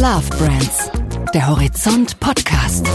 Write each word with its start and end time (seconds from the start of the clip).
Love 0.00 0.28
Brands, 0.38 0.92
der 1.34 1.48
Horizont 1.48 2.20
Podcast. 2.20 2.86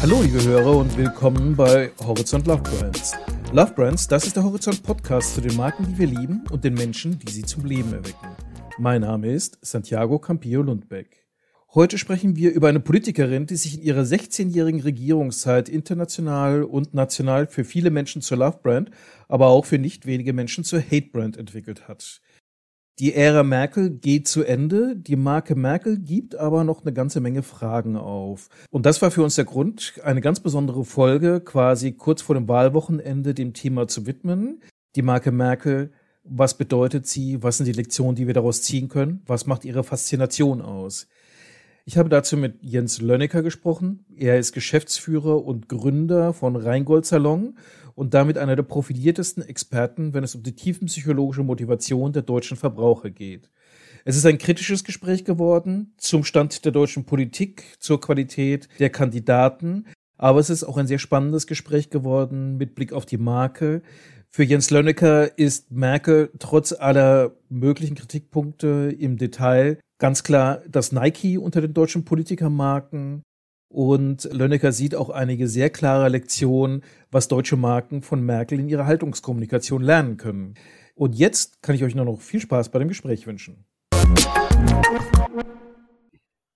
Hallo 0.00 0.22
liebe 0.22 0.40
Hörer 0.44 0.76
und 0.76 0.96
willkommen 0.96 1.56
bei 1.56 1.90
Horizont 1.98 2.46
Love 2.46 2.62
Brands. 2.62 3.16
Love 3.52 3.72
Brands, 3.72 4.06
das 4.06 4.24
ist 4.24 4.36
der 4.36 4.44
Horizont 4.44 4.84
Podcast 4.84 5.34
zu 5.34 5.40
den 5.40 5.56
Marken, 5.56 5.84
die 5.88 5.98
wir 5.98 6.06
lieben 6.06 6.44
und 6.52 6.62
den 6.62 6.74
Menschen, 6.74 7.18
die 7.18 7.32
sie 7.32 7.42
zum 7.42 7.64
Leben 7.64 7.92
erwecken. 7.92 8.28
Mein 8.78 9.00
Name 9.00 9.32
ist 9.32 9.58
Santiago 9.62 10.20
Campillo 10.20 10.62
Lundbeck. 10.62 11.26
Heute 11.74 11.98
sprechen 11.98 12.36
wir 12.36 12.52
über 12.52 12.68
eine 12.68 12.78
Politikerin, 12.78 13.46
die 13.46 13.56
sich 13.56 13.78
in 13.78 13.82
ihrer 13.82 14.02
16-jährigen 14.02 14.82
Regierungszeit 14.82 15.68
international 15.68 16.62
und 16.62 16.94
national 16.94 17.48
für 17.48 17.64
viele 17.64 17.90
Menschen 17.90 18.22
zur 18.22 18.38
Love 18.38 18.60
Brand, 18.62 18.92
aber 19.26 19.48
auch 19.48 19.64
für 19.64 19.78
nicht 19.78 20.06
wenige 20.06 20.32
Menschen 20.32 20.62
zur 20.62 20.80
Hate 20.80 21.08
Brand 21.12 21.36
entwickelt 21.36 21.88
hat. 21.88 22.20
Die 22.98 23.14
Ära 23.14 23.42
Merkel 23.42 23.90
geht 23.90 24.28
zu 24.28 24.44
Ende. 24.44 24.94
Die 24.96 25.16
Marke 25.16 25.54
Merkel 25.54 25.98
gibt 25.98 26.34
aber 26.36 26.62
noch 26.62 26.82
eine 26.82 26.92
ganze 26.92 27.20
Menge 27.20 27.42
Fragen 27.42 27.96
auf. 27.96 28.48
Und 28.70 28.84
das 28.84 29.00
war 29.00 29.10
für 29.10 29.22
uns 29.22 29.34
der 29.36 29.46
Grund, 29.46 29.94
eine 30.04 30.20
ganz 30.20 30.40
besondere 30.40 30.84
Folge 30.84 31.40
quasi 31.40 31.92
kurz 31.92 32.20
vor 32.20 32.34
dem 32.34 32.48
Wahlwochenende 32.48 33.32
dem 33.32 33.54
Thema 33.54 33.88
zu 33.88 34.06
widmen. 34.06 34.60
Die 34.94 35.02
Marke 35.02 35.32
Merkel, 35.32 35.92
was 36.22 36.58
bedeutet 36.58 37.06
sie? 37.06 37.42
Was 37.42 37.56
sind 37.56 37.66
die 37.66 37.72
Lektionen, 37.72 38.14
die 38.14 38.26
wir 38.26 38.34
daraus 38.34 38.62
ziehen 38.62 38.88
können? 38.88 39.22
Was 39.26 39.46
macht 39.46 39.64
ihre 39.64 39.84
Faszination 39.84 40.60
aus? 40.60 41.08
Ich 41.84 41.98
habe 41.98 42.08
dazu 42.08 42.36
mit 42.36 42.62
Jens 42.62 43.00
Lönnecker 43.00 43.42
gesprochen. 43.42 44.04
Er 44.16 44.38
ist 44.38 44.52
Geschäftsführer 44.52 45.44
und 45.44 45.68
Gründer 45.68 46.32
von 46.32 46.54
Rheingold 46.54 47.06
Salon 47.06 47.56
und 47.94 48.14
damit 48.14 48.38
einer 48.38 48.56
der 48.56 48.62
profiliertesten 48.62 49.42
Experten, 49.42 50.14
wenn 50.14 50.24
es 50.24 50.34
um 50.34 50.42
die 50.42 50.54
tiefenpsychologische 50.54 51.42
Motivation 51.42 52.12
der 52.12 52.22
deutschen 52.22 52.56
Verbraucher 52.56 53.10
geht. 53.10 53.50
Es 54.04 54.16
ist 54.16 54.26
ein 54.26 54.38
kritisches 54.38 54.84
Gespräch 54.84 55.24
geworden 55.24 55.94
zum 55.96 56.24
Stand 56.24 56.64
der 56.64 56.72
deutschen 56.72 57.04
Politik, 57.04 57.64
zur 57.78 58.00
Qualität 58.00 58.68
der 58.78 58.90
Kandidaten, 58.90 59.86
aber 60.18 60.40
es 60.40 60.50
ist 60.50 60.64
auch 60.64 60.76
ein 60.76 60.86
sehr 60.86 60.98
spannendes 60.98 61.46
Gespräch 61.46 61.90
geworden 61.90 62.56
mit 62.56 62.74
Blick 62.74 62.92
auf 62.92 63.06
die 63.06 63.18
Marke. 63.18 63.82
Für 64.30 64.44
Jens 64.44 64.70
Lönnecker 64.70 65.38
ist 65.38 65.70
Merkel 65.70 66.30
trotz 66.38 66.72
aller 66.72 67.36
möglichen 67.48 67.96
Kritikpunkte 67.96 68.94
im 68.98 69.18
Detail 69.18 69.78
ganz 69.98 70.24
klar 70.24 70.62
das 70.68 70.90
Nike 70.90 71.38
unter 71.38 71.60
den 71.60 71.74
deutschen 71.74 72.04
Politikermarken. 72.04 73.22
Und 73.72 74.28
Lönnecker 74.30 74.70
sieht 74.70 74.94
auch 74.94 75.08
einige 75.08 75.48
sehr 75.48 75.70
klare 75.70 76.10
Lektionen, 76.10 76.84
was 77.10 77.28
deutsche 77.28 77.56
Marken 77.56 78.02
von 78.02 78.20
Merkel 78.20 78.60
in 78.60 78.68
ihrer 78.68 78.84
Haltungskommunikation 78.84 79.80
lernen 79.80 80.18
können. 80.18 80.56
Und 80.94 81.14
jetzt 81.14 81.62
kann 81.62 81.74
ich 81.74 81.82
euch 81.82 81.94
nur 81.94 82.04
noch 82.04 82.20
viel 82.20 82.40
Spaß 82.40 82.68
bei 82.68 82.78
dem 82.80 82.88
Gespräch 82.88 83.26
wünschen. 83.26 83.64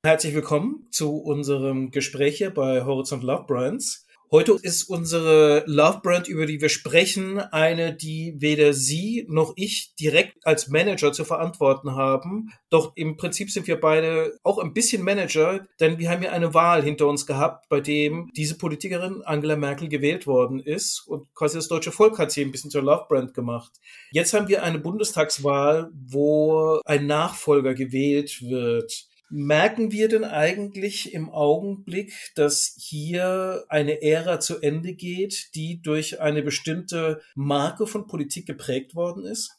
Herzlich 0.04 0.34
willkommen 0.34 0.84
zu 0.90 1.16
unserem 1.16 1.90
Gespräch 1.90 2.36
hier 2.36 2.52
bei 2.52 2.84
Horizont 2.84 3.22
Love 3.22 3.44
Brands. 3.46 4.05
Heute 4.32 4.58
ist 4.60 4.90
unsere 4.90 5.62
Love 5.66 6.00
Brand, 6.02 6.26
über 6.26 6.46
die 6.46 6.60
wir 6.60 6.68
sprechen, 6.68 7.38
eine, 7.38 7.94
die 7.94 8.34
weder 8.38 8.72
Sie 8.72 9.24
noch 9.28 9.52
ich 9.54 9.94
direkt 9.94 10.44
als 10.44 10.66
Manager 10.66 11.12
zu 11.12 11.24
verantworten 11.24 11.94
haben. 11.94 12.52
Doch 12.68 12.92
im 12.96 13.16
Prinzip 13.16 13.52
sind 13.52 13.68
wir 13.68 13.80
beide 13.80 14.36
auch 14.42 14.58
ein 14.58 14.74
bisschen 14.74 15.02
Manager, 15.02 15.64
denn 15.78 16.00
wir 16.00 16.10
haben 16.10 16.24
ja 16.24 16.32
eine 16.32 16.54
Wahl 16.54 16.82
hinter 16.82 17.06
uns 17.06 17.24
gehabt, 17.24 17.68
bei 17.68 17.80
dem 17.80 18.28
diese 18.36 18.58
Politikerin 18.58 19.22
Angela 19.22 19.54
Merkel 19.54 19.88
gewählt 19.88 20.26
worden 20.26 20.58
ist 20.58 21.06
und 21.06 21.32
quasi 21.36 21.58
das 21.58 21.68
deutsche 21.68 21.92
Volk 21.92 22.18
hat 22.18 22.32
sie 22.32 22.42
ein 22.44 22.50
bisschen 22.50 22.72
zur 22.72 22.82
Love 22.82 23.06
Brand 23.08 23.32
gemacht. 23.32 23.70
Jetzt 24.10 24.34
haben 24.34 24.48
wir 24.48 24.64
eine 24.64 24.80
Bundestagswahl, 24.80 25.88
wo 25.94 26.80
ein 26.84 27.06
Nachfolger 27.06 27.74
gewählt 27.74 28.42
wird. 28.42 29.05
Merken 29.28 29.90
wir 29.92 30.08
denn 30.08 30.24
eigentlich 30.24 31.12
im 31.12 31.30
Augenblick, 31.30 32.12
dass 32.34 32.74
hier 32.78 33.64
eine 33.68 34.02
Ära 34.02 34.40
zu 34.40 34.60
Ende 34.60 34.94
geht, 34.94 35.54
die 35.54 35.82
durch 35.82 36.20
eine 36.20 36.42
bestimmte 36.42 37.20
Marke 37.34 37.86
von 37.86 38.06
Politik 38.06 38.46
geprägt 38.46 38.94
worden 38.94 39.24
ist? 39.24 39.56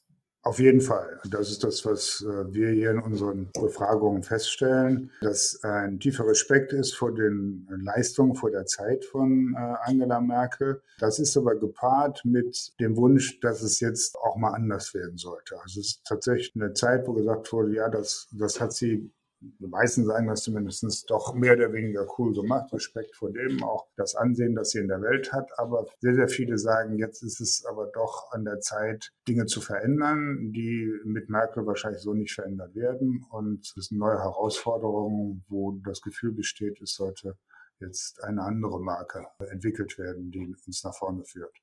Auf 0.47 0.59
jeden 0.59 0.79
Fall. 0.79 1.19
Das 1.29 1.51
ist 1.51 1.65
das, 1.65 1.85
was 1.85 2.25
äh, 2.25 2.53
wir 2.53 2.69
hier 2.69 2.91
in 2.91 2.99
unseren 2.99 3.49
Befragungen 3.51 4.23
feststellen, 4.23 5.11
dass 5.19 5.61
ein 5.61 5.99
tiefer 5.99 6.25
Respekt 6.25 6.71
ist 6.71 6.95
vor 6.95 7.13
den 7.13 7.67
Leistungen, 7.69 8.33
vor 8.33 8.49
der 8.49 8.65
Zeit 8.65 9.03
von 9.03 9.53
äh, 9.57 9.73
Angela 9.83 10.21
Merkel. 10.21 10.81
Das 10.99 11.19
ist 11.19 11.35
aber 11.35 11.55
gepaart 11.55 12.21
mit 12.23 12.71
dem 12.79 12.95
Wunsch, 12.95 13.41
dass 13.41 13.61
es 13.61 13.81
jetzt 13.81 14.15
auch 14.15 14.37
mal 14.37 14.53
anders 14.53 14.93
werden 14.93 15.17
sollte. 15.17 15.55
Also 15.61 15.81
es 15.81 15.87
ist 15.87 16.05
tatsächlich 16.05 16.53
eine 16.55 16.71
Zeit, 16.71 17.05
wo 17.07 17.13
gesagt 17.13 17.51
wurde, 17.51 17.73
ja, 17.73 17.89
das, 17.89 18.29
das 18.31 18.61
hat 18.61 18.71
sie 18.71 19.11
die 19.39 19.67
meisten 19.67 20.05
sagen 20.05 20.27
das 20.27 20.41
zumindest 20.41 21.09
doch 21.09 21.33
mehr 21.33 21.53
oder 21.53 21.71
weniger 21.71 22.07
cool 22.17 22.33
gemacht. 22.33 22.73
Respekt 22.73 23.15
vor 23.15 23.31
dem, 23.31 23.63
auch 23.63 23.87
das 23.95 24.15
Ansehen, 24.15 24.55
das 24.55 24.71
sie 24.71 24.79
in 24.79 24.87
der 24.87 25.01
Welt 25.01 25.31
hat. 25.31 25.51
Aber 25.57 25.85
sehr, 25.99 26.15
sehr 26.15 26.27
viele 26.27 26.57
sagen, 26.57 26.97
jetzt 26.97 27.21
ist 27.21 27.39
es 27.39 27.65
aber 27.65 27.87
doch 27.87 28.31
an 28.31 28.45
der 28.45 28.59
Zeit, 28.59 29.11
Dinge 29.27 29.45
zu 29.45 29.61
verändern, 29.61 30.51
die 30.53 30.91
mit 31.03 31.29
Merkel 31.29 31.65
wahrscheinlich 31.65 32.01
so 32.01 32.13
nicht 32.13 32.33
verändert 32.33 32.75
werden. 32.75 33.25
Und 33.29 33.73
es 33.77 33.87
sind 33.87 33.99
neue 33.99 34.19
Herausforderungen, 34.19 35.43
wo 35.47 35.71
das 35.85 36.01
Gefühl 36.01 36.31
besteht, 36.31 36.81
es 36.81 36.95
sollte 36.95 37.37
jetzt 37.79 38.23
eine 38.23 38.41
andere 38.41 38.81
Marke 38.81 39.27
entwickelt 39.51 39.97
werden, 39.99 40.31
die 40.31 40.55
uns 40.65 40.83
nach 40.83 40.95
vorne 40.95 41.23
führt. 41.23 41.55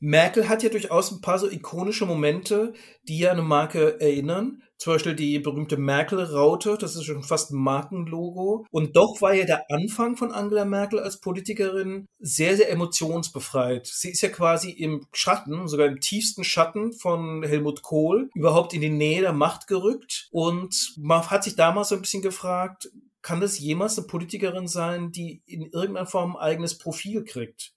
Merkel 0.00 0.48
hat 0.48 0.62
ja 0.62 0.68
durchaus 0.68 1.10
ein 1.10 1.20
paar 1.20 1.38
so 1.38 1.50
ikonische 1.50 2.06
Momente, 2.06 2.72
die 3.08 3.18
ja 3.18 3.32
eine 3.32 3.42
Marke 3.42 4.00
erinnern. 4.00 4.62
Zum 4.76 4.92
Beispiel 4.92 5.16
die 5.16 5.40
berühmte 5.40 5.76
Merkel-Raute, 5.76 6.78
das 6.78 6.94
ist 6.94 7.04
schon 7.04 7.24
fast 7.24 7.50
ein 7.50 7.58
Markenlogo. 7.58 8.64
Und 8.70 8.96
doch 8.96 9.20
war 9.20 9.34
ja 9.34 9.44
der 9.44 9.68
Anfang 9.70 10.16
von 10.16 10.30
Angela 10.30 10.64
Merkel 10.64 11.00
als 11.00 11.20
Politikerin 11.20 12.06
sehr, 12.20 12.56
sehr 12.56 12.70
emotionsbefreit. 12.70 13.88
Sie 13.88 14.10
ist 14.10 14.20
ja 14.20 14.28
quasi 14.28 14.70
im 14.70 15.04
Schatten, 15.12 15.66
sogar 15.66 15.88
im 15.88 15.98
tiefsten 15.98 16.44
Schatten 16.44 16.92
von 16.92 17.42
Helmut 17.42 17.82
Kohl, 17.82 18.30
überhaupt 18.36 18.72
in 18.72 18.80
die 18.80 18.90
Nähe 18.90 19.22
der 19.22 19.32
Macht 19.32 19.66
gerückt. 19.66 20.28
Und 20.30 20.94
man 20.96 21.28
hat 21.28 21.42
sich 21.42 21.56
damals 21.56 21.88
so 21.88 21.96
ein 21.96 22.02
bisschen 22.02 22.22
gefragt, 22.22 22.88
kann 23.20 23.40
das 23.40 23.58
jemals 23.58 23.98
eine 23.98 24.06
Politikerin 24.06 24.68
sein, 24.68 25.10
die 25.10 25.42
in 25.44 25.62
irgendeiner 25.62 26.06
Form 26.06 26.36
ein 26.36 26.42
eigenes 26.42 26.78
Profil 26.78 27.24
kriegt? 27.24 27.72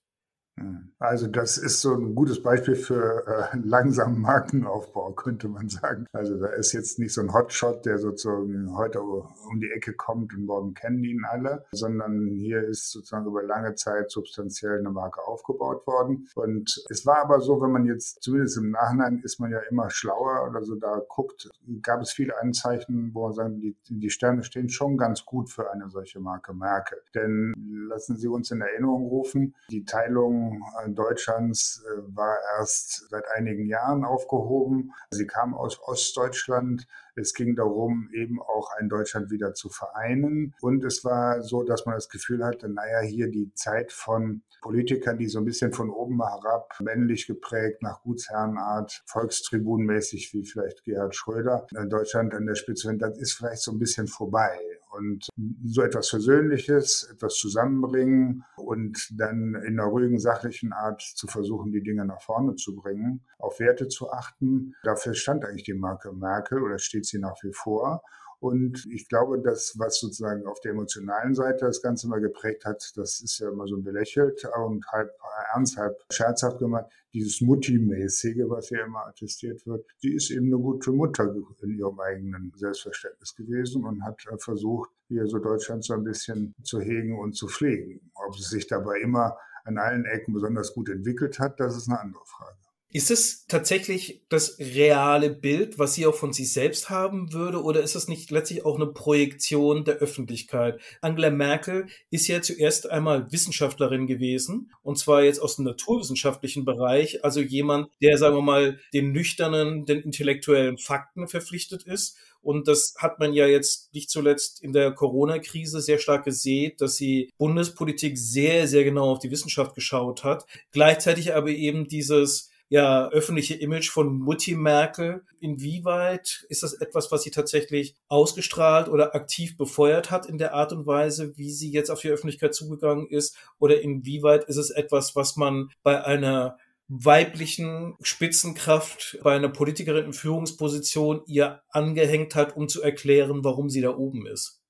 Also 0.98 1.26
das 1.26 1.58
ist 1.58 1.80
so 1.80 1.94
ein 1.94 2.14
gutes 2.14 2.42
Beispiel 2.42 2.76
für 2.76 3.26
äh, 3.26 3.56
langsamen 3.64 4.20
Markenaufbau, 4.20 5.12
könnte 5.16 5.48
man 5.48 5.68
sagen. 5.68 6.06
Also 6.12 6.38
da 6.38 6.48
ist 6.48 6.72
jetzt 6.72 6.98
nicht 6.98 7.12
so 7.12 7.22
ein 7.22 7.32
Hotshot, 7.32 7.84
der 7.86 7.98
sozusagen 7.98 8.76
heute 8.76 9.00
um 9.00 9.60
die 9.60 9.70
Ecke 9.70 9.94
kommt 9.94 10.34
und 10.34 10.46
morgen 10.46 10.74
kennen 10.74 11.02
ihn 11.02 11.24
alle, 11.28 11.64
sondern 11.72 12.28
hier 12.28 12.62
ist 12.62 12.90
sozusagen 12.90 13.26
über 13.26 13.42
lange 13.42 13.74
Zeit 13.74 14.10
substanziell 14.10 14.78
eine 14.78 14.90
Marke 14.90 15.26
aufgebaut 15.26 15.86
worden. 15.86 16.28
Und 16.34 16.84
es 16.88 17.04
war 17.04 17.18
aber 17.18 17.40
so, 17.40 17.60
wenn 17.60 17.72
man 17.72 17.86
jetzt 17.86 18.22
zumindest 18.22 18.58
im 18.58 18.70
Nachhinein 18.70 19.20
ist 19.24 19.40
man 19.40 19.50
ja 19.50 19.60
immer 19.70 19.90
schlauer 19.90 20.48
oder 20.48 20.62
so 20.62 20.76
da 20.76 21.00
guckt, 21.08 21.50
gab 21.82 22.00
es 22.00 22.12
viele 22.12 22.38
Anzeichen, 22.40 23.10
wo 23.14 23.24
man 23.24 23.32
sagen, 23.32 23.60
die, 23.60 23.76
die 23.88 24.10
Sterne 24.10 24.44
stehen 24.44 24.68
schon 24.68 24.96
ganz 24.96 25.24
gut 25.24 25.50
für 25.50 25.72
eine 25.72 25.88
solche 25.90 26.20
Marke 26.20 26.54
Merkel. 26.54 26.98
Denn 27.14 27.54
lassen 27.88 28.16
Sie 28.16 28.28
uns 28.28 28.50
in 28.50 28.60
Erinnerung 28.60 29.08
rufen, 29.08 29.54
die 29.70 29.84
Teilung 29.84 30.41
Deutschlands 30.88 31.82
äh, 31.84 32.02
war 32.14 32.38
erst 32.58 33.08
seit 33.10 33.24
einigen 33.36 33.66
Jahren 33.66 34.04
aufgehoben. 34.04 34.92
Sie 35.10 35.26
kam 35.26 35.54
aus 35.54 35.80
Ostdeutschland. 35.80 36.86
Es 37.14 37.34
ging 37.34 37.54
darum, 37.56 38.08
eben 38.12 38.40
auch 38.40 38.70
ein 38.78 38.88
Deutschland 38.88 39.30
wieder 39.30 39.54
zu 39.54 39.68
vereinen. 39.68 40.54
Und 40.60 40.84
es 40.84 41.04
war 41.04 41.42
so, 41.42 41.62
dass 41.62 41.86
man 41.86 41.94
das 41.94 42.08
Gefühl 42.08 42.44
hatte, 42.44 42.68
naja, 42.68 43.00
hier 43.00 43.30
die 43.30 43.52
Zeit 43.54 43.92
von 43.92 44.42
Politikern, 44.62 45.18
die 45.18 45.28
so 45.28 45.38
ein 45.38 45.44
bisschen 45.44 45.72
von 45.72 45.90
oben 45.90 46.22
herab, 46.22 46.74
männlich 46.80 47.26
geprägt, 47.26 47.82
nach 47.82 48.02
Gutsherrenart, 48.02 49.02
volkstribunmäßig 49.06 50.32
wie 50.32 50.44
vielleicht 50.44 50.84
Gerhard 50.84 51.14
Schröder, 51.14 51.66
in 51.76 51.90
Deutschland 51.90 52.34
an 52.34 52.46
der 52.46 52.54
Spitze, 52.54 52.96
das 52.96 53.18
ist 53.18 53.34
vielleicht 53.34 53.62
so 53.62 53.72
ein 53.72 53.78
bisschen 53.78 54.06
vorbei. 54.06 54.58
Und 54.92 55.28
so 55.64 55.80
etwas 55.80 56.10
Versöhnliches, 56.10 57.08
etwas 57.10 57.36
zusammenbringen 57.36 58.44
und 58.56 59.08
dann 59.18 59.54
in 59.66 59.80
einer 59.80 59.88
ruhigen, 59.88 60.18
sachlichen 60.18 60.74
Art 60.74 61.00
zu 61.00 61.26
versuchen, 61.26 61.72
die 61.72 61.82
Dinge 61.82 62.04
nach 62.04 62.20
vorne 62.20 62.56
zu 62.56 62.76
bringen, 62.76 63.22
auf 63.38 63.58
Werte 63.58 63.88
zu 63.88 64.10
achten. 64.10 64.74
Dafür 64.82 65.14
stand 65.14 65.46
eigentlich 65.46 65.64
die 65.64 65.72
Marke 65.72 66.12
Merkel 66.12 66.62
oder 66.62 66.78
steht 66.78 67.01
sie 67.04 67.18
nach 67.18 67.36
wie 67.42 67.52
vor. 67.52 68.02
Und 68.42 68.86
ich 68.90 69.08
glaube, 69.08 69.40
das, 69.40 69.74
was 69.78 70.00
sozusagen 70.00 70.46
auf 70.46 70.58
der 70.58 70.72
emotionalen 70.72 71.32
Seite 71.32 71.66
das 71.66 71.80
Ganze 71.80 72.08
mal 72.08 72.20
geprägt 72.20 72.64
hat, 72.64 72.92
das 72.96 73.20
ist 73.20 73.38
ja 73.38 73.48
immer 73.48 73.68
so 73.68 73.80
belächelt 73.80 74.44
und 74.64 74.84
halb 74.88 75.12
ernst, 75.54 75.76
halb 75.76 75.96
scherzhaft 76.10 76.58
gemacht, 76.58 76.86
dieses 77.14 77.40
Mutti-mäßige, 77.40 78.48
was 78.48 78.66
hier 78.66 78.84
immer 78.84 79.06
attestiert 79.06 79.64
wird, 79.64 79.86
die 80.02 80.14
ist 80.14 80.32
eben 80.32 80.46
eine 80.46 80.58
gute 80.60 80.90
Mutter 80.90 81.32
in 81.60 81.78
ihrem 81.78 82.00
eigenen 82.00 82.52
Selbstverständnis 82.56 83.36
gewesen 83.36 83.84
und 83.84 84.02
hat 84.02 84.20
versucht, 84.38 84.90
hier 85.06 85.24
so 85.28 85.38
Deutschland 85.38 85.84
so 85.84 85.94
ein 85.94 86.02
bisschen 86.02 86.52
zu 86.64 86.80
hegen 86.80 87.16
und 87.20 87.36
zu 87.36 87.46
pflegen. 87.46 88.10
Ob 88.26 88.36
sie 88.36 88.42
sich 88.42 88.66
dabei 88.66 88.98
immer 89.02 89.36
an 89.64 89.78
allen 89.78 90.04
Ecken 90.04 90.34
besonders 90.34 90.74
gut 90.74 90.88
entwickelt 90.88 91.38
hat, 91.38 91.60
das 91.60 91.76
ist 91.76 91.88
eine 91.88 92.00
andere 92.00 92.24
Frage. 92.26 92.58
Ist 92.94 93.10
es 93.10 93.46
tatsächlich 93.46 94.20
das 94.28 94.58
reale 94.58 95.30
Bild, 95.30 95.78
was 95.78 95.94
sie 95.94 96.06
auch 96.06 96.14
von 96.14 96.34
sich 96.34 96.52
selbst 96.52 96.90
haben 96.90 97.32
würde, 97.32 97.62
oder 97.62 97.82
ist 97.82 97.94
es 97.94 98.06
nicht 98.06 98.30
letztlich 98.30 98.66
auch 98.66 98.76
eine 98.76 98.86
Projektion 98.86 99.86
der 99.86 99.94
Öffentlichkeit? 99.94 100.78
Angela 101.00 101.30
Merkel 101.30 101.86
ist 102.10 102.28
ja 102.28 102.42
zuerst 102.42 102.90
einmal 102.90 103.32
Wissenschaftlerin 103.32 104.06
gewesen, 104.06 104.72
und 104.82 104.98
zwar 104.98 105.22
jetzt 105.24 105.40
aus 105.40 105.56
dem 105.56 105.64
naturwissenschaftlichen 105.64 106.66
Bereich, 106.66 107.24
also 107.24 107.40
jemand, 107.40 107.88
der, 108.02 108.18
sagen 108.18 108.36
wir 108.36 108.42
mal, 108.42 108.78
den 108.92 109.12
nüchternen, 109.12 109.86
den 109.86 110.02
intellektuellen 110.02 110.76
Fakten 110.76 111.28
verpflichtet 111.28 111.84
ist. 111.84 112.18
Und 112.42 112.68
das 112.68 112.96
hat 112.98 113.20
man 113.20 113.32
ja 113.32 113.46
jetzt 113.46 113.94
nicht 113.94 114.10
zuletzt 114.10 114.62
in 114.62 114.74
der 114.74 114.92
Corona-Krise 114.92 115.80
sehr 115.80 115.98
stark 115.98 116.24
gesehen, 116.24 116.72
dass 116.76 116.96
sie 116.96 117.30
Bundespolitik 117.38 118.18
sehr, 118.18 118.68
sehr 118.68 118.84
genau 118.84 119.12
auf 119.12 119.20
die 119.20 119.30
Wissenschaft 119.30 119.74
geschaut 119.74 120.24
hat. 120.24 120.44
Gleichzeitig 120.72 121.34
aber 121.34 121.50
eben 121.50 121.86
dieses 121.86 122.51
ja, 122.72 123.10
öffentliche 123.10 123.52
Image 123.52 123.90
von 123.90 124.18
Mutti 124.18 124.54
Merkel. 124.54 125.26
Inwieweit 125.40 126.46
ist 126.48 126.62
das 126.62 126.72
etwas, 126.72 127.12
was 127.12 127.22
sie 127.22 127.30
tatsächlich 127.30 127.94
ausgestrahlt 128.08 128.88
oder 128.88 129.14
aktiv 129.14 129.58
befeuert 129.58 130.10
hat 130.10 130.24
in 130.24 130.38
der 130.38 130.54
Art 130.54 130.72
und 130.72 130.86
Weise, 130.86 131.36
wie 131.36 131.50
sie 131.50 131.70
jetzt 131.70 131.90
auf 131.90 132.00
die 132.00 132.08
Öffentlichkeit 132.08 132.54
zugegangen 132.54 133.06
ist? 133.08 133.36
Oder 133.58 133.82
inwieweit 133.82 134.44
ist 134.44 134.56
es 134.56 134.70
etwas, 134.70 135.14
was 135.14 135.36
man 135.36 135.68
bei 135.82 136.02
einer 136.02 136.56
weiblichen 136.88 137.94
Spitzenkraft 138.00 139.18
bei 139.22 139.36
einer 139.36 139.50
Politikerin 139.50 140.06
in 140.06 140.12
Führungsposition 140.14 141.20
ihr 141.26 141.60
angehängt 141.68 142.34
hat, 142.34 142.56
um 142.56 142.68
zu 142.68 142.80
erklären, 142.80 143.44
warum 143.44 143.68
sie 143.68 143.82
da 143.82 143.94
oben 143.94 144.26
ist? 144.26 144.61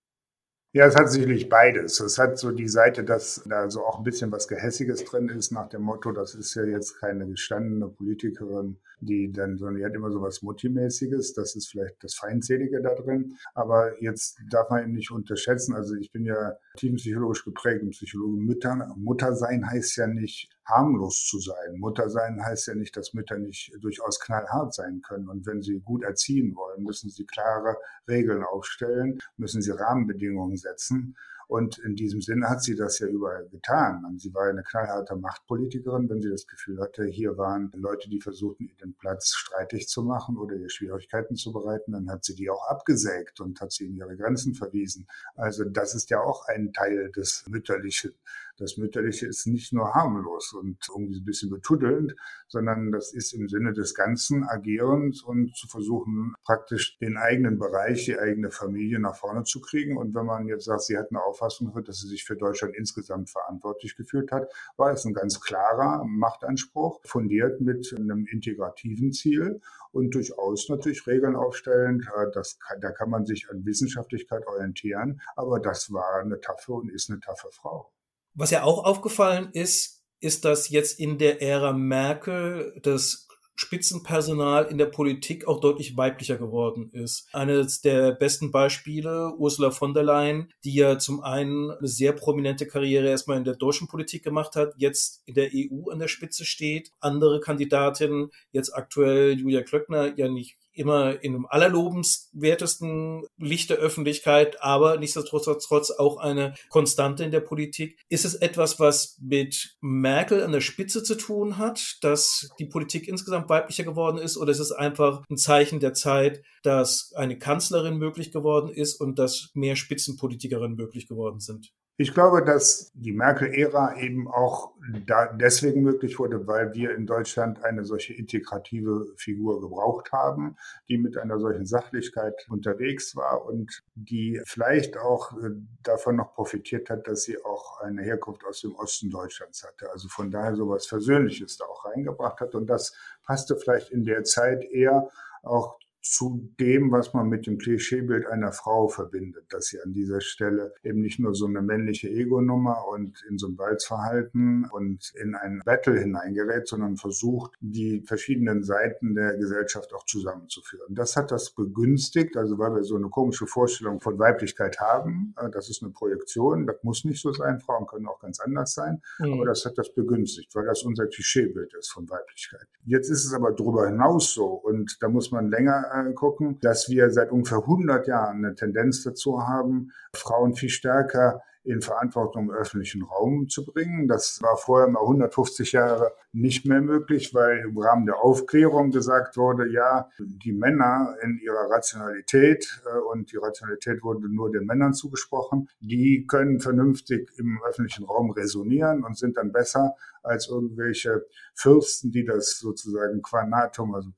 Ja, 0.75 0.87
es 0.87 0.97
hat 0.97 1.11
sicherlich 1.11 1.49
beides. 1.51 2.01
Es 2.01 2.19
hat 2.19 2.39
so 2.39 2.51
die 2.51 2.69
Seite, 2.69 3.05
dass 3.05 3.43
da 3.47 3.71
so 3.71 3.85
auch 3.85 3.99
ein 3.99 4.05
bisschen 4.05 4.33
was 4.33 4.49
Gehässiges 4.49 5.05
drin 5.05 5.29
ist, 5.29 5.51
nach 5.53 5.69
dem 5.69 5.83
Motto, 5.83 6.13
das 6.13 6.35
ist 6.35 6.55
ja 6.55 6.65
jetzt 6.65 6.99
keine 6.99 7.27
gestandene 7.27 7.89
Politikerin, 7.89 8.79
die 9.03 9.33
dann, 9.33 9.57
sondern 9.57 9.77
die 9.77 9.85
hat 9.85 9.95
immer 9.95 10.11
so 10.11 10.23
was 10.23 10.43
Multimäßiges. 10.43 11.35
Das 11.35 11.57
ist 11.57 11.69
vielleicht 11.69 12.03
das 12.03 12.15
Feindselige 12.15 12.81
da 12.81 12.95
drin. 12.95 13.37
Aber 13.55 14.01
jetzt 14.01 14.41
darf 14.51 14.71
man 14.71 14.85
ihn 14.85 14.93
nicht 14.93 15.11
unterschätzen. 15.11 15.75
Also 15.75 15.95
ich 15.97 16.13
bin 16.13 16.25
ja 16.25 16.57
teampsychologisch 16.77 17.45
geprägt 17.45 17.83
und 17.83 17.91
Psychologe 17.91 18.37
Mütter. 18.37 18.95
Mutter 18.97 19.35
sein 19.35 19.69
heißt 19.69 19.97
ja 19.97 20.07
nicht 20.07 20.51
harmlos 20.65 21.27
zu 21.29 21.39
sein. 21.41 21.79
Mutter 21.79 22.09
sein 22.09 22.41
heißt 22.45 22.69
ja 22.69 22.75
nicht, 22.75 22.97
dass 22.97 23.13
Mütter 23.15 23.39
nicht 23.39 23.73
durchaus 23.81 24.21
knallhart 24.21 24.73
sein 24.75 25.03
können. 25.03 25.29
Und 25.29 25.47
wenn 25.47 25.63
sie 25.63 25.81
gut 25.81 26.05
erziehen 26.05 26.55
wollen, 26.55 26.85
müssen 26.85 27.11
sie 27.11 27.27
klare 27.27 27.77
Regeln 28.09 28.45
aufstellen, 28.45 29.19
müssen 29.37 29.63
sie 29.63 29.73
Rahmenbedingungen 29.73 30.57
setzen. 30.57 31.17
Und 31.53 31.77
in 31.81 31.97
diesem 31.97 32.23
Sinne 32.23 32.49
hat 32.49 32.63
sie 32.63 32.75
das 32.75 32.99
ja 32.99 33.07
überall 33.09 33.47
getan. 33.51 34.03
Sie 34.17 34.33
war 34.33 34.49
eine 34.49 34.63
knallharte 34.63 35.17
Machtpolitikerin, 35.17 36.09
wenn 36.09 36.23
sie 36.23 36.31
das 36.31 36.47
Gefühl 36.47 36.81
hatte, 36.81 37.05
hier 37.05 37.37
waren 37.37 37.71
Leute, 37.75 38.09
die 38.09 38.23
versuchten, 38.23 38.65
ihr 38.65 38.77
den 38.77 38.95
Platz 38.95 39.35
streitig 39.35 39.87
zu 39.87 40.03
machen 40.03 40.39
oder 40.39 40.57
ihr 40.57 40.71
Schwierigkeiten 40.71 41.37
zu 41.37 41.53
bereiten, 41.53 41.93
dann 41.93 42.09
hat 42.09 42.25
sie 42.25 42.35
die 42.35 42.49
auch 42.49 42.67
abgesägt 42.71 43.39
und 43.41 43.61
hat 43.61 43.71
sie 43.71 43.85
in 43.85 43.97
ihre 43.99 44.17
Grenzen 44.17 44.55
verwiesen. 44.55 45.07
Also 45.35 45.65
das 45.65 45.95
ist 45.95 46.09
ja 46.09 46.23
auch 46.23 46.49
ein 46.49 46.73
Teil 46.73 47.13
des 47.13 47.45
Mütterlichen. 47.47 48.15
Das 48.59 48.77
Mütterliche 48.77 49.27
ist 49.27 49.47
nicht 49.47 49.73
nur 49.73 49.95
harmlos 49.95 50.53
und 50.53 50.79
irgendwie 50.95 51.21
ein 51.21 51.25
bisschen 51.25 51.51
betuddelnd, 51.51 52.15
sondern 52.49 52.93
das 52.93 53.13
ist 53.13 53.33
im 53.33 53.49
Sinne 53.49 53.73
des 53.73 53.95
Ganzen 53.95 54.45
agierend 54.45 55.23
und 55.25 55.57
zu 55.57 55.67
versuchen, 55.69 56.35
praktisch 56.45 56.99
den 56.99 57.17
eigenen 57.17 57.59
Bereich, 57.59 58.05
die 58.05 58.19
eigene 58.19 58.51
Familie 58.51 59.01
nach 59.01 59.17
vorne 59.17 59.45
zu 59.45 59.61
kriegen. 59.61 59.97
Und 59.97 60.15
wenn 60.15 60.27
man 60.27 60.47
jetzt 60.49 60.65
sagt, 60.65 60.83
sie 60.83 60.99
hat 60.99 61.09
eine 61.11 61.23
Auffassung, 61.23 61.73
dass 61.85 61.99
sie 62.01 62.09
sich 62.09 62.25
für 62.25 62.37
Deutschland 62.37 62.75
insgesamt 62.77 63.31
verantwortlich 63.31 63.97
gefühlt 63.97 64.31
hat, 64.33 64.53
war 64.77 64.93
es 64.93 65.05
ein 65.05 65.15
ganz 65.15 65.41
klarer 65.41 66.05
Machtanspruch, 66.05 67.01
fundiert 67.05 67.61
mit 67.61 67.95
einem 67.97 68.27
integrativen 68.27 69.13
Ziel 69.13 69.61
und 69.93 70.15
durchaus 70.15 70.69
natürlich 70.69 71.07
Regeln 71.07 71.37
aufstellen. 71.37 72.07
Äh, 72.17 72.31
das 72.33 72.59
da 72.81 72.91
kann 72.91 73.11
man 73.11 73.27
sich 73.27 73.49
an 73.51 73.65
Wissenschaftlichkeit 73.65 74.47
orientieren, 74.47 75.21
aber 75.37 75.61
das 75.61 75.93
war 75.93 76.21
eine 76.21 76.41
taffe 76.41 76.73
und 76.73 76.91
ist 76.91 77.11
eine 77.11 77.21
taffe 77.21 77.49
Frau. 77.51 77.93
Was 78.35 78.51
ja 78.51 78.63
auch 78.63 78.85
aufgefallen 78.85 79.51
ist, 79.53 80.03
ist, 80.21 80.45
dass 80.45 80.69
jetzt 80.69 80.99
in 80.99 81.19
der 81.19 81.43
Ära 81.43 81.73
Merkel 81.73 82.79
das 82.83 83.29
Spitzenpersonal 83.55 84.65
in 84.67 84.79
der 84.79 84.87
Politik 84.87 85.47
auch 85.47 85.61
deutlich 85.61 85.97
weiblicher 85.97 86.37
geworden 86.37 86.91
ist. 86.93 87.29
Eines 87.33 87.81
der 87.81 88.13
besten 88.13 88.51
Beispiele, 88.51 89.35
Ursula 89.37 89.71
von 89.71 89.95
der 89.95 90.03
Leyen, 90.03 90.53
die 90.65 90.75
ja 90.75 90.99
zum 90.99 91.23
einen 91.23 91.71
eine 91.71 91.87
sehr 91.87 92.13
prominente 92.13 92.67
Karriere 92.67 93.09
erstmal 93.09 93.37
in 93.37 93.45
der 93.45 93.55
deutschen 93.55 93.89
Politik 93.89 94.25
gemacht 94.25 94.57
hat, 94.57 94.75
jetzt 94.79 95.23
in 95.27 95.35
der 95.35 95.51
EU 95.55 95.91
an 95.91 95.99
der 95.99 96.09
Spitze 96.09 96.45
steht. 96.45 96.91
Andere 97.01 97.41
Kandidatinnen, 97.41 98.31
jetzt 98.53 98.71
aktuell 98.75 99.39
Julia 99.39 99.63
Klöckner, 99.63 100.17
ja 100.17 100.29
nicht 100.29 100.57
immer 100.73 101.23
in 101.23 101.35
einem 101.35 101.47
allerlobenswertesten 101.47 103.25
Licht 103.39 103.71
der 103.71 103.79
Öffentlichkeit, 103.79 104.63
aber 104.63 104.97
nichtsdestotrotz 104.99 105.91
auch 105.91 106.17
eine 106.19 106.55
Konstante 106.69 107.25
in 107.25 107.31
der 107.31 107.41
Politik. 107.41 107.99
Ist 108.09 108.25
es 108.25 108.35
etwas, 108.35 108.81
was 108.81 109.19
mit 109.21 109.77
Merkel 109.81 110.43
an 110.43 110.53
der 110.53 110.61
Spitze 110.61 111.03
zu 111.03 111.17
tun 111.17 111.59
hat, 111.59 111.99
dass 112.01 112.49
die 112.59 112.67
Politik 112.67 113.09
insgesamt 113.09 113.49
weiblicher 113.49 113.85
geworden 113.85 114.19
ist, 114.19 114.37
oder 114.37 114.53
ist 114.53 114.61
es 114.61 114.73
einfach 114.73 115.23
ein 115.31 115.37
Zeichen 115.37 115.81
der 115.81 115.95
Zeit, 115.95 116.43
dass 116.63 117.13
eine 117.15 117.39
Kanzlerin 117.39 117.99
möglich 117.99 118.33
geworden 118.33 118.71
ist 118.71 119.01
und 119.01 119.19
dass 119.19 119.51
mehr 119.55 119.77
Spitzenpolitikerinnen 119.77 120.77
möglich 120.77 121.07
geworden 121.07 121.41
sind? 121.41 121.73
Ich 122.03 122.15
glaube, 122.15 122.45
dass 122.45 122.91
die 122.95 123.13
Merkel-Ära 123.13 123.97
eben 123.97 124.27
auch 124.27 124.73
da 125.07 125.27
deswegen 125.27 125.83
möglich 125.83 126.19
wurde, 126.19 126.49
weil 126.49 126.75
wir 126.75 126.97
in 126.97 127.07
Deutschland 127.07 127.63
eine 127.63 127.85
solche 127.85 128.13
integrative 128.13 129.07
Figur 129.15 129.61
gebraucht 129.61 130.11
haben, 130.11 130.57
die 130.89 130.99
mit 130.99 131.17
einer 131.17 131.39
solchen 131.39 131.65
Sachlichkeit 131.65 132.35
unterwegs 132.49 133.15
war 133.15 133.45
und 133.47 133.85
die 133.95 134.41
vielleicht 134.45 134.97
auch 134.97 135.33
äh, 135.35 135.51
davon 135.85 136.17
noch 136.17 136.35
profitiert 136.35 136.91
hat, 136.91 137.07
dass 137.07 137.23
sie 137.23 137.41
auch 137.45 137.81
eine 137.83 138.03
Herkunft 138.03 138.45
aus 138.47 138.63
dem 138.63 138.75
Osten 138.75 139.09
Deutschlands 139.09 139.63
hatte. 139.63 139.89
Also 139.93 140.09
von 140.09 140.33
daher 140.33 140.57
sowas 140.57 140.87
Versöhnliches 140.87 141.57
da 141.57 141.67
auch 141.67 141.85
reingebracht 141.85 142.41
hat. 142.41 142.57
Und 142.57 142.67
das 142.67 142.97
passte 143.25 143.55
vielleicht 143.55 143.91
in 143.91 144.03
der 144.03 144.25
Zeit 144.25 144.65
eher 144.65 145.09
auch 145.45 145.79
zu 146.03 146.53
dem, 146.59 146.91
was 146.91 147.15
man 147.15 147.29
mit 147.29 147.47
dem 147.47 147.59
Klischeebild 147.59 148.27
einer 148.27 148.53
Frau 148.53 148.89
verbindet, 148.89 149.45
dass 149.51 149.67
sie 149.67 149.81
an 149.81 149.93
dieser 149.93 150.21
Stelle 150.21 150.75
eben 150.83 151.01
nicht 151.01 151.21
nur 151.21 151.35
so 151.35 151.47
eine 151.47 151.63
männliche 151.63 152.09
Ego-Nummer 152.09 152.89
und 152.89 153.25
in 153.29 153.39
so 153.39 153.47
ein 153.47 153.57
Balzverhalten 153.57 154.69
und 154.73 155.13
in 155.15 155.37
ein 155.37 155.63
Battle 155.65 155.99
hineingerät, 155.99 156.67
sondern 156.67 156.97
versucht, 156.97 157.53
die 157.61 158.03
verschiedenen 158.03 158.65
Seiten 158.65 159.15
der 159.15 159.37
Gesellschaft 159.37 159.95
auch 159.95 160.05
zusammenzuführen. 160.05 160.95
Das 160.95 161.17
hat 161.17 161.31
das 161.31 161.51
begünstigt, 161.51 162.37
also 162.37 162.59
weil 162.59 162.75
wir 162.75 162.83
so 162.83 162.97
eine 162.97 163.09
komische 163.09 163.47
Vorstellung 163.47 164.01
von 164.01 164.19
Weiblichkeit 164.19 164.81
haben. 164.81 165.35
Äh, 165.39 165.51
das 165.51 165.71
ist 165.71 165.83
eine 165.83 165.93
Projektion, 165.93 166.67
das 166.67 166.83
muss 166.83 167.05
nicht 167.05 167.23
so 167.23 167.33
sein, 167.33 167.61
Frauen 167.61 167.87
können 167.87 168.07
auch 168.07 168.19
ganz 168.19 168.41
anders 168.41 168.75
sein, 168.75 169.01
mhm. 169.21 169.35
aber 169.35 169.45
das 169.45 169.65
hat 169.65 169.79
das 169.79 169.95
begünstigt, 169.95 170.55
weil 170.55 170.67
das 170.67 170.83
unser 170.83 171.07
Klischeebild 171.07 171.75
ist 171.75 171.93
von 171.93 172.11
Weiblichkeit. 172.11 172.67
Jetzt 172.85 173.09
ist 173.09 173.25
es 173.25 173.33
aber 173.33 173.53
darüber 173.53 173.87
hinaus 173.87 174.35
so 174.35 174.47
und 174.47 174.97
da 175.01 175.09
muss 175.09 175.31
man 175.31 175.49
länger 175.49 175.92
gucken, 176.15 176.59
dass 176.61 176.89
wir 176.89 177.11
seit 177.11 177.31
ungefähr 177.31 177.59
100 177.59 178.07
Jahren 178.07 178.45
eine 178.45 178.55
Tendenz 178.55 179.03
dazu 179.05 179.47
haben, 179.47 179.93
Frauen 180.15 180.55
viel 180.55 180.69
stärker 180.69 181.43
in 181.65 181.81
Verantwortung 181.81 182.45
im 182.45 182.51
öffentlichen 182.51 183.03
Raum 183.03 183.49
zu 183.49 183.65
bringen. 183.65 184.09
Das 184.09 184.41
war 184.43 184.57
vorher 184.57 184.89
mal 184.89 185.01
150 185.01 185.73
Jahre 185.73 186.13
nicht 186.33 186.67
mehr 186.67 186.81
möglich, 186.81 187.35
weil 187.35 187.59
im 187.59 187.77
Rahmen 187.77 188.07
der 188.07 188.19
Aufklärung 188.19 188.91
gesagt 188.91 189.37
wurde, 189.37 189.71
ja, 189.71 190.09
die 190.19 190.53
Männer 190.53 191.15
in 191.23 191.39
ihrer 191.39 191.71
Rationalität 191.71 192.81
äh, 192.87 192.99
und 193.13 193.33
die 193.33 193.37
Rationalität 193.37 194.03
wurde 194.03 194.29
nur 194.33 194.51
den 194.51 194.65
Männern 194.65 194.95
zugesprochen, 194.95 195.69
die 195.81 196.27
können 196.27 196.61
vernünftig 196.61 197.31
im 197.37 197.61
öffentlichen 197.69 198.05
Raum 198.05 198.31
resonieren 198.31 199.05
und 199.05 199.19
sind 199.19 199.37
dann 199.37 199.53
besser 199.53 199.95
als 200.23 200.49
irgendwelche 200.49 201.27
Fürsten, 201.55 202.13
die 202.13 202.25
das 202.25 202.59
sozusagen 202.59 203.23
qua 203.23 203.45
natum, 203.45 203.95
also 203.95 204.11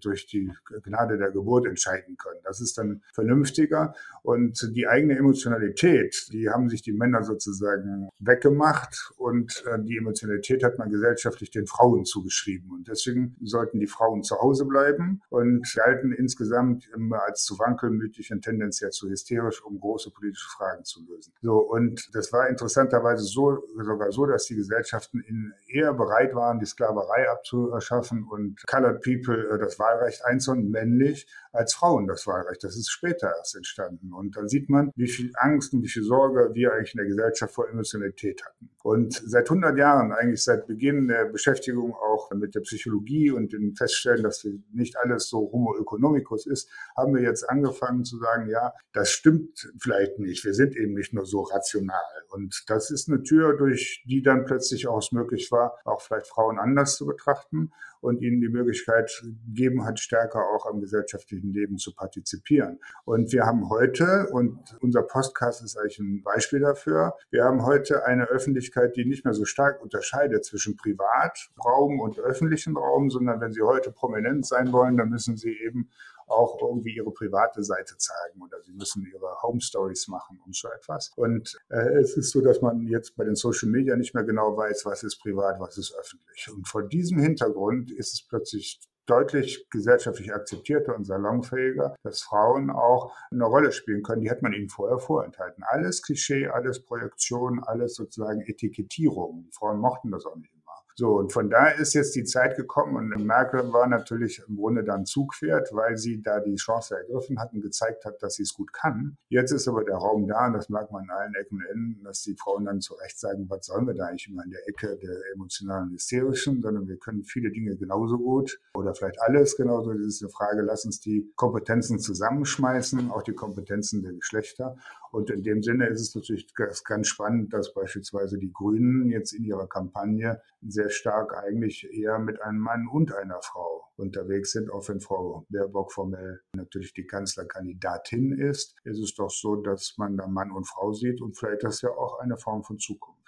durch 0.00 0.26
die 0.26 0.50
Gnade 0.82 1.18
der 1.18 1.30
Geburt 1.30 1.66
entscheiden 1.66 2.16
können. 2.16 2.40
Das 2.44 2.60
ist 2.60 2.78
dann 2.78 3.02
vernünftiger 3.12 3.94
und 4.22 4.70
die 4.74 4.86
eigene 4.86 5.16
Emotionalität, 5.16 6.28
die 6.32 6.48
haben 6.48 6.68
sich 6.68 6.82
die 6.82 6.92
Männer 6.92 7.22
sozusagen 7.22 8.08
weggemacht 8.18 9.12
und 9.16 9.64
äh, 9.66 9.78
die 9.82 9.98
Emotionalität 9.98 10.64
hat 10.64 10.78
man 10.78 10.90
gesellschaftlich 10.90 11.43
den 11.50 11.66
Frauen 11.66 12.04
zugeschrieben 12.04 12.70
und 12.70 12.88
deswegen 12.88 13.36
sollten 13.42 13.80
die 13.80 13.86
Frauen 13.86 14.22
zu 14.22 14.36
Hause 14.40 14.64
bleiben 14.64 15.20
und 15.28 15.66
galten 15.74 16.12
insgesamt 16.12 16.88
immer 16.94 17.22
als 17.22 17.44
zu 17.44 17.58
wankelmütig 17.58 18.32
und 18.32 18.42
tendenziell 18.42 18.90
zu 18.90 19.08
hysterisch, 19.08 19.62
um 19.64 19.80
große 19.80 20.10
politische 20.10 20.48
Fragen 20.56 20.84
zu 20.84 21.04
lösen. 21.06 21.32
So 21.42 21.58
und 21.58 22.08
das 22.14 22.32
war 22.32 22.48
interessanterweise 22.48 23.24
so 23.24 23.62
sogar 23.82 24.12
so, 24.12 24.26
dass 24.26 24.44
die 24.46 24.56
Gesellschaften 24.56 25.20
in 25.20 25.52
eher 25.68 25.92
bereit 25.92 26.34
waren, 26.34 26.58
die 26.58 26.66
Sklaverei 26.66 27.28
abzuschaffen 27.30 28.24
und 28.24 28.62
Colored 28.66 29.02
People 29.02 29.48
äh, 29.50 29.58
das 29.58 29.78
Wahlrecht 29.78 30.24
einzunehmen, 30.24 30.70
männlich, 30.70 31.26
als 31.52 31.74
Frauen 31.74 32.06
das 32.06 32.26
Wahlrecht. 32.26 32.64
Das 32.64 32.76
ist 32.76 32.90
später 32.90 33.32
erst 33.36 33.56
entstanden. 33.56 34.12
Und 34.12 34.36
dann 34.36 34.48
sieht 34.48 34.68
man, 34.68 34.90
wie 34.96 35.08
viel 35.08 35.30
Angst 35.36 35.72
und 35.72 35.82
wie 35.82 35.88
viel 35.88 36.02
Sorge 36.02 36.50
wir 36.52 36.72
eigentlich 36.72 36.94
in 36.94 36.98
der 36.98 37.06
Gesellschaft 37.06 37.54
vor 37.54 37.68
Emotionalität 37.68 38.44
hatten. 38.44 38.70
Und 38.82 39.14
seit 39.24 39.48
100 39.48 39.78
Jahren, 39.78 40.12
eigentlich 40.12 40.42
seit 40.42 40.66
Beginn 40.66 41.08
der 41.08 41.24
Beschäftigung 41.34 41.94
auch 41.94 42.30
mit 42.30 42.54
der 42.54 42.60
Psychologie 42.60 43.32
und 43.32 43.52
dem 43.52 43.74
Feststellen, 43.74 44.22
dass 44.22 44.46
nicht 44.72 44.96
alles 44.96 45.28
so 45.28 45.50
homo 45.52 45.76
economicus 45.76 46.46
ist, 46.46 46.70
haben 46.96 47.14
wir 47.14 47.22
jetzt 47.22 47.50
angefangen 47.50 48.04
zu 48.04 48.18
sagen, 48.18 48.48
ja, 48.48 48.72
das 48.92 49.10
stimmt 49.10 49.68
vielleicht 49.78 50.18
nicht. 50.20 50.44
Wir 50.44 50.54
sind 50.54 50.76
eben 50.76 50.94
nicht 50.94 51.12
nur 51.12 51.26
so 51.26 51.42
rational. 51.42 52.00
Und 52.30 52.64
das 52.68 52.90
ist 52.90 53.08
eine 53.08 53.22
Tür, 53.22 53.56
durch 53.56 54.04
die 54.06 54.22
dann 54.22 54.44
plötzlich 54.44 54.86
auch 54.86 54.98
es 54.98 55.12
möglich 55.12 55.50
war, 55.50 55.76
auch 55.84 56.00
vielleicht 56.00 56.28
Frauen 56.28 56.58
anders 56.58 56.96
zu 56.96 57.04
betrachten 57.04 57.72
und 58.04 58.20
ihnen 58.20 58.40
die 58.40 58.48
Möglichkeit 58.48 59.10
gegeben 59.46 59.84
hat, 59.84 59.98
stärker 59.98 60.40
auch 60.54 60.66
am 60.66 60.80
gesellschaftlichen 60.80 61.52
Leben 61.52 61.78
zu 61.78 61.94
partizipieren. 61.94 62.78
Und 63.04 63.32
wir 63.32 63.46
haben 63.46 63.70
heute, 63.70 64.28
und 64.30 64.58
unser 64.80 65.02
Podcast 65.02 65.64
ist 65.64 65.78
eigentlich 65.78 65.98
ein 65.98 66.22
Beispiel 66.22 66.60
dafür, 66.60 67.14
wir 67.30 67.44
haben 67.44 67.64
heute 67.64 68.04
eine 68.04 68.26
Öffentlichkeit, 68.26 68.94
die 68.96 69.06
nicht 69.06 69.24
mehr 69.24 69.32
so 69.32 69.46
stark 69.46 69.82
unterscheidet 69.82 70.44
zwischen 70.44 70.76
Privatraum 71.24 72.00
und 72.00 72.18
öffentlichen 72.18 72.76
Raum, 72.76 73.10
sondern 73.10 73.40
wenn 73.40 73.52
Sie 73.52 73.62
heute 73.62 73.90
prominent 73.90 74.46
sein 74.46 74.72
wollen, 74.72 74.96
dann 74.96 75.08
müssen 75.08 75.36
Sie 75.36 75.56
eben 75.64 75.90
auch 76.26 76.58
irgendwie 76.60 76.96
ihre 76.96 77.10
private 77.10 77.62
Seite 77.62 77.96
zeigen 77.98 78.42
oder 78.42 78.58
sie 78.62 78.72
müssen 78.72 79.06
ihre 79.12 79.42
Home 79.42 79.60
Stories 79.60 80.08
machen 80.08 80.40
und 80.46 80.56
so 80.56 80.68
etwas. 80.68 81.12
Und 81.16 81.54
äh, 81.68 81.98
es 81.98 82.16
ist 82.16 82.30
so, 82.30 82.40
dass 82.40 82.62
man 82.62 82.86
jetzt 82.86 83.14
bei 83.16 83.24
den 83.24 83.34
Social 83.34 83.68
Media 83.68 83.94
nicht 83.94 84.14
mehr 84.14 84.24
genau 84.24 84.56
weiß, 84.56 84.86
was 84.86 85.02
ist 85.02 85.18
privat, 85.20 85.60
was 85.60 85.76
ist 85.76 85.94
öffentlich. 85.98 86.48
Und 86.50 86.66
vor 86.66 86.82
diesem 86.82 87.18
Hintergrund 87.18 87.90
ist 87.90 88.14
es 88.14 88.26
plötzlich 88.26 88.80
deutlich 89.06 89.66
gesellschaftlich 89.68 90.32
akzeptierter 90.32 90.96
und 90.96 91.04
salonfähiger, 91.04 91.94
dass 92.02 92.22
Frauen 92.22 92.70
auch 92.70 93.14
eine 93.30 93.44
Rolle 93.44 93.70
spielen 93.70 94.02
können. 94.02 94.22
Die 94.22 94.30
hat 94.30 94.40
man 94.40 94.54
ihnen 94.54 94.70
vorher 94.70 94.98
vorenthalten. 94.98 95.62
Alles 95.66 96.00
Klischee, 96.00 96.48
alles 96.48 96.82
Projektion, 96.82 97.62
alles 97.62 97.94
sozusagen 97.96 98.40
Etikettierung. 98.40 99.42
Die 99.44 99.52
Frauen 99.52 99.78
mochten 99.78 100.10
das 100.10 100.24
auch 100.24 100.36
nicht. 100.36 100.53
So, 100.96 101.18
und 101.18 101.32
von 101.32 101.50
da 101.50 101.70
ist 101.70 101.94
jetzt 101.94 102.14
die 102.14 102.22
Zeit 102.22 102.56
gekommen 102.56 103.12
und 103.12 103.26
Merkel 103.26 103.72
war 103.72 103.88
natürlich 103.88 104.40
im 104.48 104.56
Grunde 104.56 104.84
dann 104.84 105.06
Zugpferd, 105.06 105.70
weil 105.72 105.96
sie 105.96 106.22
da 106.22 106.38
die 106.38 106.54
Chance 106.54 106.96
ergriffen 106.96 107.40
hat 107.40 107.52
und 107.52 107.62
gezeigt 107.62 108.04
hat, 108.04 108.22
dass 108.22 108.34
sie 108.34 108.44
es 108.44 108.54
gut 108.54 108.72
kann. 108.72 109.16
Jetzt 109.28 109.50
ist 109.50 109.66
aber 109.66 109.82
der 109.82 109.96
Raum 109.96 110.28
da 110.28 110.46
und 110.46 110.52
das 110.52 110.68
merkt 110.68 110.92
man 110.92 111.02
in 111.02 111.10
allen 111.10 111.34
Ecken 111.34 111.58
und 111.58 111.66
Enden, 111.66 112.04
dass 112.04 112.22
die 112.22 112.36
Frauen 112.36 112.66
dann 112.66 112.80
zu 112.80 112.94
Recht 112.94 113.18
sagen, 113.18 113.46
was 113.48 113.66
sollen 113.66 113.88
wir 113.88 113.94
da 113.94 114.06
eigentlich 114.06 114.28
immer 114.28 114.44
in 114.44 114.52
der 114.52 114.68
Ecke 114.68 114.96
der 114.96 115.16
emotionalen 115.34 115.90
hysterischen, 115.90 116.62
sondern 116.62 116.86
wir 116.86 116.96
können 116.98 117.24
viele 117.24 117.50
Dinge 117.50 117.76
genauso 117.76 118.16
gut 118.16 118.60
oder 118.74 118.94
vielleicht 118.94 119.20
alles 119.20 119.56
genauso. 119.56 119.92
Das 119.92 120.06
ist 120.06 120.22
eine 120.22 120.30
Frage, 120.30 120.62
lass 120.62 120.84
uns 120.84 121.00
die 121.00 121.28
Kompetenzen 121.34 121.98
zusammenschmeißen, 121.98 123.10
auch 123.10 123.22
die 123.22 123.34
Kompetenzen 123.34 124.02
der 124.02 124.12
Geschlechter. 124.12 124.76
Und 125.14 125.30
in 125.30 125.44
dem 125.44 125.62
Sinne 125.62 125.86
ist 125.86 126.00
es 126.00 126.14
natürlich 126.16 126.52
ganz 126.54 127.06
spannend, 127.06 127.52
dass 127.52 127.72
beispielsweise 127.72 128.36
die 128.36 128.52
Grünen 128.52 129.08
jetzt 129.10 129.32
in 129.32 129.44
ihrer 129.44 129.68
Kampagne 129.68 130.42
sehr 130.60 130.90
stark 130.90 131.36
eigentlich 131.36 131.88
eher 131.92 132.18
mit 132.18 132.42
einem 132.42 132.58
Mann 132.58 132.88
und 132.88 133.14
einer 133.14 133.40
Frau 133.40 133.84
unterwegs 133.94 134.50
sind. 134.50 134.72
Auch 134.72 134.88
wenn 134.88 134.98
Frau 134.98 135.46
Baerbock 135.50 135.92
formell 135.92 136.40
natürlich 136.52 136.94
die 136.94 137.06
Kanzlerkandidatin 137.06 138.32
ist, 138.32 138.74
ist 138.82 138.98
es 138.98 139.14
doch 139.14 139.30
so, 139.30 139.54
dass 139.54 139.94
man 139.98 140.16
da 140.16 140.26
Mann 140.26 140.50
und 140.50 140.66
Frau 140.66 140.92
sieht 140.92 141.22
und 141.22 141.38
vielleicht 141.38 141.62
das 141.62 141.80
ja 141.82 141.90
auch 141.90 142.18
eine 142.18 142.36
Form 142.36 142.64
von 142.64 142.80
Zukunft. 142.80 143.20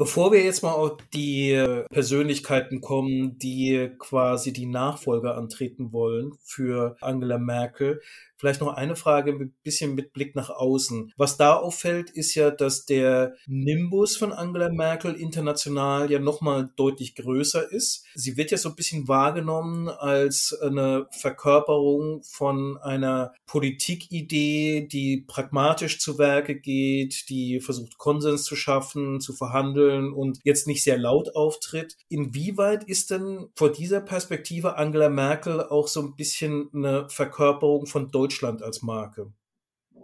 Bevor 0.00 0.32
wir 0.32 0.42
jetzt 0.42 0.62
mal 0.62 0.72
auf 0.72 0.96
die 1.12 1.62
Persönlichkeiten 1.90 2.80
kommen, 2.80 3.36
die 3.36 3.90
quasi 3.98 4.50
die 4.54 4.64
Nachfolger 4.64 5.36
antreten 5.36 5.92
wollen 5.92 6.32
für 6.42 6.96
Angela 7.02 7.36
Merkel, 7.36 8.00
Vielleicht 8.40 8.62
noch 8.62 8.72
eine 8.72 8.96
Frage, 8.96 9.32
ein 9.32 9.54
bisschen 9.62 9.94
mit 9.94 10.14
Blick 10.14 10.34
nach 10.34 10.48
außen. 10.48 11.12
Was 11.18 11.36
da 11.36 11.56
auffällt, 11.56 12.08
ist 12.08 12.34
ja, 12.34 12.50
dass 12.50 12.86
der 12.86 13.34
Nimbus 13.46 14.16
von 14.16 14.32
Angela 14.32 14.70
Merkel 14.70 15.14
international 15.14 16.10
ja 16.10 16.20
nochmal 16.20 16.70
deutlich 16.76 17.14
größer 17.16 17.70
ist. 17.70 18.06
Sie 18.14 18.38
wird 18.38 18.50
ja 18.50 18.56
so 18.56 18.70
ein 18.70 18.76
bisschen 18.76 19.08
wahrgenommen 19.08 19.90
als 19.90 20.58
eine 20.58 21.06
Verkörperung 21.10 22.22
von 22.22 22.78
einer 22.78 23.34
Politikidee, 23.44 24.88
die 24.90 25.22
pragmatisch 25.28 26.00
zu 26.00 26.16
Werke 26.16 26.58
geht, 26.58 27.28
die 27.28 27.60
versucht, 27.60 27.98
Konsens 27.98 28.44
zu 28.44 28.56
schaffen, 28.56 29.20
zu 29.20 29.34
verhandeln 29.34 30.14
und 30.14 30.38
jetzt 30.44 30.66
nicht 30.66 30.82
sehr 30.82 30.96
laut 30.96 31.36
auftritt. 31.36 31.98
Inwieweit 32.08 32.84
ist 32.84 33.10
denn 33.10 33.50
vor 33.54 33.70
dieser 33.70 34.00
Perspektive 34.00 34.78
Angela 34.78 35.10
Merkel 35.10 35.62
auch 35.62 35.88
so 35.88 36.00
ein 36.00 36.16
bisschen 36.16 36.70
eine 36.72 37.06
Verkörperung 37.10 37.84
von 37.84 38.10
Deutschland 38.10 38.29
Deutschland 38.30 38.62
als 38.62 38.82
Marke? 38.82 39.32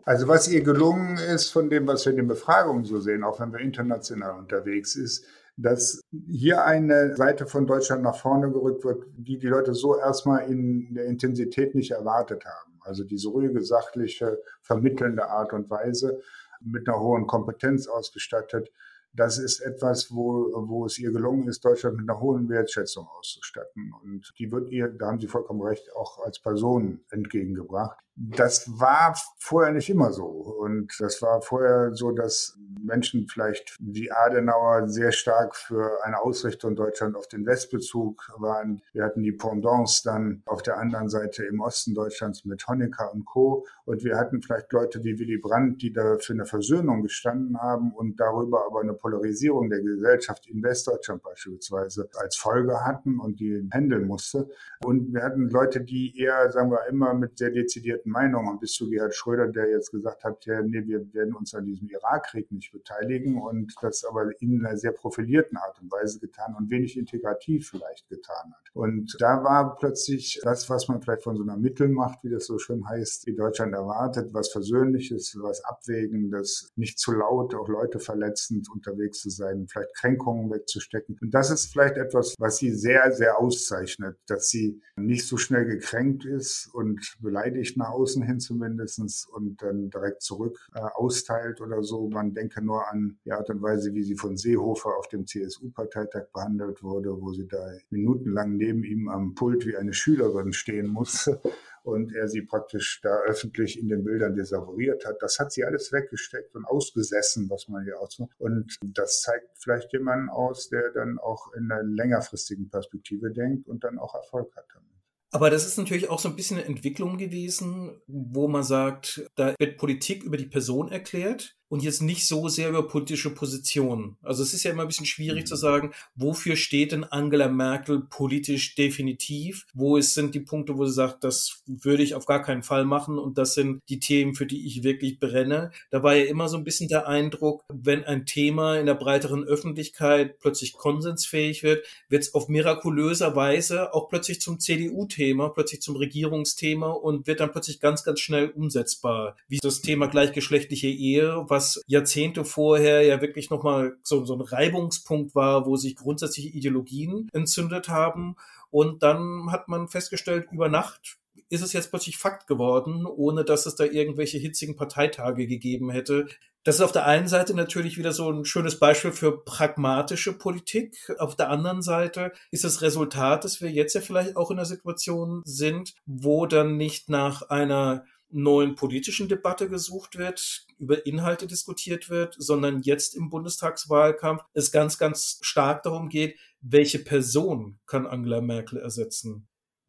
Also 0.04 0.26
was 0.26 0.48
ihr 0.48 0.62
gelungen 0.62 1.16
ist 1.16 1.50
von 1.50 1.70
dem, 1.70 1.86
was 1.86 2.04
wir 2.04 2.10
in 2.10 2.18
den 2.18 2.28
Befragungen 2.28 2.84
so 2.84 2.98
sehen, 2.98 3.22
auch 3.22 3.38
wenn 3.38 3.52
wir 3.52 3.60
international 3.60 4.36
unterwegs 4.38 4.96
ist, 4.96 5.24
dass 5.56 6.00
hier 6.28 6.64
eine 6.64 7.16
Seite 7.16 7.46
von 7.46 7.66
Deutschland 7.66 8.02
nach 8.02 8.16
vorne 8.16 8.50
gerückt 8.50 8.84
wird, 8.84 9.04
die 9.16 9.38
die 9.38 9.46
Leute 9.46 9.74
so 9.74 9.96
erstmal 9.96 10.50
in 10.50 10.92
der 10.94 11.06
Intensität 11.06 11.74
nicht 11.74 11.92
erwartet 11.92 12.44
haben. 12.44 12.78
Also 12.80 13.04
diese 13.04 13.28
ruhige, 13.28 13.62
sachliche, 13.62 14.38
vermittelnde 14.60 15.28
Art 15.28 15.52
und 15.52 15.70
Weise 15.70 16.20
mit 16.60 16.88
einer 16.88 17.00
hohen 17.00 17.26
Kompetenz 17.26 17.86
ausgestattet, 17.86 18.70
das 19.12 19.38
ist 19.38 19.60
etwas, 19.60 20.14
wo, 20.14 20.52
wo 20.68 20.84
es 20.84 20.98
ihr 20.98 21.10
gelungen 21.10 21.48
ist, 21.48 21.64
Deutschland 21.64 21.96
mit 21.96 22.08
einer 22.08 22.20
hohen 22.20 22.48
Wertschätzung 22.50 23.08
auszustatten. 23.18 23.92
Und 24.02 24.30
die 24.38 24.52
wird 24.52 24.68
ihr, 24.70 24.88
da 24.88 25.06
haben 25.06 25.20
Sie 25.20 25.26
vollkommen 25.26 25.62
recht, 25.62 25.94
auch 25.96 26.22
als 26.22 26.38
Person 26.38 27.00
entgegengebracht. 27.10 27.98
Das 28.18 28.66
war 28.80 29.14
vorher 29.38 29.72
nicht 29.72 29.90
immer 29.90 30.10
so. 30.10 30.24
Und 30.24 30.94
das 30.98 31.20
war 31.20 31.42
vorher 31.42 31.94
so, 31.94 32.12
dass 32.12 32.58
Menschen 32.82 33.26
vielleicht 33.28 33.76
wie 33.80 34.10
Adenauer 34.10 34.88
sehr 34.88 35.12
stark 35.12 35.54
für 35.54 36.04
eine 36.04 36.20
Ausrichtung 36.20 36.76
Deutschland 36.76 37.16
auf 37.16 37.28
den 37.28 37.44
Westbezug 37.44 38.32
waren. 38.38 38.80
Wir 38.92 39.04
hatten 39.04 39.22
die 39.22 39.32
Pendants 39.32 40.02
dann 40.02 40.42
auf 40.46 40.62
der 40.62 40.78
anderen 40.78 41.08
Seite 41.08 41.44
im 41.44 41.60
Osten 41.60 41.94
Deutschlands 41.94 42.44
mit 42.44 42.66
Honecker 42.66 43.12
und 43.12 43.24
Co. 43.24 43.66
Und 43.84 44.02
wir 44.04 44.16
hatten 44.16 44.40
vielleicht 44.42 44.72
Leute 44.72 45.04
wie 45.04 45.18
Willy 45.18 45.38
Brandt, 45.38 45.82
die 45.82 45.92
da 45.92 46.16
für 46.18 46.32
eine 46.32 46.46
Versöhnung 46.46 47.02
gestanden 47.02 47.60
haben 47.60 47.92
und 47.92 48.18
darüber 48.18 48.64
aber 48.66 48.80
eine 48.80 48.94
Polarisierung 48.94 49.68
der 49.68 49.82
Gesellschaft 49.82 50.46
in 50.46 50.62
Westdeutschland 50.62 51.22
beispielsweise 51.22 52.08
als 52.16 52.36
Folge 52.36 52.84
hatten 52.84 53.20
und 53.20 53.40
die 53.40 53.68
handeln 53.72 54.06
musste. 54.06 54.48
Und 54.84 55.12
wir 55.12 55.22
hatten 55.22 55.50
Leute, 55.50 55.82
die 55.82 56.18
eher, 56.18 56.50
sagen 56.50 56.70
wir, 56.70 56.86
immer 56.88 57.14
mit 57.14 57.38
sehr 57.38 57.50
dezidierten 57.50 58.05
geteilten 58.06 58.10
Meinung 58.10 58.48
und 58.48 58.60
bis 58.60 58.72
zu 58.72 58.88
Gerhard 58.88 59.14
Schröder, 59.14 59.48
der 59.48 59.68
jetzt 59.70 59.90
gesagt 59.90 60.24
hat, 60.24 60.44
ja, 60.46 60.62
nee, 60.62 60.86
wir 60.86 61.12
werden 61.12 61.34
uns 61.34 61.54
an 61.54 61.64
diesem 61.64 61.88
Irakkrieg 61.88 62.50
nicht 62.50 62.72
beteiligen 62.72 63.40
und 63.40 63.74
das 63.80 64.04
aber 64.04 64.30
in 64.40 64.64
einer 64.64 64.76
sehr 64.76 64.92
profilierten 64.92 65.58
Art 65.58 65.80
und 65.80 65.90
Weise 65.90 66.18
getan 66.20 66.54
und 66.58 66.70
wenig 66.70 66.96
integrativ 66.96 67.70
vielleicht 67.70 68.08
getan 68.08 68.52
hat. 68.52 68.70
Und 68.72 69.16
da 69.20 69.42
war 69.42 69.76
plötzlich 69.76 70.40
das, 70.42 70.68
was 70.68 70.88
man 70.88 71.00
vielleicht 71.00 71.22
von 71.22 71.36
so 71.36 71.42
einer 71.42 71.56
Mittelmacht, 71.56 72.22
wie 72.22 72.30
das 72.30 72.46
so 72.46 72.58
schön 72.58 72.86
heißt, 72.88 73.26
wie 73.26 73.34
Deutschland 73.34 73.74
erwartet, 73.74 74.32
was 74.32 74.50
Versöhnliches, 74.50 75.36
was 75.40 75.64
Abwägendes, 75.64 76.70
nicht 76.76 76.98
zu 76.98 77.12
laut, 77.12 77.54
auch 77.54 77.68
Leute 77.68 77.98
verletzend 77.98 78.68
unterwegs 78.70 79.20
zu 79.20 79.30
sein, 79.30 79.66
vielleicht 79.68 79.94
Kränkungen 79.94 80.50
wegzustecken. 80.50 81.18
Und 81.20 81.32
das 81.32 81.50
ist 81.50 81.72
vielleicht 81.72 81.96
etwas, 81.96 82.34
was 82.38 82.58
sie 82.58 82.70
sehr, 82.70 83.12
sehr 83.12 83.38
auszeichnet, 83.38 84.18
dass 84.26 84.48
sie 84.48 84.80
nicht 84.96 85.26
so 85.26 85.36
schnell 85.36 85.64
gekränkt 85.64 86.24
ist 86.24 86.68
und 86.72 87.16
beleidigt 87.20 87.76
nach 87.76 87.95
außen 87.96 88.22
hin 88.22 88.40
zumindestens 88.40 89.26
und 89.26 89.62
dann 89.62 89.90
direkt 89.90 90.22
zurück 90.22 90.58
äh, 90.74 90.80
austeilt 90.80 91.60
oder 91.60 91.82
so. 91.82 92.08
Man 92.08 92.34
denke 92.34 92.62
nur 92.62 92.86
an 92.88 93.18
die 93.24 93.32
Art 93.32 93.48
und 93.50 93.62
Weise, 93.62 93.94
wie 93.94 94.02
sie 94.02 94.16
von 94.16 94.36
Seehofer 94.36 94.96
auf 94.98 95.08
dem 95.08 95.26
CSU-Parteitag 95.26 96.26
behandelt 96.32 96.82
wurde, 96.82 97.20
wo 97.20 97.32
sie 97.32 97.48
da 97.48 97.72
minutenlang 97.90 98.56
neben 98.56 98.84
ihm 98.84 99.08
am 99.08 99.34
Pult 99.34 99.66
wie 99.66 99.76
eine 99.76 99.94
Schülerin 99.94 100.52
stehen 100.52 100.88
musste 100.88 101.40
und 101.82 102.14
er 102.14 102.28
sie 102.28 102.42
praktisch 102.42 103.00
da 103.02 103.20
öffentlich 103.26 103.78
in 103.78 103.88
den 103.88 104.04
Bildern 104.04 104.34
desavouiert 104.34 105.06
hat. 105.06 105.16
Das 105.20 105.38
hat 105.38 105.52
sie 105.52 105.64
alles 105.64 105.92
weggesteckt 105.92 106.54
und 106.54 106.64
ausgesessen, 106.66 107.48
was 107.48 107.68
man 107.68 107.84
hier 107.84 107.98
ausmacht. 107.98 108.32
Und 108.38 108.76
das 108.82 109.22
zeigt 109.22 109.48
vielleicht 109.54 109.92
jemanden 109.92 110.28
aus, 110.28 110.68
der 110.68 110.90
dann 110.90 111.18
auch 111.18 111.52
in 111.54 111.70
einer 111.70 111.82
längerfristigen 111.82 112.68
Perspektive 112.68 113.30
denkt 113.30 113.68
und 113.68 113.84
dann 113.84 113.98
auch 113.98 114.14
Erfolg 114.14 114.54
hat 114.56 114.66
damit. 114.74 114.95
Aber 115.32 115.50
das 115.50 115.66
ist 115.66 115.76
natürlich 115.76 116.08
auch 116.08 116.20
so 116.20 116.28
ein 116.28 116.36
bisschen 116.36 116.58
eine 116.58 116.66
Entwicklung 116.66 117.18
gewesen, 117.18 118.00
wo 118.06 118.48
man 118.48 118.62
sagt, 118.62 119.28
da 119.34 119.54
wird 119.58 119.76
Politik 119.76 120.22
über 120.22 120.36
die 120.36 120.46
Person 120.46 120.90
erklärt 120.90 121.56
und 121.68 121.82
jetzt 121.82 122.02
nicht 122.02 122.26
so 122.26 122.48
sehr 122.48 122.68
über 122.68 122.86
politische 122.86 123.30
Positionen. 123.30 124.16
Also 124.22 124.42
es 124.42 124.54
ist 124.54 124.62
ja 124.62 124.70
immer 124.70 124.82
ein 124.82 124.88
bisschen 124.88 125.06
schwierig 125.06 125.44
mhm. 125.44 125.46
zu 125.46 125.56
sagen, 125.56 125.92
wofür 126.14 126.56
steht 126.56 126.92
denn 126.92 127.04
Angela 127.04 127.48
Merkel 127.48 128.02
politisch 128.08 128.74
definitiv? 128.74 129.66
Wo 129.74 129.96
ist, 129.96 130.14
sind 130.14 130.34
die 130.34 130.40
Punkte, 130.40 130.76
wo 130.76 130.86
sie 130.86 130.92
sagt, 130.92 131.24
das 131.24 131.62
würde 131.66 132.02
ich 132.02 132.14
auf 132.14 132.26
gar 132.26 132.42
keinen 132.42 132.62
Fall 132.62 132.84
machen 132.84 133.18
und 133.18 133.38
das 133.38 133.54
sind 133.54 133.80
die 133.88 134.00
Themen, 134.00 134.34
für 134.34 134.46
die 134.46 134.66
ich 134.66 134.82
wirklich 134.82 135.18
brenne. 135.18 135.70
Da 135.90 136.02
war 136.02 136.14
ja 136.14 136.24
immer 136.24 136.48
so 136.48 136.56
ein 136.56 136.64
bisschen 136.64 136.88
der 136.88 137.08
Eindruck, 137.08 137.62
wenn 137.68 138.04
ein 138.04 138.26
Thema 138.26 138.78
in 138.78 138.86
der 138.86 138.94
breiteren 138.94 139.44
Öffentlichkeit 139.44 140.38
plötzlich 140.38 140.74
konsensfähig 140.74 141.62
wird, 141.62 141.84
wird 142.08 142.22
es 142.22 142.34
auf 142.34 142.48
mirakulöser 142.48 143.34
Weise 143.34 143.92
auch 143.94 144.08
plötzlich 144.08 144.40
zum 144.40 144.60
CDU-Thema, 144.60 145.50
plötzlich 145.50 145.82
zum 145.82 145.96
Regierungsthema 145.96 146.90
und 146.90 147.26
wird 147.26 147.40
dann 147.40 147.52
plötzlich 147.52 147.80
ganz, 147.80 148.04
ganz 148.04 148.20
schnell 148.20 148.50
umsetzbar. 148.50 149.36
Wie 149.48 149.58
das 149.60 149.80
Thema 149.80 150.06
gleichgeschlechtliche 150.06 150.88
Ehe, 150.88 151.44
was 151.56 151.82
Jahrzehnte 151.86 152.44
vorher 152.44 153.02
ja 153.02 153.20
wirklich 153.20 153.50
nochmal 153.50 153.96
so, 154.02 154.24
so 154.24 154.34
ein 154.34 154.42
Reibungspunkt 154.42 155.34
war, 155.34 155.66
wo 155.66 155.76
sich 155.76 155.96
grundsätzliche 155.96 156.50
Ideologien 156.50 157.28
entzündet 157.32 157.88
haben. 157.88 158.36
Und 158.70 159.02
dann 159.02 159.50
hat 159.50 159.68
man 159.68 159.88
festgestellt, 159.88 160.48
über 160.52 160.68
Nacht 160.68 161.18
ist 161.48 161.62
es 161.62 161.72
jetzt 161.72 161.90
plötzlich 161.90 162.18
Fakt 162.18 162.46
geworden, 162.46 163.06
ohne 163.06 163.44
dass 163.44 163.66
es 163.66 163.76
da 163.76 163.84
irgendwelche 163.84 164.38
hitzigen 164.38 164.76
Parteitage 164.76 165.46
gegeben 165.46 165.90
hätte. 165.90 166.26
Das 166.64 166.76
ist 166.76 166.80
auf 166.80 166.90
der 166.90 167.06
einen 167.06 167.28
Seite 167.28 167.54
natürlich 167.54 167.96
wieder 167.96 168.12
so 168.12 168.28
ein 168.28 168.44
schönes 168.44 168.80
Beispiel 168.80 169.12
für 169.12 169.44
pragmatische 169.44 170.32
Politik. 170.32 170.96
Auf 171.18 171.36
der 171.36 171.48
anderen 171.48 171.80
Seite 171.80 172.32
ist 172.50 172.64
das 172.64 172.82
Resultat, 172.82 173.44
dass 173.44 173.60
wir 173.60 173.70
jetzt 173.70 173.94
ja 173.94 174.00
vielleicht 174.00 174.36
auch 174.36 174.50
in 174.50 174.58
einer 174.58 174.66
Situation 174.66 175.42
sind, 175.44 175.94
wo 176.06 176.46
dann 176.46 176.76
nicht 176.76 177.08
nach 177.08 177.42
einer 177.42 178.04
neuen 178.30 178.74
politischen 178.74 179.28
Debatte 179.28 179.68
gesucht 179.68 180.18
wird, 180.18 180.66
über 180.78 181.06
Inhalte 181.06 181.46
diskutiert 181.46 182.10
wird, 182.10 182.36
sondern 182.38 182.82
jetzt 182.82 183.14
im 183.14 183.30
Bundestagswahlkampf 183.30 184.42
es 184.52 184.72
ganz, 184.72 184.98
ganz 184.98 185.38
stark 185.42 185.82
darum 185.82 186.08
geht, 186.08 186.38
welche 186.60 186.98
Person 186.98 187.78
kann 187.86 188.06
Angela 188.06 188.40
Merkel 188.40 188.78
ersetzen. 188.78 189.46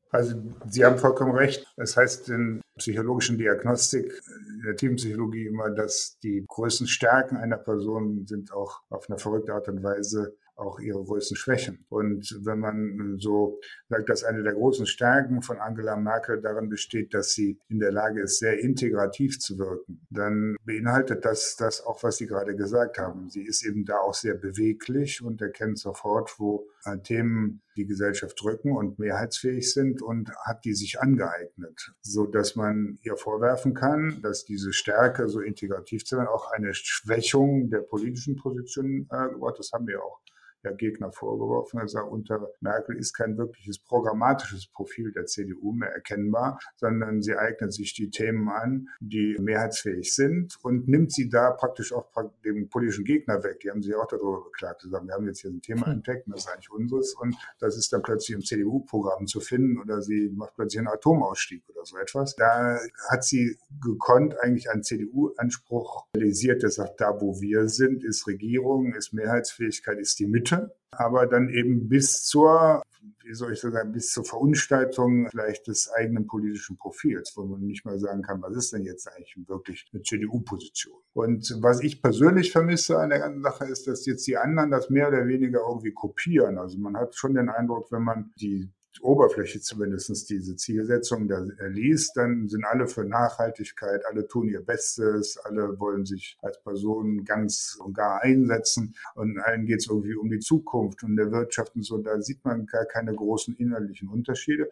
Also 0.09 0.35
Sie 0.67 0.85
haben 0.85 0.97
vollkommen 0.97 1.35
recht. 1.35 1.65
Das 1.75 1.97
heißt 1.97 2.29
in 2.29 2.61
psychologischen 2.77 3.37
Diagnostik, 3.37 4.21
in 4.55 4.61
der 4.63 4.75
Teampsychologie 4.75 5.47
immer, 5.47 5.69
dass 5.69 6.17
die 6.23 6.45
größten 6.47 6.87
Stärken 6.87 7.37
einer 7.37 7.57
Person 7.57 8.25
sind 8.25 8.53
auch 8.53 8.81
auf 8.89 9.09
eine 9.09 9.17
verrückte 9.17 9.53
Art 9.53 9.67
und 9.67 9.83
Weise 9.83 10.37
auch 10.57 10.79
ihre 10.79 11.03
größten 11.03 11.37
Schwächen. 11.37 11.85
Und 11.89 12.39
wenn 12.43 12.59
man 12.59 13.17
so 13.19 13.59
sagt, 13.89 14.09
dass 14.09 14.23
eine 14.23 14.43
der 14.43 14.53
großen 14.53 14.85
Stärken 14.85 15.41
von 15.41 15.59
Angela 15.59 15.95
Merkel 15.95 16.41
darin 16.41 16.69
besteht, 16.69 17.13
dass 17.13 17.31
sie 17.31 17.59
in 17.69 17.79
der 17.79 17.91
Lage 17.91 18.21
ist, 18.21 18.39
sehr 18.39 18.59
integrativ 18.59 19.39
zu 19.39 19.57
wirken, 19.57 20.05
dann 20.09 20.55
beinhaltet 20.65 21.25
das 21.25 21.55
das 21.55 21.85
auch, 21.85 22.03
was 22.03 22.17
Sie 22.17 22.27
gerade 22.27 22.55
gesagt 22.55 22.97
haben. 22.97 23.29
Sie 23.29 23.43
ist 23.43 23.65
eben 23.65 23.85
da 23.85 23.97
auch 23.99 24.13
sehr 24.13 24.33
beweglich 24.33 25.21
und 25.21 25.41
erkennt 25.41 25.79
sofort, 25.79 26.39
wo 26.39 26.67
Themen 27.03 27.61
die 27.75 27.85
Gesellschaft 27.85 28.41
drücken 28.41 28.75
und 28.75 28.97
mehrheitsfähig 28.97 29.71
sind 29.73 30.01
und 30.01 30.31
hat 30.45 30.63
die 30.65 30.73
sich 30.73 30.99
angeeignet, 30.99 31.93
so 32.01 32.25
dass 32.25 32.55
man 32.55 32.97
ihr 33.03 33.17
vorwerfen 33.17 33.73
kann, 33.73 34.21
dass 34.21 34.45
diese 34.45 34.73
Stärke, 34.73 35.27
so 35.27 35.41
integrativ 35.41 36.05
zu 36.05 36.15
sein, 36.15 36.27
auch 36.27 36.51
eine 36.51 36.73
Schwächung 36.73 37.69
der 37.69 37.81
politischen 37.81 38.35
Position 38.37 39.07
äh, 39.11 39.29
geworden. 39.29 39.55
Das 39.57 39.71
haben 39.73 39.87
wir 39.87 40.01
auch 40.01 40.21
der 40.63 40.73
Gegner 40.73 41.11
vorgeworfen. 41.11 41.79
Er 41.79 41.87
sagt, 41.87 42.09
unter 42.09 42.49
Merkel 42.61 42.97
ist 42.97 43.13
kein 43.13 43.37
wirkliches 43.37 43.79
programmatisches 43.79 44.67
Profil 44.67 45.11
der 45.11 45.25
CDU 45.25 45.73
mehr 45.73 45.91
erkennbar, 45.93 46.59
sondern 46.75 47.21
sie 47.21 47.35
eignet 47.35 47.73
sich 47.73 47.93
die 47.93 48.09
Themen 48.09 48.49
an, 48.49 48.89
die 48.99 49.37
mehrheitsfähig 49.39 50.13
sind 50.13 50.57
und 50.63 50.87
nimmt 50.87 51.11
sie 51.11 51.29
da 51.29 51.51
praktisch 51.51 51.93
auch 51.93 52.07
dem 52.43 52.69
politischen 52.69 53.05
Gegner 53.05 53.43
weg. 53.43 53.59
Die 53.61 53.69
haben 53.69 53.81
sich 53.81 53.95
auch 53.95 54.07
darüber 54.07 54.43
beklagt. 54.43 54.81
Sie 54.81 54.89
sagen, 54.89 55.07
wir 55.07 55.15
haben 55.15 55.27
jetzt 55.27 55.41
hier 55.41 55.51
ein 55.51 55.61
Thema 55.61 55.87
hm. 55.87 55.93
entdeckt, 55.93 56.27
das 56.27 56.41
ist 56.41 56.51
eigentlich 56.51 56.71
unseres 56.71 57.13
und 57.13 57.35
das 57.59 57.77
ist 57.77 57.91
dann 57.93 58.01
plötzlich 58.01 58.35
im 58.35 58.43
CDU-Programm 58.43 59.27
zu 59.27 59.39
finden 59.39 59.79
oder 59.79 60.01
sie 60.01 60.29
macht 60.35 60.55
plötzlich 60.55 60.79
einen 60.79 60.87
Atomausstieg 60.87 61.63
oder 61.69 61.85
so 61.85 61.97
etwas. 61.97 62.35
Da 62.35 62.79
hat 63.09 63.23
sie 63.23 63.57
gekonnt 63.81 64.39
eigentlich 64.41 64.69
einen 64.69 64.83
CDU-Anspruch 64.83 66.07
realisiert, 66.15 66.63
der 66.63 66.69
sagt, 66.69 67.01
da 67.01 67.19
wo 67.21 67.39
wir 67.41 67.69
sind, 67.69 68.03
ist 68.03 68.27
Regierung, 68.27 68.93
ist 68.93 69.13
Mehrheitsfähigkeit, 69.13 69.99
ist 69.99 70.19
die 70.19 70.27
Mitte 70.27 70.46
aber 70.91 71.27
dann 71.27 71.49
eben 71.49 71.89
bis 71.89 72.23
zur, 72.23 72.81
wie 73.23 73.33
soll 73.33 73.53
ich 73.53 73.59
sagen, 73.59 73.91
bis 73.91 74.11
zur 74.11 74.25
Verunstaltung 74.25 75.27
vielleicht 75.29 75.67
des 75.67 75.91
eigenen 75.91 76.27
politischen 76.27 76.77
Profils, 76.77 77.33
wo 77.35 77.43
man 77.43 77.61
nicht 77.61 77.85
mal 77.85 77.99
sagen 77.99 78.21
kann, 78.21 78.41
was 78.41 78.55
ist 78.55 78.73
denn 78.73 78.83
jetzt 78.83 79.07
eigentlich 79.07 79.37
wirklich 79.47 79.89
eine 79.93 80.01
CDU-Position. 80.01 80.99
Und 81.13 81.57
was 81.61 81.81
ich 81.81 82.01
persönlich 82.01 82.51
vermisse 82.51 82.97
an 82.99 83.09
der 83.09 83.19
ganzen 83.19 83.41
Sache 83.41 83.65
ist, 83.65 83.87
dass 83.87 84.05
jetzt 84.05 84.25
die 84.27 84.37
anderen 84.37 84.71
das 84.71 84.89
mehr 84.89 85.09
oder 85.09 85.27
weniger 85.27 85.59
irgendwie 85.67 85.93
kopieren. 85.93 86.57
Also 86.57 86.77
man 86.77 86.97
hat 86.97 87.15
schon 87.15 87.35
den 87.35 87.49
Eindruck, 87.49 87.91
wenn 87.91 88.03
man 88.03 88.31
die 88.39 88.69
Oberfläche 89.01 89.61
zumindest 89.61 90.29
diese 90.29 90.55
Zielsetzung 90.55 91.27
da 91.27 91.45
liest, 91.67 92.17
dann 92.17 92.47
sind 92.47 92.65
alle 92.65 92.87
für 92.87 93.03
Nachhaltigkeit, 93.03 94.05
alle 94.05 94.27
tun 94.27 94.47
ihr 94.49 94.61
Bestes, 94.61 95.37
alle 95.37 95.79
wollen 95.79 96.05
sich 96.05 96.37
als 96.41 96.61
Personen 96.61 97.25
ganz 97.25 97.77
und 97.79 97.93
gar 97.93 98.21
einsetzen 98.21 98.95
und 99.15 99.39
allen 99.39 99.65
geht 99.65 99.79
es 99.79 99.87
irgendwie 99.87 100.15
um 100.15 100.29
die 100.29 100.39
Zukunft 100.39 101.03
und 101.03 101.15
der 101.15 101.31
Wirtschaft 101.31 101.75
und 101.75 101.83
so, 101.83 101.97
da 101.97 102.21
sieht 102.21 102.43
man 102.45 102.65
gar 102.65 102.85
keine 102.85 103.13
großen 103.13 103.55
innerlichen 103.55 104.09
Unterschiede. 104.09 104.69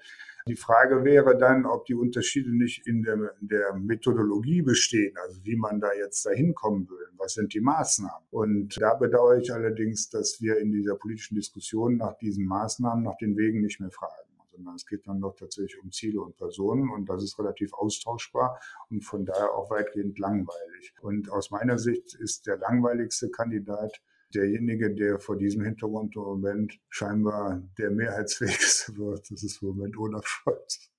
Die 0.47 0.55
Frage 0.55 1.03
wäre 1.03 1.35
dann, 1.35 1.65
ob 1.65 1.85
die 1.85 1.95
Unterschiede 1.95 2.55
nicht 2.55 2.85
in 2.85 3.01
der, 3.01 3.33
der 3.39 3.73
Methodologie 3.73 4.61
bestehen, 4.61 5.17
also 5.23 5.43
wie 5.43 5.55
man 5.55 5.79
da 5.79 5.91
jetzt 5.93 6.23
dahin 6.23 6.53
kommen 6.53 6.87
will. 6.87 7.07
Was 7.17 7.33
sind 7.33 7.55
die 7.55 7.61
Maßnahmen? 7.61 8.27
Und 8.29 8.79
da 8.79 8.93
bedauere 8.93 9.37
ich 9.37 9.51
allerdings, 9.51 10.07
dass 10.11 10.39
wir 10.41 10.59
in 10.59 10.71
dieser 10.71 10.97
politischen 10.97 11.33
Diskussion 11.33 11.97
nach 11.97 12.15
diesen 12.19 12.45
Maßnahmen, 12.45 13.03
nach 13.03 13.17
den 13.17 13.35
Wegen 13.37 13.61
nicht 13.61 13.79
mehr 13.79 13.89
fragen 13.89 14.25
sondern 14.55 14.75
es 14.75 14.85
geht 14.85 15.05
dann 15.05 15.19
doch 15.19 15.35
tatsächlich 15.35 15.77
um 15.83 15.91
Ziele 15.91 16.21
und 16.21 16.37
Personen 16.37 16.89
und 16.89 17.09
das 17.09 17.23
ist 17.23 17.37
relativ 17.37 17.73
austauschbar 17.73 18.59
und 18.89 19.03
von 19.03 19.25
daher 19.25 19.51
auch 19.53 19.69
weitgehend 19.69 20.17
langweilig. 20.17 20.93
Und 21.01 21.29
aus 21.29 21.51
meiner 21.51 21.77
Sicht 21.77 22.15
ist 22.15 22.47
der 22.47 22.57
langweiligste 22.57 23.29
Kandidat 23.29 24.01
derjenige, 24.35 24.93
der 24.93 25.19
vor 25.19 25.37
diesem 25.37 25.63
Hintergrund 25.63 26.15
im 26.15 26.21
Moment 26.21 26.79
scheinbar 26.89 27.63
der 27.77 27.91
mehrheitsfähigste 27.91 28.95
wird, 28.97 29.29
das 29.31 29.43
ist 29.43 29.61
im 29.61 29.69
Moment 29.69 29.97
Olaf 29.97 30.25
Scholz. 30.25 30.91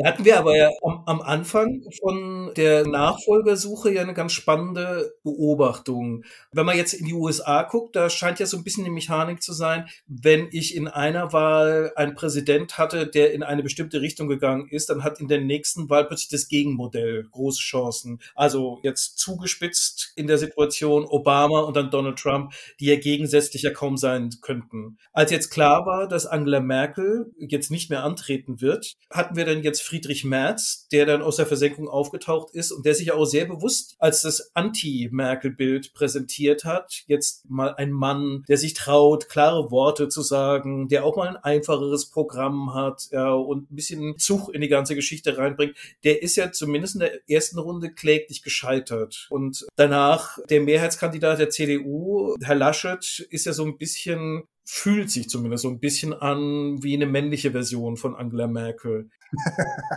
Da 0.00 0.08
hatten 0.08 0.24
wir 0.24 0.38
aber 0.38 0.56
ja 0.56 0.70
am, 0.82 1.02
am, 1.04 1.20
Anfang 1.20 1.82
von 2.00 2.52
der 2.56 2.86
Nachfolgersuche 2.86 3.92
ja 3.92 4.00
eine 4.00 4.14
ganz 4.14 4.32
spannende 4.32 5.12
Beobachtung. 5.22 6.24
Wenn 6.52 6.64
man 6.64 6.78
jetzt 6.78 6.94
in 6.94 7.04
die 7.04 7.12
USA 7.12 7.64
guckt, 7.64 7.96
da 7.96 8.08
scheint 8.08 8.38
ja 8.38 8.46
so 8.46 8.56
ein 8.56 8.64
bisschen 8.64 8.84
die 8.84 8.90
Mechanik 8.90 9.42
zu 9.42 9.52
sein, 9.52 9.90
wenn 10.06 10.48
ich 10.52 10.74
in 10.74 10.88
einer 10.88 11.34
Wahl 11.34 11.92
einen 11.96 12.14
Präsident 12.14 12.78
hatte, 12.78 13.08
der 13.08 13.34
in 13.34 13.42
eine 13.42 13.62
bestimmte 13.62 14.00
Richtung 14.00 14.26
gegangen 14.26 14.68
ist, 14.70 14.88
dann 14.88 15.04
hat 15.04 15.20
in 15.20 15.28
der 15.28 15.42
nächsten 15.42 15.90
Wahl 15.90 16.06
plötzlich 16.06 16.30
das 16.30 16.48
Gegenmodell 16.48 17.28
große 17.30 17.60
Chancen. 17.60 18.20
Also 18.34 18.78
jetzt 18.82 19.18
zugespitzt 19.18 20.14
in 20.16 20.26
der 20.26 20.38
Situation 20.38 21.04
Obama 21.04 21.60
und 21.60 21.76
dann 21.76 21.90
Donald 21.90 22.18
Trump, 22.18 22.54
die 22.80 22.86
ja 22.86 22.96
gegensätzlich 22.96 23.64
ja 23.64 23.70
kaum 23.70 23.98
sein 23.98 24.30
könnten. 24.40 24.96
Als 25.12 25.30
jetzt 25.30 25.50
klar 25.50 25.84
war, 25.84 26.08
dass 26.08 26.24
Angela 26.24 26.60
Merkel 26.60 27.34
jetzt 27.36 27.70
nicht 27.70 27.90
mehr 27.90 28.02
antreten 28.02 28.62
wird, 28.62 28.94
hatten 29.10 29.36
wir 29.36 29.44
dann 29.44 29.62
jetzt 29.62 29.89
Friedrich 29.90 30.24
Merz, 30.24 30.86
der 30.92 31.04
dann 31.04 31.20
aus 31.20 31.36
der 31.36 31.46
Versenkung 31.46 31.88
aufgetaucht 31.88 32.54
ist 32.54 32.70
und 32.70 32.86
der 32.86 32.94
sich 32.94 33.10
auch 33.10 33.24
sehr 33.24 33.44
bewusst 33.44 33.96
als 33.98 34.22
das 34.22 34.52
Anti-Merkel-Bild 34.54 35.94
präsentiert 35.94 36.64
hat. 36.64 37.02
Jetzt 37.06 37.50
mal 37.50 37.74
ein 37.74 37.90
Mann, 37.90 38.44
der 38.48 38.56
sich 38.56 38.74
traut, 38.74 39.28
klare 39.28 39.72
Worte 39.72 40.08
zu 40.08 40.22
sagen, 40.22 40.86
der 40.86 41.04
auch 41.04 41.16
mal 41.16 41.28
ein 41.28 41.36
einfacheres 41.36 42.08
Programm 42.08 42.72
hat 42.72 43.08
ja, 43.10 43.32
und 43.32 43.72
ein 43.72 43.74
bisschen 43.74 44.16
Zug 44.16 44.54
in 44.54 44.60
die 44.60 44.68
ganze 44.68 44.94
Geschichte 44.94 45.36
reinbringt. 45.36 45.74
Der 46.04 46.22
ist 46.22 46.36
ja 46.36 46.52
zumindest 46.52 46.94
in 46.94 47.00
der 47.00 47.28
ersten 47.28 47.58
Runde 47.58 47.92
kläglich 47.92 48.42
gescheitert. 48.42 49.26
Und 49.30 49.66
danach 49.74 50.38
der 50.48 50.60
Mehrheitskandidat 50.60 51.40
der 51.40 51.50
CDU, 51.50 52.36
Herr 52.40 52.54
Laschet, 52.54 53.26
ist 53.30 53.46
ja 53.46 53.52
so 53.52 53.64
ein 53.64 53.76
bisschen 53.76 54.44
fühlt 54.72 55.10
sich 55.10 55.28
zumindest 55.28 55.62
so 55.62 55.68
ein 55.68 55.80
bisschen 55.80 56.12
an 56.12 56.80
wie 56.82 56.94
eine 56.94 57.06
männliche 57.06 57.50
Version 57.50 57.96
von 57.96 58.14
Angela 58.14 58.46
Merkel. 58.46 59.10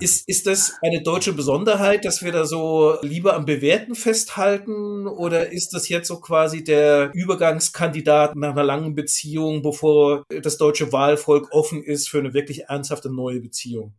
Ist, 0.00 0.28
ist 0.28 0.46
das 0.46 0.76
eine 0.82 1.02
deutsche 1.02 1.32
Besonderheit, 1.32 2.04
dass 2.04 2.22
wir 2.22 2.32
da 2.32 2.44
so 2.44 2.96
lieber 3.02 3.34
am 3.34 3.44
Bewerten 3.44 3.94
festhalten? 3.94 5.06
Oder 5.06 5.50
ist 5.50 5.74
das 5.74 5.88
jetzt 5.88 6.08
so 6.08 6.20
quasi 6.20 6.62
der 6.64 7.10
Übergangskandidat 7.14 8.36
nach 8.36 8.52
einer 8.52 8.64
langen 8.64 8.94
Beziehung, 8.94 9.62
bevor 9.62 10.24
das 10.42 10.56
deutsche 10.56 10.92
Wahlvolk 10.92 11.52
offen 11.52 11.82
ist 11.82 12.08
für 12.08 12.18
eine 12.18 12.34
wirklich 12.34 12.64
ernsthafte 12.64 13.10
neue 13.10 13.40
Beziehung? 13.40 13.94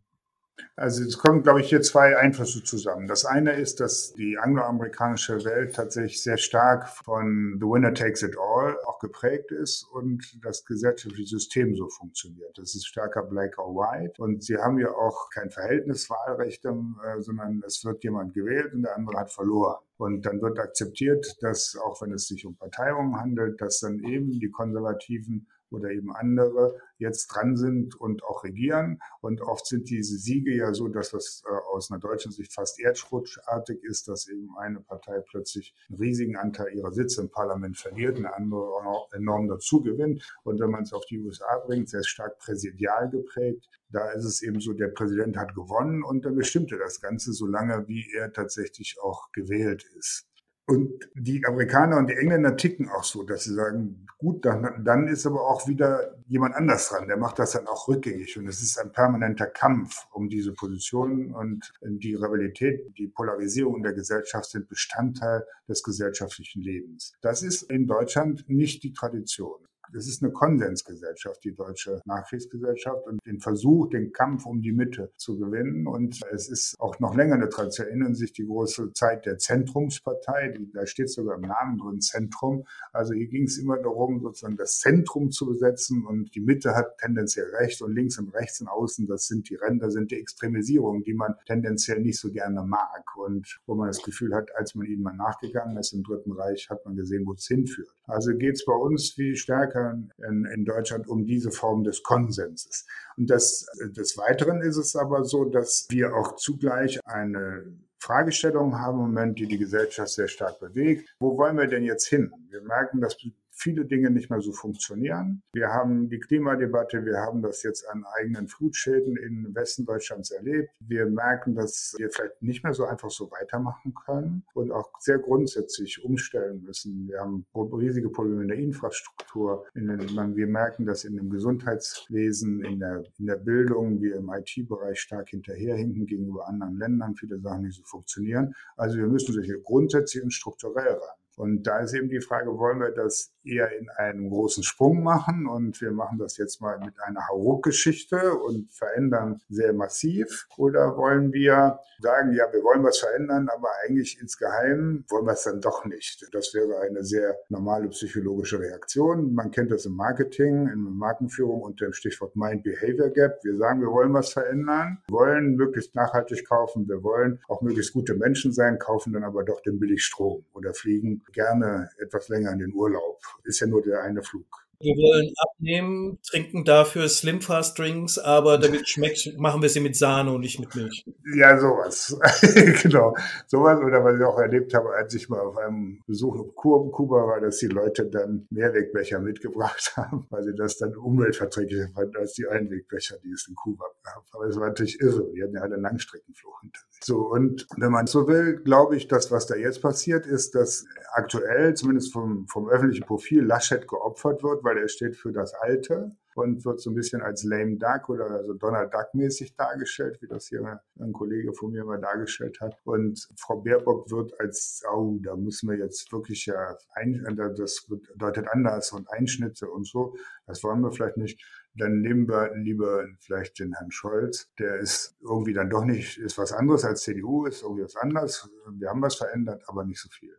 Also 0.74 1.04
es 1.04 1.16
kommen, 1.18 1.42
glaube 1.42 1.60
ich, 1.60 1.68
hier 1.68 1.80
zwei 1.80 2.18
Einflüsse 2.18 2.62
zusammen. 2.62 3.06
Das 3.06 3.24
eine 3.24 3.52
ist, 3.52 3.80
dass 3.80 4.12
die 4.12 4.38
angloamerikanische 4.38 5.44
Welt 5.44 5.74
tatsächlich 5.74 6.22
sehr 6.22 6.36
stark 6.36 6.88
von 6.88 7.56
The 7.58 7.66
Winner 7.66 7.94
Takes 7.94 8.22
It 8.22 8.36
All 8.38 8.76
auch 8.86 8.98
geprägt 8.98 9.52
ist 9.52 9.84
und 9.92 10.38
das 10.44 10.64
gesellschaftliche 10.64 11.28
System 11.28 11.74
so 11.74 11.88
funktioniert. 11.88 12.58
Das 12.58 12.74
ist 12.74 12.86
stärker 12.86 13.22
black 13.22 13.58
or 13.58 13.74
white 13.74 14.20
und 14.22 14.42
sie 14.42 14.58
haben 14.58 14.78
ja 14.78 14.90
auch 14.90 15.30
kein 15.30 15.50
Verhältniswahlrecht, 15.50 16.64
äh, 16.64 17.20
sondern 17.20 17.62
es 17.66 17.84
wird 17.84 18.04
jemand 18.04 18.34
gewählt 18.34 18.74
und 18.74 18.82
der 18.82 18.96
andere 18.96 19.18
hat 19.18 19.32
verloren. 19.32 19.80
Und 19.98 20.26
dann 20.26 20.42
wird 20.42 20.58
akzeptiert, 20.58 21.38
dass 21.40 21.74
auch 21.82 22.02
wenn 22.02 22.12
es 22.12 22.28
sich 22.28 22.44
um 22.44 22.54
Parteiungen 22.54 23.18
handelt, 23.18 23.62
dass 23.62 23.80
dann 23.80 24.00
eben 24.00 24.38
die 24.38 24.50
Konservativen 24.50 25.46
oder 25.70 25.90
eben 25.90 26.12
andere 26.12 26.76
jetzt 26.98 27.28
dran 27.28 27.56
sind 27.56 27.94
und 27.94 28.24
auch 28.24 28.44
regieren. 28.44 29.00
Und 29.20 29.40
oft 29.42 29.66
sind 29.66 29.90
diese 29.90 30.16
Siege 30.16 30.54
ja 30.54 30.72
so, 30.72 30.88
dass 30.88 31.10
das 31.10 31.42
äh, 31.46 31.52
aus 31.74 31.90
einer 31.90 32.00
deutschen 32.00 32.32
Sicht 32.32 32.52
fast 32.52 32.80
erdrutschartig 32.80 33.82
ist, 33.82 34.08
dass 34.08 34.28
eben 34.28 34.50
eine 34.58 34.80
Partei 34.80 35.20
plötzlich 35.20 35.74
einen 35.88 35.98
riesigen 35.98 36.36
Anteil 36.36 36.72
ihrer 36.72 36.92
Sitze 36.92 37.22
im 37.22 37.30
Parlament 37.30 37.76
verliert, 37.76 38.16
eine 38.16 38.34
andere 38.34 38.60
auch 38.60 39.12
enorm 39.12 39.48
dazu 39.48 39.82
gewinnt. 39.82 40.22
Und 40.44 40.60
wenn 40.60 40.70
man 40.70 40.84
es 40.84 40.92
auf 40.92 41.04
die 41.06 41.18
USA 41.18 41.58
bringt, 41.66 41.88
sehr 41.88 42.04
stark 42.04 42.38
präsidial 42.38 43.10
geprägt, 43.10 43.68
da 43.90 44.10
ist 44.12 44.24
es 44.24 44.42
eben 44.42 44.60
so, 44.60 44.72
der 44.72 44.88
Präsident 44.88 45.36
hat 45.36 45.54
gewonnen 45.54 46.02
und 46.02 46.24
dann 46.24 46.34
bestimmte 46.34 46.78
das 46.78 47.00
Ganze, 47.00 47.32
solange 47.32 47.86
wie 47.88 48.06
er 48.14 48.32
tatsächlich 48.32 48.96
auch 49.00 49.30
gewählt 49.32 49.84
ist. 49.96 50.26
Und 50.68 51.08
die 51.14 51.44
Amerikaner 51.46 51.96
und 51.96 52.08
die 52.08 52.14
Engländer 52.14 52.56
ticken 52.56 52.88
auch 52.88 53.04
so, 53.04 53.22
dass 53.22 53.44
sie 53.44 53.54
sagen, 53.54 54.04
gut, 54.18 54.44
dann, 54.44 54.84
dann 54.84 55.06
ist 55.06 55.24
aber 55.24 55.48
auch 55.48 55.68
wieder 55.68 56.16
jemand 56.26 56.56
anders 56.56 56.88
dran. 56.88 57.06
Der 57.06 57.16
macht 57.16 57.38
das 57.38 57.52
dann 57.52 57.68
auch 57.68 57.86
rückgängig. 57.86 58.36
Und 58.36 58.48
es 58.48 58.60
ist 58.60 58.76
ein 58.78 58.90
permanenter 58.90 59.46
Kampf 59.46 60.08
um 60.12 60.28
diese 60.28 60.52
Positionen 60.52 61.32
und 61.32 61.72
die 61.82 62.14
Rivalität, 62.14 62.98
die 62.98 63.06
Polarisierung 63.06 63.84
der 63.84 63.92
Gesellschaft 63.92 64.50
sind 64.50 64.68
Bestandteil 64.68 65.44
des 65.68 65.84
gesellschaftlichen 65.84 66.62
Lebens. 66.62 67.12
Das 67.20 67.44
ist 67.44 67.62
in 67.70 67.86
Deutschland 67.86 68.48
nicht 68.48 68.82
die 68.82 68.92
Tradition. 68.92 69.65
Das 69.92 70.06
ist 70.06 70.22
eine 70.22 70.32
Konsensgesellschaft, 70.32 71.44
die 71.44 71.54
deutsche 71.54 72.00
Nachkriegsgesellschaft 72.04 73.06
und 73.06 73.20
den 73.26 73.40
Versuch, 73.40 73.88
den 73.88 74.12
Kampf 74.12 74.46
um 74.46 74.62
die 74.62 74.72
Mitte 74.72 75.12
zu 75.16 75.38
gewinnen. 75.38 75.86
Und 75.86 76.20
es 76.32 76.48
ist 76.48 76.78
auch 76.78 76.98
noch 77.00 77.14
länger 77.14 77.34
eine 77.34 77.48
Tradition. 77.48 77.86
Erinnern 77.86 78.14
sich 78.14 78.32
die 78.32 78.46
große 78.46 78.92
Zeit 78.92 79.26
der 79.26 79.38
Zentrumspartei, 79.38 80.48
die, 80.48 80.70
da 80.72 80.86
steht 80.86 81.10
sogar 81.10 81.36
im 81.36 81.42
Namen 81.42 81.78
drin 81.78 82.00
Zentrum. 82.00 82.64
Also 82.92 83.14
hier 83.14 83.28
ging 83.28 83.44
es 83.44 83.58
immer 83.58 83.76
darum, 83.76 84.20
sozusagen 84.20 84.56
das 84.56 84.78
Zentrum 84.78 85.30
zu 85.30 85.46
besetzen 85.46 86.04
und 86.06 86.34
die 86.34 86.40
Mitte 86.40 86.74
hat 86.74 86.98
tendenziell 86.98 87.46
recht 87.56 87.82
und 87.82 87.94
links 87.94 88.18
und 88.18 88.34
rechts 88.34 88.60
und 88.60 88.68
außen, 88.68 89.06
das 89.06 89.26
sind 89.26 89.48
die 89.50 89.56
Ränder, 89.56 89.90
sind 89.90 90.10
die 90.10 90.16
Extremisierungen, 90.16 91.02
die 91.02 91.14
man 91.14 91.34
tendenziell 91.46 92.00
nicht 92.00 92.18
so 92.18 92.30
gerne 92.30 92.62
mag 92.62 93.04
und 93.16 93.60
wo 93.66 93.74
man 93.74 93.88
das 93.88 94.02
Gefühl 94.02 94.34
hat, 94.34 94.54
als 94.56 94.74
man 94.74 94.86
ihnen 94.86 95.02
mal 95.02 95.14
nachgegangen 95.14 95.76
ist 95.76 95.92
im 95.92 96.02
Dritten 96.02 96.32
Reich, 96.32 96.68
hat 96.70 96.84
man 96.84 96.96
gesehen, 96.96 97.26
wo 97.26 97.32
es 97.32 97.46
hinführt. 97.46 97.88
Also 98.06 98.34
geht 98.36 98.54
es 98.54 98.64
bei 98.64 98.74
uns 98.74 99.10
viel 99.10 99.36
stärker 99.36 99.75
Stärker 99.76 99.98
in, 100.28 100.44
in, 100.46 100.64
Deutschland 100.64 101.08
um 101.08 101.24
diese 101.24 101.50
Form 101.50 101.84
des 101.84 102.02
Konsenses. 102.02 102.86
Und 103.16 103.30
das, 103.30 103.66
des 103.96 104.16
Weiteren 104.16 104.62
ist 104.62 104.76
es 104.76 104.96
aber 104.96 105.24
so, 105.24 105.44
dass 105.44 105.86
wir 105.90 106.14
auch 106.14 106.36
zugleich 106.36 106.98
eine 107.04 107.64
Fragestellung 107.98 108.78
haben 108.78 108.98
im 108.98 109.06
Moment, 109.06 109.38
die 109.38 109.46
die 109.46 109.58
Gesellschaft 109.58 110.10
sehr 110.10 110.28
stark 110.28 110.60
bewegt. 110.60 111.14
Wo 111.18 111.36
wollen 111.36 111.56
wir 111.56 111.66
denn 111.66 111.82
jetzt 111.82 112.06
hin? 112.06 112.32
Wir 112.50 112.62
merken, 112.62 113.00
dass 113.00 113.16
viele 113.56 113.84
Dinge 113.86 114.10
nicht 114.10 114.30
mehr 114.30 114.40
so 114.40 114.52
funktionieren. 114.52 115.42
Wir 115.52 115.68
haben 115.68 116.08
die 116.08 116.20
Klimadebatte, 116.20 117.04
wir 117.04 117.16
haben 117.18 117.42
das 117.42 117.62
jetzt 117.62 117.88
an 117.88 118.04
eigenen 118.14 118.48
Flutschäden 118.48 119.16
im 119.16 119.54
Westen 119.54 119.86
Deutschlands 119.86 120.30
erlebt. 120.30 120.70
Wir 120.80 121.06
merken, 121.06 121.54
dass 121.54 121.94
wir 121.98 122.10
vielleicht 122.10 122.42
nicht 122.42 122.62
mehr 122.62 122.74
so 122.74 122.84
einfach 122.84 123.10
so 123.10 123.30
weitermachen 123.30 123.94
können 123.94 124.44
und 124.54 124.70
auch 124.70 124.90
sehr 125.00 125.18
grundsätzlich 125.18 126.04
umstellen 126.04 126.62
müssen. 126.62 127.08
Wir 127.08 127.20
haben 127.20 127.46
riesige 127.54 128.10
Probleme 128.10 128.42
in 128.42 128.48
der 128.48 128.58
Infrastruktur. 128.58 129.64
In 129.74 129.88
den, 129.88 130.36
wir 130.36 130.46
merken, 130.46 130.84
dass 130.84 131.04
in 131.04 131.16
dem 131.16 131.30
Gesundheitswesen, 131.30 132.62
in 132.64 132.78
der, 132.78 133.04
in 133.18 133.26
der 133.26 133.36
Bildung, 133.36 134.00
wir 134.00 134.16
im 134.16 134.30
IT-Bereich 134.30 135.00
stark 135.00 135.30
hinterherhinken 135.30 136.06
gegenüber 136.06 136.46
anderen 136.46 136.76
Ländern. 136.76 137.16
Viele 137.16 137.38
Sachen 137.40 137.62
nicht 137.62 137.76
so 137.76 137.84
funktionieren. 137.84 138.54
Also 138.76 138.98
wir 138.98 139.06
müssen 139.06 139.32
sich 139.32 139.50
grundsätzlich 139.64 140.22
und 140.22 140.32
strukturell 140.32 140.92
ran. 140.92 141.16
Und 141.36 141.66
da 141.66 141.80
ist 141.80 141.92
eben 141.92 142.08
die 142.08 142.20
Frage, 142.20 142.58
wollen 142.58 142.80
wir 142.80 142.92
das 142.92 143.32
eher 143.44 143.70
in 143.78 143.90
einem 143.90 144.30
großen 144.30 144.62
Sprung 144.62 145.02
machen 145.02 145.46
und 145.46 145.80
wir 145.80 145.92
machen 145.92 146.18
das 146.18 146.38
jetzt 146.38 146.60
mal 146.60 146.78
mit 146.78 146.94
einer 147.00 147.28
Hauruck-Geschichte 147.28 148.34
und 148.34 148.72
verändern 148.72 149.40
sehr 149.48 149.74
massiv? 149.74 150.48
Oder 150.56 150.96
wollen 150.96 151.32
wir 151.32 151.78
sagen, 152.00 152.32
ja, 152.32 152.50
wir 152.52 152.62
wollen 152.62 152.82
was 152.82 152.98
verändern, 152.98 153.48
aber 153.54 153.68
eigentlich 153.84 154.18
insgeheim 154.20 155.04
wollen 155.10 155.26
wir 155.26 155.32
es 155.32 155.44
dann 155.44 155.60
doch 155.60 155.84
nicht? 155.84 156.26
Das 156.32 156.54
wäre 156.54 156.80
eine 156.80 157.04
sehr 157.04 157.36
normale 157.50 157.88
psychologische 157.88 158.58
Reaktion. 158.58 159.34
Man 159.34 159.50
kennt 159.50 159.70
das 159.70 159.84
im 159.84 159.94
Marketing, 159.94 160.68
in 160.68 160.84
der 160.84 160.92
Markenführung 160.92 161.60
unter 161.60 161.86
dem 161.86 161.92
Stichwort 161.92 162.34
Mind-Behavior 162.34 163.10
Gap. 163.10 163.40
Wir 163.42 163.56
sagen, 163.56 163.82
wir 163.82 163.90
wollen 163.90 164.14
was 164.14 164.32
verändern, 164.32 164.98
wollen 165.08 165.56
möglichst 165.56 165.94
nachhaltig 165.94 166.48
kaufen, 166.48 166.88
wir 166.88 167.02
wollen 167.02 167.40
auch 167.48 167.60
möglichst 167.60 167.92
gute 167.92 168.14
Menschen 168.14 168.52
sein, 168.52 168.78
kaufen 168.78 169.12
dann 169.12 169.24
aber 169.24 169.44
doch 169.44 169.60
den 169.60 169.78
Billigstrom 169.78 170.44
oder 170.54 170.72
fliegen 170.72 171.22
gerne 171.32 171.90
etwas 171.98 172.28
länger 172.28 172.52
in 172.52 172.58
den 172.58 172.72
Urlaub. 172.72 173.20
Ist 173.44 173.60
ja 173.60 173.66
nur 173.66 173.82
der 173.82 174.02
eine 174.02 174.22
Flug. 174.22 174.65
Wir 174.78 174.94
wollen 174.94 175.32
abnehmen, 175.38 176.18
trinken 176.22 176.64
dafür 176.64 177.08
Slim 177.08 177.40
Fast 177.40 177.78
Drinks, 177.78 178.18
aber 178.18 178.58
damit 178.58 178.88
schmeckt, 178.88 179.38
machen 179.38 179.62
wir 179.62 179.68
sie 179.68 179.80
mit 179.80 179.96
Sahne 179.96 180.32
und 180.32 180.40
nicht 180.40 180.60
mit 180.60 180.74
Milch. 180.74 181.04
Ja, 181.34 181.58
sowas. 181.58 182.18
genau. 182.82 183.14
Sowas. 183.46 183.78
Oder 183.80 184.04
was 184.04 184.16
ich 184.18 184.24
auch 184.24 184.38
erlebt 184.38 184.74
habe, 184.74 184.90
als 184.94 185.14
ich 185.14 185.28
mal 185.28 185.40
auf 185.40 185.56
einem 185.56 186.02
Besuch 186.06 186.38
auf 186.38 186.54
Kuba 186.54 187.26
war, 187.26 187.40
dass 187.40 187.58
die 187.58 187.66
Leute 187.66 188.06
dann 188.06 188.46
Mehrwegbecher 188.50 189.20
mitgebracht 189.20 189.92
haben, 189.96 190.26
weil 190.30 190.44
sie 190.44 190.54
das 190.54 190.76
dann 190.76 190.94
umweltverträglicher 190.94 191.88
fanden 191.94 192.16
als 192.16 192.34
die 192.34 192.46
Einwegbecher, 192.46 193.16
die 193.24 193.30
es 193.30 193.48
in 193.48 193.54
Kuba 193.54 193.86
gab. 194.02 194.24
Aber 194.32 194.46
es 194.46 194.56
war 194.56 194.68
natürlich 194.68 195.00
irre. 195.00 195.30
Die 195.34 195.42
hatten 195.42 195.54
ja 195.54 195.62
alle 195.62 195.76
Langstreckenflug 195.76 196.60
hinter 196.60 196.80
sich. 196.90 197.00
So. 197.02 197.18
Und 197.18 197.66
wenn 197.76 197.92
man 197.92 198.06
so 198.06 198.28
will, 198.28 198.56
glaube 198.56 198.96
ich, 198.96 199.08
dass 199.08 199.30
was 199.30 199.46
da 199.46 199.56
jetzt 199.56 199.80
passiert 199.80 200.26
ist, 200.26 200.54
dass 200.54 200.84
aktuell, 201.12 201.74
zumindest 201.74 202.12
vom, 202.12 202.46
vom 202.48 202.68
öffentlichen 202.68 203.06
Profil, 203.06 203.42
Laschet 203.42 203.88
geopfert 203.88 204.42
wird, 204.42 204.64
weil 204.66 204.78
er 204.78 204.88
steht 204.88 205.16
für 205.16 205.32
das 205.32 205.54
Alte 205.54 206.16
und 206.34 206.64
wird 206.64 206.80
so 206.80 206.90
ein 206.90 206.94
bisschen 206.94 207.22
als 207.22 207.44
lame 207.44 207.78
duck 207.78 208.10
oder 208.10 208.30
also 208.30 208.52
Donald 208.54 208.92
Duck 208.92 209.14
mäßig 209.14 209.56
dargestellt, 209.56 210.18
wie 210.20 210.26
das 210.26 210.48
hier 210.48 210.80
ein 211.00 211.12
Kollege 211.12 211.54
von 211.54 211.70
mir 211.70 211.84
mal 211.84 212.00
dargestellt 212.00 212.60
hat. 212.60 212.76
Und 212.84 213.26
Frau 213.38 213.60
Baerbock 213.62 214.10
wird 214.10 214.38
als, 214.38 214.82
oh, 214.92 215.18
da 215.22 215.34
müssen 215.36 215.70
wir 215.70 215.78
jetzt 215.78 216.12
wirklich 216.12 216.44
ja, 216.46 216.76
ein, 216.94 217.24
das 217.56 217.86
bedeutet 217.86 218.48
anders 218.52 218.92
und 218.92 219.10
Einschnitte 219.10 219.70
und 219.70 219.86
so. 219.86 220.14
Das 220.46 220.62
wollen 220.62 220.80
wir 220.82 220.92
vielleicht 220.92 221.16
nicht. 221.16 221.42
Dann 221.74 222.00
nehmen 222.00 222.28
wir 222.28 222.54
lieber 222.56 223.06
vielleicht 223.20 223.58
den 223.58 223.72
Herrn 223.74 223.90
Scholz. 223.90 224.50
Der 224.58 224.76
ist 224.76 225.16
irgendwie 225.22 225.54
dann 225.54 225.70
doch 225.70 225.84
nicht, 225.84 226.18
ist 226.18 226.38
was 226.38 226.52
anderes 226.52 226.84
als 226.84 227.02
CDU, 227.02 227.46
ist 227.46 227.62
irgendwie 227.62 227.84
was 227.84 227.96
anderes. 227.96 228.50
Wir 228.72 228.90
haben 228.90 229.00
was 229.00 229.14
verändert, 229.14 229.62
aber 229.68 229.84
nicht 229.84 230.00
so 230.00 230.08
viel. 230.10 230.36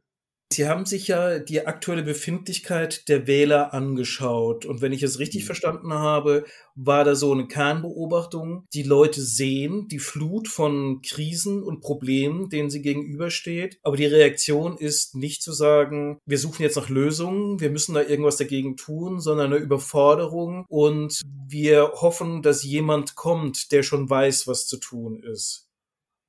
Sie 0.52 0.68
haben 0.68 0.86
sich 0.86 1.08
ja 1.10 1.40
die 1.40 1.68
aktuelle 1.68 2.04
Befindlichkeit 2.04 3.10
der 3.10 3.28
Wähler 3.28 3.74
angeschaut. 3.74 4.66
Und 4.66 4.82
wenn 4.82 4.94
ich 4.94 5.04
es 5.04 5.20
richtig 5.20 5.44
mhm. 5.44 5.46
verstanden 5.48 5.94
habe, 5.94 6.46
war 6.76 7.04
da 7.04 7.16
so 7.16 7.34
eine 7.34 7.48
Kernbeobachtung. 7.48 8.66
Die 8.74 8.84
Leute 8.84 9.22
sehen 9.22 9.88
die 9.90 10.00
Flut 10.00 10.48
von 10.48 11.02
Krisen 11.02 11.64
und 11.64 11.82
Problemen, 11.82 12.50
denen 12.50 12.70
sie 12.70 12.82
gegenübersteht. 12.82 13.78
Aber 13.84 13.98
die 13.98 14.06
Reaktion 14.06 14.78
ist 14.78 15.16
nicht 15.16 15.42
zu 15.42 15.52
sagen, 15.52 16.20
wir 16.26 16.38
suchen 16.38 16.64
jetzt 16.64 16.78
nach 16.78 16.90
Lösungen, 16.90 17.60
wir 17.60 17.70
müssen 17.70 17.96
da 17.96 18.02
irgendwas 18.02 18.38
dagegen 18.38 18.78
tun, 18.78 19.20
sondern 19.20 19.54
eine 19.54 19.62
Überforderung. 19.62 20.66
Und 20.70 21.22
wir 21.48 21.92
hoffen, 21.96 22.42
dass 22.42 22.64
jemand 22.64 23.16
kommt, 23.16 23.72
der 23.72 23.84
schon 23.84 24.10
weiß, 24.10 24.48
was 24.48 24.66
zu 24.66 24.78
tun 24.78 25.24
ist. 25.24 25.67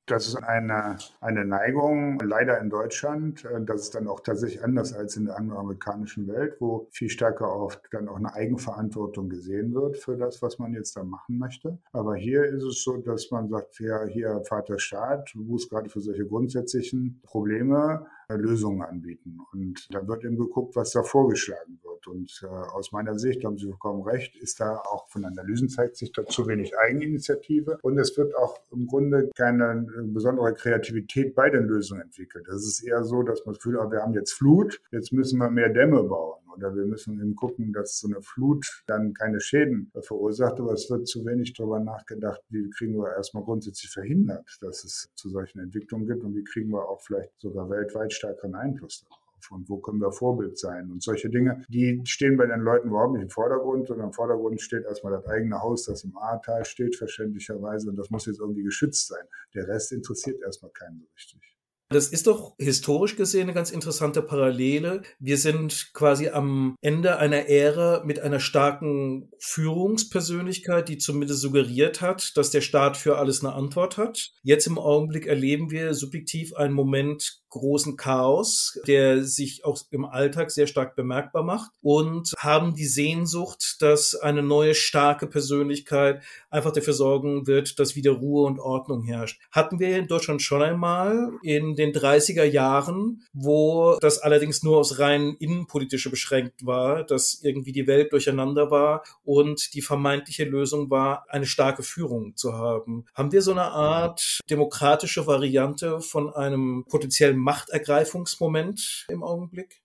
Das 0.08 0.26
ist 0.26 0.36
eine, 0.36 0.96
eine 1.20 1.44
Neigung, 1.44 2.18
leider 2.20 2.58
in 2.60 2.70
Deutschland. 2.70 3.44
Äh, 3.44 3.62
das 3.64 3.82
ist 3.82 3.94
dann 3.94 4.08
auch 4.08 4.20
tatsächlich 4.20 4.64
anders 4.64 4.94
als 4.94 5.16
in 5.16 5.26
der 5.26 5.36
angloamerikanischen 5.36 6.26
Welt, 6.28 6.56
wo 6.60 6.88
viel 6.92 7.10
stärker 7.10 7.54
oft 7.54 7.82
dann 7.90 8.08
auch 8.08 8.16
eine 8.16 8.32
Eigenverantwortung 8.32 9.28
gesehen 9.28 9.74
wird 9.74 9.98
für 9.98 10.16
das, 10.16 10.40
was 10.40 10.58
man 10.58 10.72
jetzt 10.72 10.96
da 10.96 11.04
machen 11.04 11.38
möchte. 11.38 11.78
Aber 11.92 12.16
hier 12.16 12.44
ist 12.44 12.62
es 12.62 12.82
so, 12.82 12.96
dass 12.96 13.30
man 13.30 13.50
sagt, 13.50 13.80
ja, 13.80 14.04
hier 14.06 14.42
Vater 14.48 14.78
Staat 14.78 15.30
muss 15.34 15.68
gerade 15.68 15.90
für 15.90 16.00
solche 16.00 16.24
grundsätzlichen 16.24 17.20
Probleme 17.22 18.06
äh, 18.28 18.34
Lösungen 18.34 18.80
anbieten. 18.82 19.38
Und 19.52 19.88
da 19.90 20.06
wird 20.08 20.24
eben 20.24 20.38
geguckt, 20.38 20.74
was 20.74 20.92
da 20.92 21.02
vorgeschlagen 21.02 21.78
wird. 21.82 21.87
Und 22.08 22.40
äh, 22.42 22.46
aus 22.46 22.92
meiner 22.92 23.18
Sicht, 23.18 23.44
haben 23.44 23.58
Sie 23.58 23.66
vollkommen 23.66 24.02
recht, 24.02 24.36
ist 24.36 24.60
da 24.60 24.76
auch 24.76 25.08
von 25.08 25.24
Analysen 25.24 25.68
zeigt 25.68 25.96
sich 25.96 26.12
da 26.12 26.24
zu 26.26 26.46
wenig 26.46 26.76
Eigeninitiative. 26.78 27.78
Und 27.82 27.98
es 27.98 28.16
wird 28.16 28.34
auch 28.36 28.58
im 28.72 28.86
Grunde 28.86 29.30
keine 29.36 29.86
äh, 29.96 30.02
besondere 30.02 30.54
Kreativität 30.54 31.34
bei 31.34 31.50
den 31.50 31.64
Lösungen 31.64 32.02
entwickelt. 32.02 32.46
Das 32.48 32.64
ist 32.64 32.82
eher 32.82 33.04
so, 33.04 33.22
dass 33.22 33.44
man 33.44 33.54
hat, 33.54 33.90
wir 33.92 34.02
haben 34.02 34.14
jetzt 34.14 34.32
Flut, 34.32 34.80
jetzt 34.90 35.12
müssen 35.12 35.38
wir 35.38 35.50
mehr 35.50 35.68
Dämme 35.68 36.02
bauen. 36.02 36.38
Oder 36.56 36.74
wir 36.74 36.86
müssen 36.86 37.20
eben 37.20 37.36
gucken, 37.36 37.72
dass 37.72 38.00
so 38.00 38.08
eine 38.08 38.20
Flut 38.20 38.82
dann 38.88 39.14
keine 39.14 39.40
Schäden 39.40 39.92
verursacht. 40.00 40.58
Aber 40.58 40.72
es 40.72 40.90
wird 40.90 41.06
zu 41.06 41.24
wenig 41.24 41.52
darüber 41.52 41.78
nachgedacht, 41.78 42.40
wie 42.48 42.68
kriegen 42.70 42.96
wir 42.96 43.12
erstmal 43.12 43.44
grundsätzlich 43.44 43.92
verhindert, 43.92 44.58
dass 44.60 44.82
es 44.82 45.08
zu 45.14 45.28
solchen 45.28 45.60
Entwicklungen 45.60 46.08
gibt 46.08 46.24
und 46.24 46.34
wie 46.34 46.42
kriegen 46.42 46.70
wir 46.70 46.88
auch 46.88 47.00
vielleicht 47.00 47.32
sogar 47.38 47.70
weltweit 47.70 48.12
stärkeren 48.12 48.56
Einfluss 48.56 49.04
darauf 49.04 49.27
und 49.50 49.68
wo 49.68 49.78
können 49.78 50.00
wir 50.00 50.12
Vorbild 50.12 50.58
sein 50.58 50.90
und 50.90 51.02
solche 51.02 51.30
Dinge, 51.30 51.64
die 51.68 52.00
stehen 52.04 52.36
bei 52.36 52.46
den 52.46 52.60
Leuten 52.60 52.88
überhaupt 52.88 53.14
nicht 53.14 53.22
im 53.22 53.30
Vordergrund, 53.30 53.88
sondern 53.88 54.08
im 54.08 54.12
Vordergrund 54.12 54.60
steht 54.60 54.84
erstmal 54.84 55.12
das 55.12 55.26
eigene 55.26 55.60
Haus, 55.60 55.84
das 55.84 56.04
im 56.04 56.16
Ahrtal 56.16 56.64
steht, 56.64 56.96
verständlicherweise 56.96 57.90
und 57.90 57.96
das 57.96 58.10
muss 58.10 58.26
jetzt 58.26 58.40
irgendwie 58.40 58.62
geschützt 58.62 59.08
sein. 59.08 59.24
Der 59.54 59.68
Rest 59.68 59.92
interessiert 59.92 60.40
erstmal 60.42 60.72
keinen 60.72 60.98
so 61.00 61.06
richtig. 61.14 61.58
Das 61.90 62.08
ist 62.08 62.26
doch 62.26 62.54
historisch 62.58 63.16
gesehen 63.16 63.44
eine 63.44 63.54
ganz 63.54 63.70
interessante 63.70 64.20
Parallele. 64.20 65.00
Wir 65.18 65.38
sind 65.38 65.90
quasi 65.94 66.28
am 66.28 66.76
Ende 66.82 67.16
einer 67.16 67.48
Ära 67.48 68.04
mit 68.04 68.20
einer 68.20 68.40
starken 68.40 69.30
Führungspersönlichkeit, 69.38 70.90
die 70.90 70.98
zumindest 70.98 71.40
suggeriert 71.40 72.02
hat, 72.02 72.36
dass 72.36 72.50
der 72.50 72.60
Staat 72.60 72.98
für 72.98 73.16
alles 73.16 73.42
eine 73.42 73.54
Antwort 73.54 73.96
hat. 73.96 74.32
Jetzt 74.42 74.66
im 74.66 74.78
Augenblick 74.78 75.26
erleben 75.26 75.70
wir 75.70 75.94
subjektiv 75.94 76.54
einen 76.54 76.74
Moment 76.74 77.40
großen 77.50 77.96
Chaos, 77.96 78.78
der 78.86 79.24
sich 79.24 79.64
auch 79.64 79.78
im 79.90 80.04
Alltag 80.04 80.50
sehr 80.50 80.66
stark 80.66 80.96
bemerkbar 80.96 81.42
macht 81.42 81.70
und 81.80 82.32
haben 82.38 82.74
die 82.74 82.86
Sehnsucht, 82.86 83.76
dass 83.80 84.14
eine 84.14 84.42
neue 84.42 84.74
starke 84.74 85.26
Persönlichkeit 85.26 86.22
einfach 86.50 86.72
dafür 86.72 86.94
sorgen 86.94 87.46
wird, 87.46 87.78
dass 87.78 87.96
wieder 87.96 88.12
Ruhe 88.12 88.46
und 88.46 88.60
Ordnung 88.60 89.02
herrscht. 89.04 89.40
Hatten 89.50 89.78
wir 89.78 89.96
in 89.96 90.06
Deutschland 90.06 90.42
schon 90.42 90.62
einmal 90.62 91.30
in 91.42 91.76
den 91.76 91.92
30er 91.92 92.44
Jahren, 92.44 93.22
wo 93.32 93.96
das 94.00 94.18
allerdings 94.18 94.62
nur 94.62 94.78
aus 94.78 94.98
rein 94.98 95.36
innenpolitische 95.38 96.10
beschränkt 96.10 96.66
war, 96.66 97.04
dass 97.04 97.40
irgendwie 97.42 97.72
die 97.72 97.86
Welt 97.86 98.12
durcheinander 98.12 98.70
war 98.70 99.02
und 99.24 99.74
die 99.74 99.82
vermeintliche 99.82 100.44
Lösung 100.44 100.90
war, 100.90 101.24
eine 101.28 101.46
starke 101.46 101.82
Führung 101.82 102.36
zu 102.36 102.54
haben. 102.54 103.04
Haben 103.14 103.32
wir 103.32 103.42
so 103.42 103.52
eine 103.52 103.70
Art 103.70 104.40
demokratische 104.50 105.26
Variante 105.26 106.00
von 106.00 106.32
einem 106.32 106.84
potenziellen 106.88 107.37
Machtergreifungsmoment 107.38 109.06
im 109.08 109.22
Augenblick? 109.22 109.82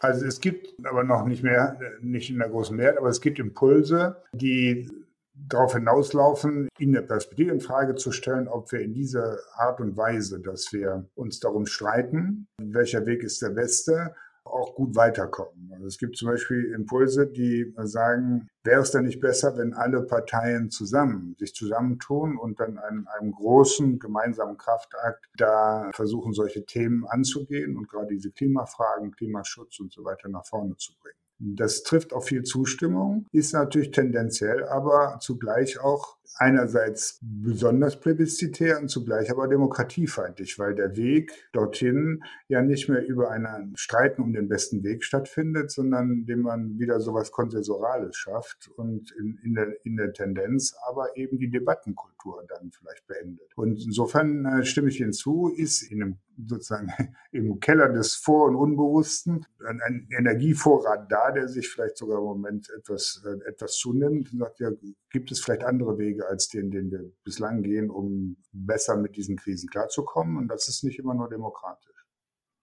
Also 0.00 0.26
es 0.26 0.40
gibt 0.40 0.74
aber 0.84 1.04
noch 1.04 1.24
nicht 1.24 1.42
mehr, 1.42 1.78
nicht 2.00 2.30
in 2.30 2.38
der 2.38 2.50
großen 2.50 2.76
Mehrheit, 2.76 2.98
aber 2.98 3.08
es 3.08 3.20
gibt 3.20 3.38
Impulse, 3.38 4.22
die 4.32 4.90
darauf 5.34 5.74
hinauslaufen, 5.74 6.68
in 6.78 6.92
der 6.92 7.02
Perspektive 7.02 7.52
in 7.52 7.60
Frage 7.60 7.94
zu 7.94 8.12
stellen, 8.12 8.48
ob 8.48 8.72
wir 8.72 8.80
in 8.80 8.94
dieser 8.94 9.38
Art 9.54 9.80
und 9.80 9.96
Weise, 9.96 10.40
dass 10.40 10.72
wir 10.72 11.08
uns 11.14 11.40
darum 11.40 11.66
streiten, 11.66 12.46
welcher 12.60 13.04
Weg 13.06 13.22
ist 13.22 13.42
der 13.42 13.50
beste, 13.50 14.14
auch 14.46 14.74
gut 14.74 14.94
weiterkommen. 14.96 15.70
Also 15.72 15.86
es 15.86 15.98
gibt 15.98 16.16
zum 16.16 16.28
Beispiel 16.28 16.72
Impulse, 16.72 17.26
die 17.26 17.72
sagen, 17.78 18.48
wäre 18.64 18.80
es 18.80 18.90
denn 18.90 19.04
nicht 19.04 19.20
besser, 19.20 19.56
wenn 19.56 19.74
alle 19.74 20.02
Parteien 20.02 20.70
zusammen 20.70 21.36
sich 21.38 21.54
zusammentun 21.54 22.36
und 22.36 22.60
dann 22.60 22.78
einem, 22.78 23.06
einem 23.08 23.32
großen 23.32 23.98
gemeinsamen 23.98 24.56
Kraftakt 24.56 25.26
da 25.36 25.90
versuchen, 25.94 26.32
solche 26.32 26.64
Themen 26.64 27.04
anzugehen 27.06 27.76
und 27.76 27.88
gerade 27.88 28.08
diese 28.08 28.32
Klimafragen, 28.32 29.12
Klimaschutz 29.12 29.80
und 29.80 29.92
so 29.92 30.04
weiter 30.04 30.28
nach 30.28 30.46
vorne 30.46 30.76
zu 30.76 30.92
bringen. 31.00 31.16
Das 31.38 31.82
trifft 31.82 32.14
auf 32.14 32.26
viel 32.26 32.44
Zustimmung, 32.44 33.26
ist 33.30 33.52
natürlich 33.52 33.90
tendenziell, 33.90 34.64
aber 34.64 35.18
zugleich 35.20 35.78
auch 35.80 36.15
einerseits 36.38 37.18
besonders 37.22 38.00
plebiszitär 38.00 38.78
und 38.80 38.88
zugleich 38.88 39.30
aber 39.30 39.48
demokratiefeindlich, 39.48 40.58
weil 40.58 40.74
der 40.74 40.96
Weg 40.96 41.32
dorthin 41.52 42.22
ja 42.48 42.62
nicht 42.62 42.88
mehr 42.88 43.06
über 43.06 43.30
einen 43.30 43.76
Streiten 43.76 44.22
um 44.22 44.32
den 44.32 44.48
besten 44.48 44.82
Weg 44.82 45.04
stattfindet, 45.04 45.70
sondern 45.70 46.10
indem 46.10 46.42
man 46.42 46.78
wieder 46.78 47.00
sowas 47.00 47.30
Konsensorales 47.30 48.16
schafft 48.16 48.68
und 48.76 49.12
in, 49.18 49.38
in, 49.44 49.54
der, 49.54 49.84
in 49.84 49.96
der 49.96 50.12
Tendenz 50.12 50.74
aber 50.86 51.16
eben 51.16 51.38
die 51.38 51.50
Debattenkultur 51.50 52.44
dann 52.48 52.70
vielleicht 52.70 53.06
beendet. 53.06 53.52
Und 53.56 53.82
insofern 53.84 54.44
äh, 54.44 54.64
stimme 54.64 54.88
ich 54.88 55.00
Ihnen 55.00 55.12
zu, 55.12 55.52
ist 55.54 55.82
in 55.90 56.02
einem 56.02 56.18
sozusagen 56.44 56.88
im 57.32 57.60
Keller 57.60 57.88
des 57.88 58.14
Vor- 58.14 58.48
und 58.48 58.56
Unbewussten 58.56 59.46
ein, 59.66 59.80
ein, 59.80 60.08
Energievorrat 60.16 61.10
da, 61.10 61.30
der 61.30 61.48
sich 61.48 61.68
vielleicht 61.68 61.96
sogar 61.96 62.18
im 62.18 62.24
Moment 62.24 62.68
etwas, 62.76 63.22
äh, 63.24 63.48
etwas 63.48 63.76
zunimmt 63.76 64.32
und 64.32 64.40
sagt, 64.40 64.60
ja, 64.60 64.70
gibt 65.10 65.30
es 65.32 65.40
vielleicht 65.40 65.64
andere 65.64 65.98
Wege 65.98 66.25
als 66.26 66.48
den, 66.48 66.70
den 66.70 66.90
wir 66.90 67.12
bislang 67.24 67.62
gehen, 67.62 67.90
um 67.90 68.36
besser 68.52 68.96
mit 68.96 69.16
diesen 69.16 69.36
Krisen 69.36 69.68
klarzukommen. 69.68 70.36
Und 70.36 70.48
das 70.48 70.68
ist 70.68 70.84
nicht 70.84 70.98
immer 70.98 71.14
nur 71.14 71.28
demokratisch. 71.28 71.95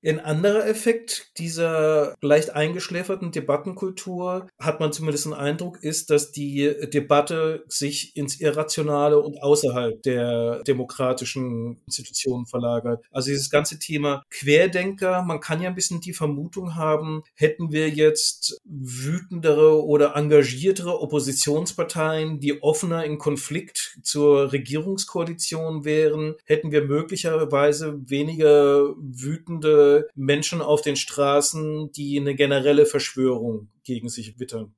Ein 0.05 0.19
anderer 0.19 0.67
Effekt 0.67 1.31
dieser 1.37 2.15
leicht 2.21 2.49
eingeschläferten 2.49 3.31
Debattenkultur, 3.31 4.49
hat 4.59 4.81
man 4.81 4.91
zumindest 4.91 5.25
den 5.25 5.33
Eindruck, 5.33 5.81
ist, 5.81 6.09
dass 6.09 6.33
die 6.33 6.73
Debatte 6.93 7.63
sich 7.67 8.15
ins 8.17 8.41
Irrationale 8.41 9.19
und 9.19 9.41
außerhalb 9.41 10.01
der 10.03 10.61
demokratischen 10.63 11.81
Institutionen 11.85 12.45
verlagert. 12.45 13.05
Also 13.11 13.29
dieses 13.29 13.49
ganze 13.49 13.79
Thema 13.79 14.23
Querdenker, 14.29 15.21
man 15.21 15.39
kann 15.39 15.61
ja 15.61 15.69
ein 15.69 15.75
bisschen 15.75 16.01
die 16.01 16.13
Vermutung 16.13 16.75
haben, 16.75 17.23
hätten 17.35 17.71
wir 17.71 17.89
jetzt 17.89 18.59
wütendere 18.65 19.85
oder 19.85 20.17
engagiertere 20.17 20.99
Oppositionsparteien, 20.99 22.41
die 22.41 22.61
offener 22.61 23.05
in 23.05 23.17
Konflikt 23.17 23.99
zur 24.03 24.51
Regierungskoalition 24.51 25.85
wären, 25.85 26.35
hätten 26.43 26.73
wir 26.73 26.83
möglicherweise 26.83 28.01
weniger 28.09 28.93
wütende 28.97 29.92
Menschen 30.15 30.61
auf 30.61 30.81
den 30.81 30.95
Straßen, 30.95 31.91
die 31.91 32.19
eine 32.19 32.35
generelle 32.35 32.85
Verschwörung 32.85 33.69
gegen 33.83 34.09
sich 34.09 34.39
wittern. 34.39 34.75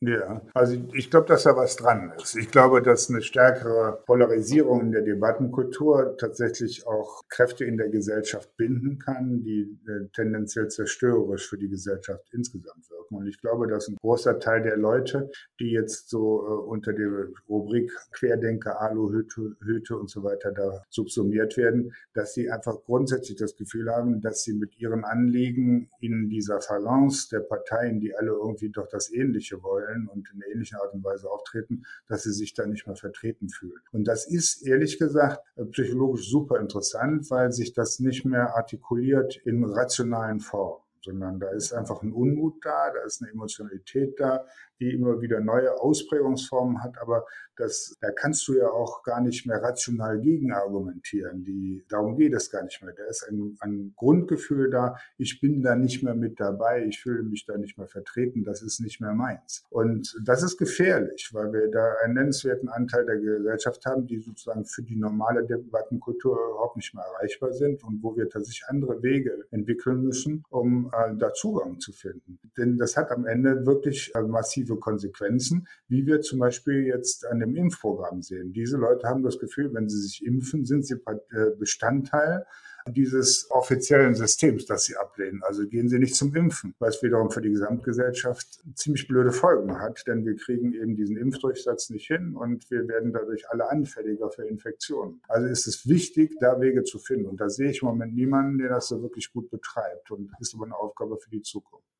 Ja, 0.00 0.42
also 0.52 0.76
ich 0.92 1.10
glaube, 1.10 1.26
dass 1.26 1.44
da 1.44 1.56
was 1.56 1.76
dran 1.76 2.12
ist. 2.20 2.36
Ich 2.36 2.50
glaube, 2.50 2.82
dass 2.82 3.08
eine 3.08 3.22
stärkere 3.22 4.02
Polarisierung 4.04 4.82
in 4.82 4.92
der 4.92 5.00
Debattenkultur 5.00 6.18
tatsächlich 6.18 6.86
auch 6.86 7.22
Kräfte 7.30 7.64
in 7.64 7.78
der 7.78 7.88
Gesellschaft 7.88 8.54
binden 8.58 8.98
kann, 8.98 9.42
die 9.42 9.78
äh, 9.88 10.06
tendenziell 10.14 10.68
zerstörerisch 10.68 11.48
für 11.48 11.56
die 11.56 11.70
Gesellschaft 11.70 12.26
insgesamt 12.32 12.90
wirken. 12.90 13.16
Und 13.16 13.26
ich 13.26 13.40
glaube, 13.40 13.68
dass 13.68 13.88
ein 13.88 13.96
großer 13.96 14.38
Teil 14.38 14.62
der 14.62 14.76
Leute, 14.76 15.30
die 15.60 15.70
jetzt 15.70 16.10
so 16.10 16.46
äh, 16.46 16.68
unter 16.68 16.92
der 16.92 17.28
Rubrik 17.48 17.90
Querdenker, 18.12 18.78
Aluhüte 18.78 19.56
Hüte 19.64 19.96
und 19.96 20.10
so 20.10 20.22
weiter 20.22 20.52
da 20.52 20.82
subsumiert 20.90 21.56
werden, 21.56 21.94
dass 22.12 22.34
sie 22.34 22.50
einfach 22.50 22.84
grundsätzlich 22.84 23.38
das 23.38 23.56
Gefühl 23.56 23.90
haben, 23.90 24.20
dass 24.20 24.42
sie 24.42 24.52
mit 24.52 24.78
ihren 24.78 25.04
Anliegen 25.04 25.88
in 26.00 26.28
dieser 26.28 26.60
Phalanx 26.60 27.30
der 27.30 27.40
Parteien, 27.40 27.98
die 27.98 28.14
alle 28.14 28.32
irgendwie 28.32 28.68
doch 28.68 28.88
das 28.88 29.10
Ähnliche 29.10 29.62
wollen, 29.62 29.85
wollen 29.86 30.08
und 30.08 30.28
in 30.32 30.42
ähnlicher 30.52 30.82
Art 30.82 30.94
und 30.94 31.04
Weise 31.04 31.30
auftreten, 31.30 31.84
dass 32.08 32.22
sie 32.22 32.32
sich 32.32 32.54
da 32.54 32.66
nicht 32.66 32.86
mehr 32.86 32.96
vertreten 32.96 33.48
fühlen. 33.48 33.80
Und 33.92 34.06
das 34.08 34.26
ist 34.26 34.66
ehrlich 34.66 34.98
gesagt 34.98 35.40
psychologisch 35.72 36.28
super 36.28 36.60
interessant, 36.60 37.30
weil 37.30 37.52
sich 37.52 37.72
das 37.72 38.00
nicht 38.00 38.24
mehr 38.24 38.56
artikuliert 38.56 39.36
in 39.44 39.64
rationalen 39.64 40.40
Formen 40.40 40.82
sondern 41.06 41.38
da 41.38 41.50
ist 41.50 41.72
einfach 41.72 42.02
ein 42.02 42.12
Unmut 42.12 42.64
da, 42.64 42.90
da 42.92 43.00
ist 43.04 43.22
eine 43.22 43.30
Emotionalität 43.30 44.18
da, 44.18 44.44
die 44.80 44.92
immer 44.92 45.20
wieder 45.20 45.40
neue 45.40 45.80
Ausprägungsformen 45.80 46.82
hat, 46.82 46.98
aber 47.00 47.24
das, 47.56 47.96
da 48.00 48.10
kannst 48.10 48.46
du 48.48 48.54
ja 48.54 48.68
auch 48.68 49.02
gar 49.02 49.20
nicht 49.20 49.46
mehr 49.46 49.62
rational 49.62 50.20
gegen 50.20 50.52
argumentieren. 50.52 51.44
Die, 51.44 51.84
darum 51.88 52.16
geht 52.16 52.34
es 52.34 52.50
gar 52.50 52.62
nicht 52.62 52.82
mehr. 52.82 52.92
Da 52.92 53.04
ist 53.04 53.26
ein, 53.28 53.56
ein 53.60 53.94
Grundgefühl 53.96 54.70
da, 54.70 54.96
ich 55.16 55.40
bin 55.40 55.62
da 55.62 55.74
nicht 55.74 56.02
mehr 56.02 56.14
mit 56.14 56.38
dabei, 56.38 56.84
ich 56.84 57.00
fühle 57.00 57.22
mich 57.22 57.46
da 57.46 57.56
nicht 57.56 57.78
mehr 57.78 57.88
vertreten, 57.88 58.44
das 58.44 58.62
ist 58.62 58.80
nicht 58.80 59.00
mehr 59.00 59.12
meins. 59.12 59.64
Und 59.70 60.14
das 60.22 60.42
ist 60.42 60.58
gefährlich, 60.58 61.30
weil 61.32 61.52
wir 61.52 61.70
da 61.70 61.94
einen 62.04 62.14
nennenswerten 62.14 62.68
Anteil 62.68 63.06
der 63.06 63.16
Gesellschaft 63.16 63.84
haben, 63.86 64.06
die 64.06 64.18
sozusagen 64.18 64.64
für 64.64 64.82
die 64.82 64.96
normale 64.96 65.44
Debattenkultur 65.44 66.38
überhaupt 66.50 66.76
nicht 66.76 66.94
mehr 66.94 67.04
erreichbar 67.04 67.52
sind 67.52 67.82
und 67.84 68.02
wo 68.02 68.16
wir 68.16 68.28
tatsächlich 68.28 68.68
andere 68.68 69.02
Wege 69.02 69.46
entwickeln 69.50 70.02
müssen, 70.02 70.44
um 70.50 70.90
äh, 70.92 71.16
da 71.16 71.32
Zugang 71.32 71.80
zu 71.80 71.92
finden. 71.92 72.38
Denn 72.56 72.76
das 72.76 72.96
hat 72.96 73.10
am 73.10 73.26
Ende 73.26 73.64
wirklich 73.66 74.14
äh, 74.14 74.22
massiv 74.22 74.65
negative 74.66 74.76
Konsequenzen, 74.76 75.66
wie 75.88 76.06
wir 76.06 76.20
zum 76.20 76.38
Beispiel 76.38 76.86
jetzt 76.86 77.26
an 77.26 77.40
dem 77.40 77.54
Impfprogramm 77.56 78.22
sehen. 78.22 78.52
Diese 78.52 78.76
Leute 78.76 79.08
haben 79.08 79.22
das 79.22 79.38
Gefühl, 79.38 79.72
wenn 79.72 79.88
sie 79.88 80.00
sich 80.00 80.24
impfen, 80.24 80.64
sind 80.64 80.84
sie 80.86 80.94
äh, 80.94 81.50
Bestandteil 81.58 82.46
dieses 82.88 83.50
offiziellen 83.50 84.14
Systems, 84.14 84.64
das 84.66 84.84
sie 84.84 84.96
ablehnen. 84.96 85.42
Also 85.42 85.66
gehen 85.66 85.88
sie 85.88 85.98
nicht 85.98 86.14
zum 86.14 86.32
Impfen, 86.36 86.72
was 86.78 87.02
wiederum 87.02 87.32
für 87.32 87.40
die 87.40 87.50
Gesamtgesellschaft 87.50 88.60
ziemlich 88.74 89.08
blöde 89.08 89.32
Folgen 89.32 89.80
hat, 89.80 90.04
denn 90.06 90.24
wir 90.24 90.36
kriegen 90.36 90.72
eben 90.72 90.94
diesen 90.94 91.16
Impfdurchsatz 91.16 91.90
nicht 91.90 92.06
hin 92.06 92.36
und 92.36 92.70
wir 92.70 92.86
werden 92.86 93.12
dadurch 93.12 93.50
alle 93.50 93.68
anfälliger 93.68 94.30
für 94.30 94.44
Infektionen. 94.44 95.20
Also 95.26 95.48
ist 95.48 95.66
es 95.66 95.88
wichtig, 95.88 96.36
da 96.38 96.60
Wege 96.60 96.84
zu 96.84 97.00
finden. 97.00 97.26
Und 97.26 97.40
da 97.40 97.48
sehe 97.48 97.70
ich 97.70 97.82
im 97.82 97.88
Moment 97.88 98.14
niemanden, 98.14 98.58
der 98.58 98.68
das 98.68 98.86
so 98.86 99.02
wirklich 99.02 99.32
gut 99.32 99.50
betreibt 99.50 100.12
und 100.12 100.30
ist 100.38 100.54
aber 100.54 100.66
eine 100.66 100.76
Aufgabe 100.76 101.16
für 101.18 101.30
die 101.30 101.42
Zukunft. 101.42 101.95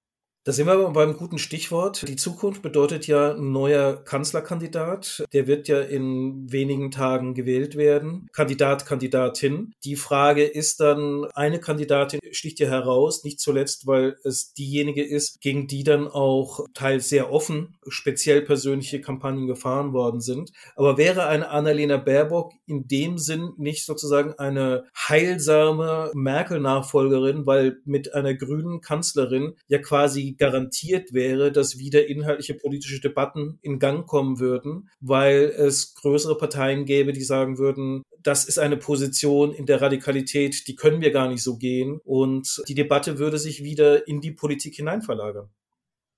Da 0.46 0.52
sind 0.52 0.68
wir 0.68 0.90
beim 0.90 1.16
guten 1.16 1.38
Stichwort. 1.38 2.06
Die 2.06 2.14
Zukunft 2.14 2.62
bedeutet 2.62 3.08
ja 3.08 3.32
ein 3.32 3.50
neuer 3.50 3.96
Kanzlerkandidat. 3.96 5.24
Der 5.32 5.48
wird 5.48 5.66
ja 5.66 5.80
in 5.80 6.52
wenigen 6.52 6.92
Tagen 6.92 7.34
gewählt 7.34 7.74
werden. 7.74 8.28
Kandidat, 8.32 8.86
Kandidatin. 8.86 9.72
Die 9.82 9.96
Frage 9.96 10.44
ist 10.44 10.78
dann, 10.78 11.24
eine 11.34 11.58
Kandidatin 11.58 12.20
sticht 12.30 12.60
ja 12.60 12.68
heraus, 12.68 13.24
nicht 13.24 13.40
zuletzt, 13.40 13.88
weil 13.88 14.18
es 14.22 14.52
diejenige 14.52 15.02
ist, 15.02 15.40
gegen 15.40 15.66
die 15.66 15.82
dann 15.82 16.06
auch 16.06 16.60
teils 16.74 17.08
sehr 17.08 17.32
offen, 17.32 17.76
speziell 17.88 18.42
persönliche 18.42 19.00
Kampagnen 19.00 19.48
gefahren 19.48 19.92
worden 19.92 20.20
sind. 20.20 20.52
Aber 20.76 20.96
wäre 20.96 21.26
eine 21.26 21.48
Annalena 21.48 21.96
Baerbock 21.96 22.52
in 22.66 22.86
dem 22.86 23.18
Sinn 23.18 23.52
nicht 23.56 23.84
sozusagen 23.84 24.34
eine 24.34 24.84
heilsame 24.96 26.12
Merkel-Nachfolgerin, 26.14 27.46
weil 27.46 27.80
mit 27.84 28.14
einer 28.14 28.34
grünen 28.34 28.80
Kanzlerin 28.80 29.56
ja 29.66 29.78
quasi 29.78 30.06
quasi 30.26 30.35
garantiert 30.38 31.12
wäre, 31.12 31.52
dass 31.52 31.78
wieder 31.78 32.08
inhaltliche 32.08 32.54
politische 32.54 33.00
Debatten 33.00 33.58
in 33.62 33.78
Gang 33.78 34.06
kommen 34.06 34.38
würden, 34.38 34.90
weil 35.00 35.52
es 35.56 35.94
größere 35.94 36.36
Parteien 36.36 36.84
gäbe, 36.84 37.12
die 37.12 37.22
sagen 37.22 37.58
würden, 37.58 38.02
das 38.22 38.44
ist 38.44 38.58
eine 38.58 38.76
Position 38.76 39.52
in 39.52 39.66
der 39.66 39.80
Radikalität, 39.80 40.66
die 40.66 40.74
können 40.74 41.00
wir 41.00 41.12
gar 41.12 41.28
nicht 41.28 41.42
so 41.42 41.56
gehen. 41.56 42.00
Und 42.04 42.62
die 42.68 42.74
Debatte 42.74 43.18
würde 43.18 43.38
sich 43.38 43.62
wieder 43.62 44.08
in 44.08 44.20
die 44.20 44.32
Politik 44.32 44.74
hineinverlagern. 44.74 45.48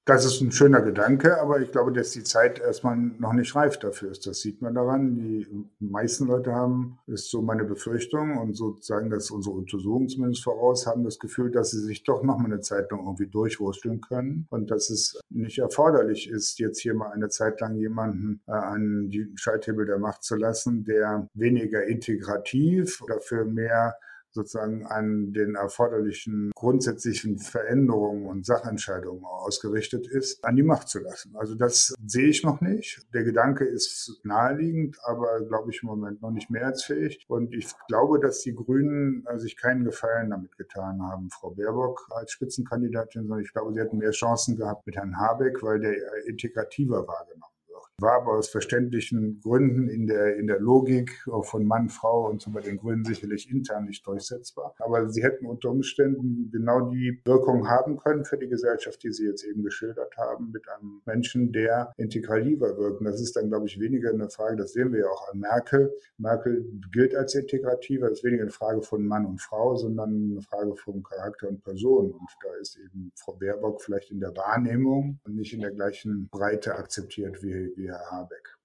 Das 0.08 0.24
ist 0.24 0.40
ein 0.40 0.50
schöner 0.52 0.80
Gedanke, 0.80 1.38
aber 1.38 1.60
ich 1.60 1.70
glaube, 1.70 1.92
dass 1.92 2.12
die 2.12 2.24
Zeit 2.24 2.60
erstmal 2.60 2.96
noch 2.96 3.34
nicht 3.34 3.54
reif 3.54 3.78
dafür 3.78 4.10
ist. 4.10 4.26
Das 4.26 4.40
sieht 4.40 4.62
man 4.62 4.74
daran. 4.74 5.16
Die 5.16 5.46
meisten 5.80 6.28
Leute 6.28 6.54
haben, 6.54 6.98
ist 7.06 7.30
so 7.30 7.42
meine 7.42 7.64
Befürchtung 7.64 8.38
und 8.38 8.54
sozusagen, 8.54 9.10
dass 9.10 9.30
unsere 9.30 9.56
Untersuchungen 9.56 10.08
zumindest 10.08 10.44
voraus 10.44 10.86
haben, 10.86 11.04
das 11.04 11.18
Gefühl, 11.18 11.50
dass 11.50 11.72
sie 11.72 11.80
sich 11.80 12.04
doch 12.04 12.22
noch 12.22 12.38
mal 12.38 12.46
eine 12.46 12.62
Zeit 12.62 12.90
lang 12.90 13.00
irgendwie 13.00 13.26
durchwursteln 13.26 14.00
können 14.00 14.46
und 14.48 14.70
dass 14.70 14.88
es 14.88 15.20
nicht 15.28 15.58
erforderlich 15.58 16.30
ist, 16.30 16.58
jetzt 16.58 16.80
hier 16.80 16.94
mal 16.94 17.10
eine 17.10 17.28
Zeit 17.28 17.60
lang 17.60 17.76
jemanden 17.76 18.40
äh, 18.46 18.52
an 18.52 19.10
die 19.10 19.30
Schalthebel 19.34 19.84
der 19.84 19.98
Macht 19.98 20.24
zu 20.24 20.36
lassen, 20.36 20.84
der 20.84 21.28
weniger 21.34 21.84
integrativ, 21.84 23.02
dafür 23.08 23.44
mehr 23.44 23.94
sozusagen 24.38 24.86
an 24.86 25.32
den 25.32 25.56
erforderlichen 25.56 26.52
grundsätzlichen 26.54 27.38
Veränderungen 27.38 28.26
und 28.26 28.46
Sachentscheidungen 28.46 29.24
ausgerichtet 29.24 30.06
ist, 30.06 30.44
an 30.44 30.56
die 30.56 30.62
Macht 30.62 30.88
zu 30.88 31.00
lassen. 31.00 31.34
Also 31.36 31.54
das 31.54 31.94
sehe 32.06 32.28
ich 32.28 32.44
noch 32.44 32.60
nicht. 32.60 33.02
Der 33.12 33.24
Gedanke 33.24 33.64
ist 33.64 34.20
naheliegend, 34.22 34.96
aber 35.04 35.40
glaube 35.42 35.70
ich 35.70 35.82
im 35.82 35.88
Moment 35.88 36.22
noch 36.22 36.30
nicht 36.30 36.50
mehrheitsfähig. 36.50 37.24
Und 37.28 37.52
ich 37.52 37.66
glaube, 37.88 38.20
dass 38.20 38.40
die 38.40 38.54
Grünen 38.54 39.24
äh, 39.26 39.38
sich 39.38 39.56
keinen 39.56 39.84
Gefallen 39.84 40.30
damit 40.30 40.56
getan 40.56 41.02
haben, 41.02 41.30
Frau 41.30 41.50
Baerbock 41.50 42.08
als 42.10 42.32
Spitzenkandidatin, 42.32 43.22
sondern 43.22 43.44
ich 43.44 43.52
glaube, 43.52 43.72
sie 43.72 43.80
hätten 43.80 43.98
mehr 43.98 44.12
Chancen 44.12 44.56
gehabt 44.56 44.86
mit 44.86 44.96
Herrn 44.96 45.18
Habeck, 45.18 45.62
weil 45.62 45.80
der 45.80 45.96
integrativer 46.26 47.06
wahrgenommen 47.06 47.57
war 48.00 48.22
aber 48.22 48.38
aus 48.38 48.48
verständlichen 48.48 49.40
Gründen 49.40 49.88
in 49.88 50.06
der, 50.06 50.36
in 50.36 50.46
der 50.46 50.60
Logik 50.60 51.24
von 51.42 51.66
Mann, 51.66 51.88
Frau 51.88 52.28
und 52.28 52.40
so 52.40 52.50
bei 52.50 52.60
den 52.60 52.76
Grünen 52.76 53.04
sicherlich 53.04 53.50
intern 53.50 53.86
nicht 53.86 54.06
durchsetzbar. 54.06 54.74
Aber 54.78 55.08
sie 55.08 55.22
hätten 55.22 55.46
unter 55.46 55.70
Umständen 55.70 56.50
genau 56.52 56.90
die 56.90 57.20
Wirkung 57.24 57.68
haben 57.68 57.96
können 57.96 58.24
für 58.24 58.38
die 58.38 58.48
Gesellschaft, 58.48 59.02
die 59.02 59.12
Sie 59.12 59.26
jetzt 59.26 59.44
eben 59.44 59.64
geschildert 59.64 60.16
haben, 60.16 60.52
mit 60.52 60.68
einem 60.68 61.02
Menschen, 61.06 61.52
der 61.52 61.92
integrativer 61.96 62.78
wirkt. 62.78 63.00
Und 63.00 63.06
das 63.06 63.20
ist 63.20 63.34
dann, 63.34 63.48
glaube 63.48 63.66
ich, 63.66 63.80
weniger 63.80 64.10
eine 64.10 64.30
Frage, 64.30 64.56
das 64.56 64.72
sehen 64.72 64.92
wir 64.92 65.00
ja 65.00 65.08
auch 65.08 65.32
an 65.32 65.40
Merkel. 65.40 65.92
Merkel 66.18 66.64
gilt 66.92 67.16
als 67.16 67.34
integrativer, 67.34 68.10
ist 68.10 68.22
weniger 68.22 68.42
eine 68.42 68.52
Frage 68.52 68.82
von 68.82 69.04
Mann 69.04 69.26
und 69.26 69.40
Frau, 69.40 69.74
sondern 69.74 70.30
eine 70.32 70.42
Frage 70.42 70.76
von 70.76 71.02
Charakter 71.02 71.48
und 71.48 71.64
Person. 71.64 72.12
Und 72.12 72.28
da 72.44 72.50
ist 72.60 72.78
eben 72.78 73.10
Frau 73.16 73.32
Baerbock 73.32 73.82
vielleicht 73.82 74.12
in 74.12 74.20
der 74.20 74.36
Wahrnehmung 74.36 75.18
und 75.24 75.34
nicht 75.34 75.52
in 75.52 75.60
der 75.60 75.72
gleichen 75.72 76.28
Breite 76.28 76.76
akzeptiert 76.76 77.42
wie, 77.42 77.72
wie 77.76 77.87
Herr 77.88 78.10
Habeck. 78.10 78.56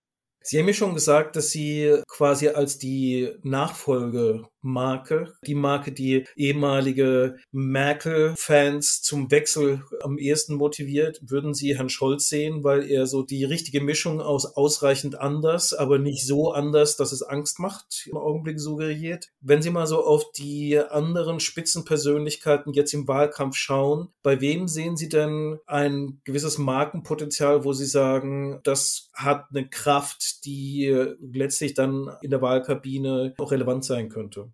Sie 0.41 0.59
haben 0.59 0.65
mir 0.65 0.73
schon 0.73 0.93
gesagt, 0.93 1.35
dass 1.35 1.51
Sie 1.51 2.01
quasi 2.07 2.49
als 2.49 2.77
die 2.77 3.33
Nachfolge 3.43 4.47
Marke, 4.63 5.33
die 5.45 5.55
Marke, 5.55 5.91
die 5.91 6.25
ehemalige 6.35 7.35
Merkel-Fans 7.51 9.01
zum 9.01 9.29
Wechsel 9.29 9.83
am 10.01 10.17
ehesten 10.17 10.55
motiviert, 10.55 11.19
würden 11.21 11.53
Sie 11.53 11.77
Herrn 11.77 11.89
Scholz 11.89 12.29
sehen, 12.29 12.63
weil 12.63 12.89
er 12.89 13.05
so 13.05 13.23
die 13.23 13.43
richtige 13.43 13.81
Mischung 13.81 14.21
aus 14.21 14.45
ausreichend 14.45 15.19
anders, 15.19 15.73
aber 15.73 15.99
nicht 15.99 16.25
so 16.25 16.51
anders, 16.51 16.95
dass 16.95 17.11
es 17.11 17.21
Angst 17.21 17.59
macht, 17.59 18.07
im 18.09 18.17
Augenblick 18.17 18.59
suggeriert. 18.59 19.29
Wenn 19.41 19.61
Sie 19.61 19.69
mal 19.69 19.87
so 19.87 20.03
auf 20.03 20.31
die 20.31 20.79
anderen 20.79 21.39
Spitzenpersönlichkeiten 21.39 22.73
jetzt 22.73 22.93
im 22.93 23.07
Wahlkampf 23.07 23.57
schauen, 23.57 24.09
bei 24.23 24.39
wem 24.39 24.67
sehen 24.67 24.95
Sie 24.95 25.09
denn 25.09 25.59
ein 25.65 26.21
gewisses 26.23 26.57
Markenpotenzial, 26.57 27.65
wo 27.65 27.73
Sie 27.73 27.85
sagen, 27.85 28.61
das 28.63 29.09
hat 29.13 29.47
eine 29.49 29.67
Kraft, 29.67 30.45
die 30.45 30.87
letztlich 31.19 31.73
dann 31.73 32.09
in 32.21 32.31
der 32.31 32.41
Wahlkabine 32.41 33.33
auch 33.37 33.51
relevant 33.51 33.83
sein 33.83 34.09
könnte? 34.09 34.52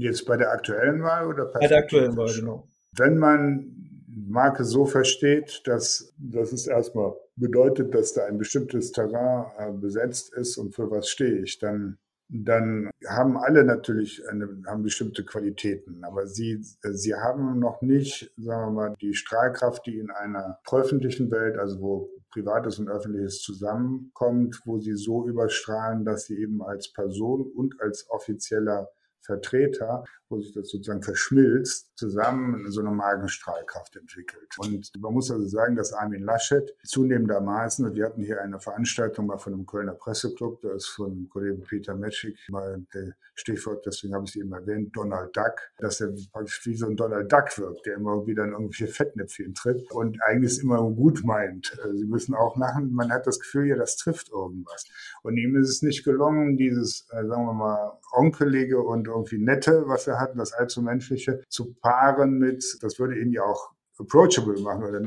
Jetzt 0.00 0.24
bei 0.24 0.36
der 0.36 0.50
aktuellen 0.50 1.02
Wahl 1.02 1.26
oder 1.26 1.44
bei 1.46 1.66
der 1.66 1.78
aktuellen 1.78 2.16
Wahl, 2.16 2.32
genau. 2.34 2.68
Wenn 2.96 3.18
man 3.18 3.76
Marke 4.06 4.64
so 4.64 4.86
versteht, 4.86 5.62
dass, 5.66 6.14
dass 6.18 6.52
es 6.52 6.66
erstmal 6.66 7.12
bedeutet, 7.36 7.94
dass 7.94 8.14
da 8.14 8.24
ein 8.24 8.38
bestimmtes 8.38 8.92
Terrain 8.92 9.46
äh, 9.58 9.72
besetzt 9.72 10.32
ist 10.34 10.56
und 10.56 10.74
für 10.74 10.90
was 10.90 11.08
stehe 11.08 11.42
ich, 11.42 11.58
dann, 11.58 11.98
dann 12.28 12.90
haben 13.06 13.36
alle 13.36 13.64
natürlich 13.64 14.26
eine, 14.28 14.62
haben 14.66 14.82
bestimmte 14.82 15.24
Qualitäten. 15.24 16.02
Aber 16.02 16.26
sie, 16.26 16.60
sie 16.82 17.14
haben 17.14 17.58
noch 17.58 17.82
nicht, 17.82 18.32
sagen 18.38 18.68
wir 18.68 18.70
mal, 18.70 18.94
die 19.00 19.14
Strahlkraft, 19.14 19.86
die 19.86 19.98
in 19.98 20.10
einer 20.10 20.60
öffentlichen 20.70 21.30
Welt, 21.30 21.58
also 21.58 21.80
wo 21.80 22.10
Privates 22.32 22.78
und 22.78 22.88
Öffentliches 22.88 23.42
zusammenkommt, 23.42 24.60
wo 24.64 24.78
sie 24.78 24.94
so 24.94 25.26
überstrahlen, 25.28 26.04
dass 26.04 26.26
sie 26.26 26.40
eben 26.40 26.62
als 26.62 26.92
Person 26.92 27.42
und 27.42 27.80
als 27.80 28.08
offizieller 28.08 28.88
Vertreter, 29.22 30.04
wo 30.28 30.40
sich 30.40 30.52
das 30.52 30.68
sozusagen 30.68 31.02
verschmilzt, 31.02 31.90
zusammen 31.96 32.70
so 32.70 32.80
eine 32.80 32.90
Magenstrahlkraft 32.90 33.96
entwickelt. 33.96 34.56
Und 34.58 34.90
man 34.98 35.12
muss 35.12 35.30
also 35.30 35.46
sagen, 35.46 35.76
dass 35.76 35.92
Armin 35.92 36.22
Laschet 36.22 36.74
zunehmendermaßen, 36.84 37.94
wir 37.94 38.06
hatten 38.06 38.22
hier 38.22 38.40
eine 38.40 38.60
Veranstaltung 38.60 39.26
mal 39.26 39.38
von 39.38 39.52
einem 39.52 39.66
Kölner 39.66 39.94
Presseclub, 39.94 40.60
da 40.62 40.72
ist 40.72 40.86
von 40.88 41.28
Kollegen 41.30 41.62
Peter 41.62 41.94
Metschik 41.94 42.38
mal 42.48 42.84
der 42.94 43.14
Stichwort, 43.34 43.84
deswegen 43.86 44.14
habe 44.14 44.24
ich 44.24 44.30
es 44.30 44.36
eben 44.36 44.52
erwähnt, 44.52 44.94
Donald 44.94 45.36
Duck, 45.36 45.60
dass 45.78 46.00
er 46.00 46.14
praktisch 46.32 46.64
wie 46.66 46.76
so 46.76 46.86
ein 46.86 46.96
Donald 46.96 47.30
Duck 47.32 47.58
wirkt, 47.58 47.86
der 47.86 47.96
immer 47.96 48.26
wieder 48.26 48.44
in 48.44 48.52
irgendwelche 48.52 48.86
Fettnäpfchen 48.86 49.54
tritt 49.54 49.90
und 49.92 50.18
eigentlich 50.22 50.62
immer 50.62 50.82
gut 50.90 51.24
meint. 51.24 51.76
Äh, 51.84 51.96
Sie 51.96 52.06
müssen 52.06 52.34
auch 52.34 52.56
lachen, 52.56 52.92
man 52.92 53.10
hat 53.10 53.26
das 53.26 53.40
Gefühl, 53.40 53.66
ja, 53.66 53.76
das 53.76 53.96
trifft 53.96 54.30
irgendwas. 54.30 54.86
Und 55.22 55.36
ihm 55.36 55.56
ist 55.56 55.68
es 55.68 55.82
nicht 55.82 56.04
gelungen, 56.04 56.56
dieses, 56.56 57.06
äh, 57.10 57.26
sagen 57.26 57.46
wir 57.46 57.52
mal, 57.52 57.98
onkelige 58.12 58.80
und 58.80 59.08
irgendwie 59.10 59.38
nette, 59.38 59.84
was 59.86 60.06
er 60.06 60.18
hat, 60.18 60.32
das 60.36 60.52
allzu 60.52 60.82
menschliche, 60.82 61.42
zu 61.48 61.74
paaren 61.74 62.38
mit, 62.38 62.78
das 62.80 62.98
würde 62.98 63.20
ihn 63.20 63.32
ja 63.32 63.42
auch 63.42 63.70
approachable 63.98 64.60
machen 64.60 64.84
oder 64.84 65.00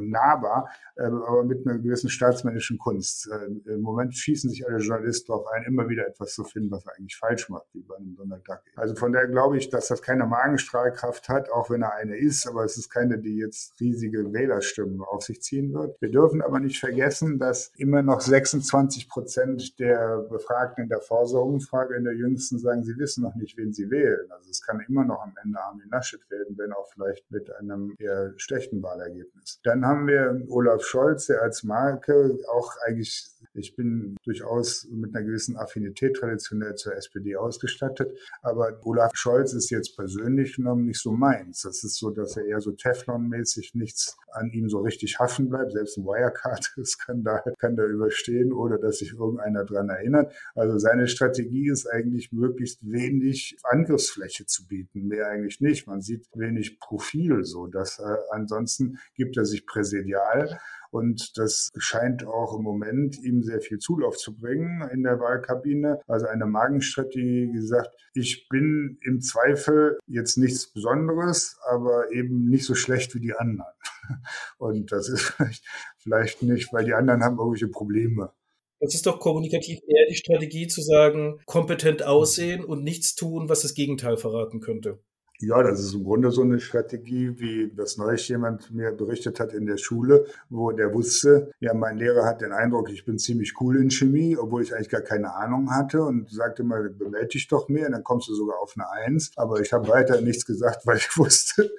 nahbar, 0.00 0.70
ähm, 0.98 1.22
aber 1.22 1.44
mit 1.44 1.66
einer 1.66 1.78
gewissen 1.78 2.10
staatsmännischen 2.10 2.78
Kunst. 2.78 3.28
Äh, 3.30 3.72
Im 3.72 3.82
Moment 3.82 4.14
schießen 4.14 4.50
sich 4.50 4.66
alle 4.66 4.78
Journalisten 4.78 5.32
darauf 5.32 5.46
ein, 5.48 5.64
immer 5.64 5.88
wieder 5.88 6.06
etwas 6.06 6.34
zu 6.34 6.44
finden, 6.44 6.70
was 6.70 6.86
er 6.86 6.96
eigentlich 6.96 7.16
falsch 7.16 7.48
macht, 7.48 7.66
wie 7.72 7.82
bei 7.82 7.96
Donald 7.98 8.46
Duck. 8.48 8.60
Also 8.76 8.94
von 8.94 9.12
daher 9.12 9.28
glaube 9.28 9.58
ich, 9.58 9.70
dass 9.70 9.88
das 9.88 10.02
keine 10.02 10.26
Magenstrahlkraft 10.26 11.28
hat, 11.28 11.50
auch 11.50 11.70
wenn 11.70 11.82
er 11.82 11.94
eine 11.94 12.16
ist, 12.16 12.46
aber 12.46 12.64
es 12.64 12.76
ist 12.76 12.90
keine, 12.90 13.18
die 13.18 13.36
jetzt 13.36 13.78
riesige 13.80 14.32
Wählerstimmen 14.32 15.00
auf 15.02 15.22
sich 15.22 15.42
ziehen 15.42 15.72
wird. 15.72 16.00
Wir 16.00 16.10
dürfen 16.10 16.42
aber 16.42 16.60
nicht 16.60 16.78
vergessen, 16.78 17.38
dass 17.38 17.72
immer 17.76 18.02
noch 18.02 18.20
26 18.20 19.08
Prozent 19.08 19.78
der 19.78 20.18
Befragten 20.18 20.84
in 20.84 20.88
der 20.88 21.00
Vorsorgeumfrage 21.00 21.96
in 21.96 22.04
der 22.04 22.14
jüngsten 22.14 22.58
sagen, 22.58 22.84
sie 22.84 22.96
wissen 22.98 23.22
noch 23.22 23.34
nicht, 23.34 23.56
wen 23.56 23.72
sie 23.72 23.90
wählen. 23.90 24.30
Also 24.30 24.50
es 24.50 24.62
kann 24.62 24.80
immer 24.88 25.04
noch 25.04 25.22
am 25.22 25.34
Ende 25.42 25.58
Armin 25.60 25.88
Laschet 25.90 26.20
werden, 26.30 26.56
wenn 26.58 26.72
auch 26.72 26.88
vielleicht 26.92 27.30
mit 27.30 27.52
einem 27.54 27.94
eher 27.98 28.32
schlechten 28.36 28.82
Wahlergebnis. 28.82 29.60
Dann 29.70 29.86
haben 29.86 30.08
wir 30.08 30.42
Olaf 30.48 30.82
Scholz, 30.82 31.26
der 31.26 31.42
als 31.42 31.62
Marke 31.62 32.36
auch 32.52 32.72
eigentlich, 32.88 33.24
ich 33.54 33.76
bin 33.76 34.16
durchaus 34.24 34.88
mit 34.90 35.14
einer 35.14 35.24
gewissen 35.24 35.56
Affinität 35.56 36.16
traditionell 36.16 36.74
zur 36.74 36.96
SPD 36.96 37.36
ausgestattet, 37.36 38.18
aber 38.42 38.80
Olaf 38.82 39.12
Scholz 39.14 39.52
ist 39.52 39.70
jetzt 39.70 39.94
persönlich 39.94 40.56
genommen 40.56 40.86
nicht 40.86 41.00
so 41.00 41.12
meins. 41.12 41.62
Das 41.62 41.84
ist 41.84 41.98
so, 41.98 42.10
dass 42.10 42.36
er 42.36 42.46
eher 42.46 42.60
so 42.60 42.72
Teflon-mäßig 42.72 43.70
nichts 43.74 44.18
an 44.32 44.50
ihm 44.50 44.68
so 44.68 44.80
richtig 44.80 45.18
haften 45.18 45.48
bleibt. 45.48 45.72
Selbst 45.72 45.96
ein 45.98 46.04
Wirecard-Skandal 46.04 47.54
kann 47.58 47.76
da 47.76 47.84
überstehen, 47.84 48.52
oder 48.52 48.78
dass 48.78 48.98
sich 48.98 49.12
irgendeiner 49.12 49.64
dran 49.64 49.88
erinnert. 49.88 50.34
Also 50.54 50.78
seine 50.78 51.06
Strategie 51.06 51.68
ist 51.70 51.86
eigentlich 51.86 52.32
möglichst 52.32 52.80
wenig 52.90 53.56
Angriffsfläche 53.64 54.46
zu 54.46 54.66
bieten. 54.66 55.06
Mehr 55.08 55.28
eigentlich 55.28 55.60
nicht. 55.60 55.86
Man 55.86 56.00
sieht 56.00 56.28
wenig 56.34 56.78
Profil 56.80 57.44
so. 57.44 57.66
Dass 57.66 57.98
äh, 57.98 58.16
ansonsten 58.30 58.98
gibt 59.14 59.36
er 59.36 59.44
sich 59.44 59.59
präsidial 59.66 60.60
und 60.90 61.38
das 61.38 61.70
scheint 61.76 62.26
auch 62.26 62.56
im 62.56 62.62
Moment 62.62 63.16
ihm 63.22 63.42
sehr 63.42 63.60
viel 63.60 63.78
Zulauf 63.78 64.16
zu 64.16 64.36
bringen 64.36 64.88
in 64.92 65.04
der 65.04 65.20
Wahlkabine. 65.20 66.00
Also 66.08 66.26
eine 66.26 66.46
Magenstrategie 66.46 67.52
gesagt, 67.52 67.90
ich 68.12 68.48
bin 68.48 68.98
im 69.02 69.20
Zweifel 69.20 69.98
jetzt 70.06 70.36
nichts 70.36 70.72
Besonderes, 70.72 71.58
aber 71.68 72.10
eben 72.12 72.48
nicht 72.48 72.64
so 72.64 72.74
schlecht 72.74 73.14
wie 73.14 73.20
die 73.20 73.34
anderen. 73.34 73.72
Und 74.58 74.90
das 74.90 75.08
ist 75.08 75.22
vielleicht, 75.22 75.64
vielleicht 75.98 76.42
nicht, 76.42 76.72
weil 76.72 76.84
die 76.84 76.94
anderen 76.94 77.22
haben 77.22 77.38
irgendwelche 77.38 77.68
Probleme. 77.68 78.32
Das 78.80 78.94
ist 78.94 79.06
doch 79.06 79.20
kommunikativ 79.20 79.78
eher 79.86 80.06
die 80.08 80.16
Strategie 80.16 80.66
zu 80.66 80.80
sagen, 80.80 81.38
kompetent 81.44 82.02
aussehen 82.02 82.64
und 82.64 82.82
nichts 82.82 83.14
tun, 83.14 83.50
was 83.50 83.60
das 83.60 83.74
Gegenteil 83.74 84.16
verraten 84.16 84.60
könnte. 84.60 84.98
Ja, 85.42 85.62
das 85.62 85.80
ist 85.80 85.94
im 85.94 86.04
Grunde 86.04 86.30
so 86.30 86.42
eine 86.42 86.60
Strategie, 86.60 87.32
wie 87.38 87.72
das 87.74 87.96
neulich 87.96 88.28
jemand 88.28 88.70
mir 88.74 88.92
berichtet 88.92 89.40
hat 89.40 89.54
in 89.54 89.64
der 89.64 89.78
Schule, 89.78 90.26
wo 90.50 90.70
der 90.70 90.92
wusste, 90.92 91.50
ja, 91.60 91.72
mein 91.72 91.96
Lehrer 91.96 92.26
hat 92.26 92.42
den 92.42 92.52
Eindruck, 92.52 92.90
ich 92.90 93.06
bin 93.06 93.18
ziemlich 93.18 93.54
cool 93.58 93.78
in 93.78 93.90
Chemie, 93.90 94.36
obwohl 94.36 94.62
ich 94.62 94.74
eigentlich 94.74 94.90
gar 94.90 95.00
keine 95.00 95.34
Ahnung 95.34 95.70
hatte 95.70 96.02
und 96.02 96.28
sagte 96.30 96.60
immer, 96.62 96.82
bewältig 96.82 97.48
doch 97.48 97.70
mehr, 97.70 97.88
dann 97.88 98.04
kommst 98.04 98.28
du 98.28 98.34
sogar 98.34 98.58
auf 98.60 98.74
eine 98.76 98.90
Eins. 98.90 99.32
Aber 99.36 99.60
ich 99.60 99.72
habe 99.72 99.88
weiter 99.88 100.20
nichts 100.20 100.44
gesagt, 100.44 100.82
weil 100.86 100.98
ich 100.98 101.16
wusste, 101.16 101.70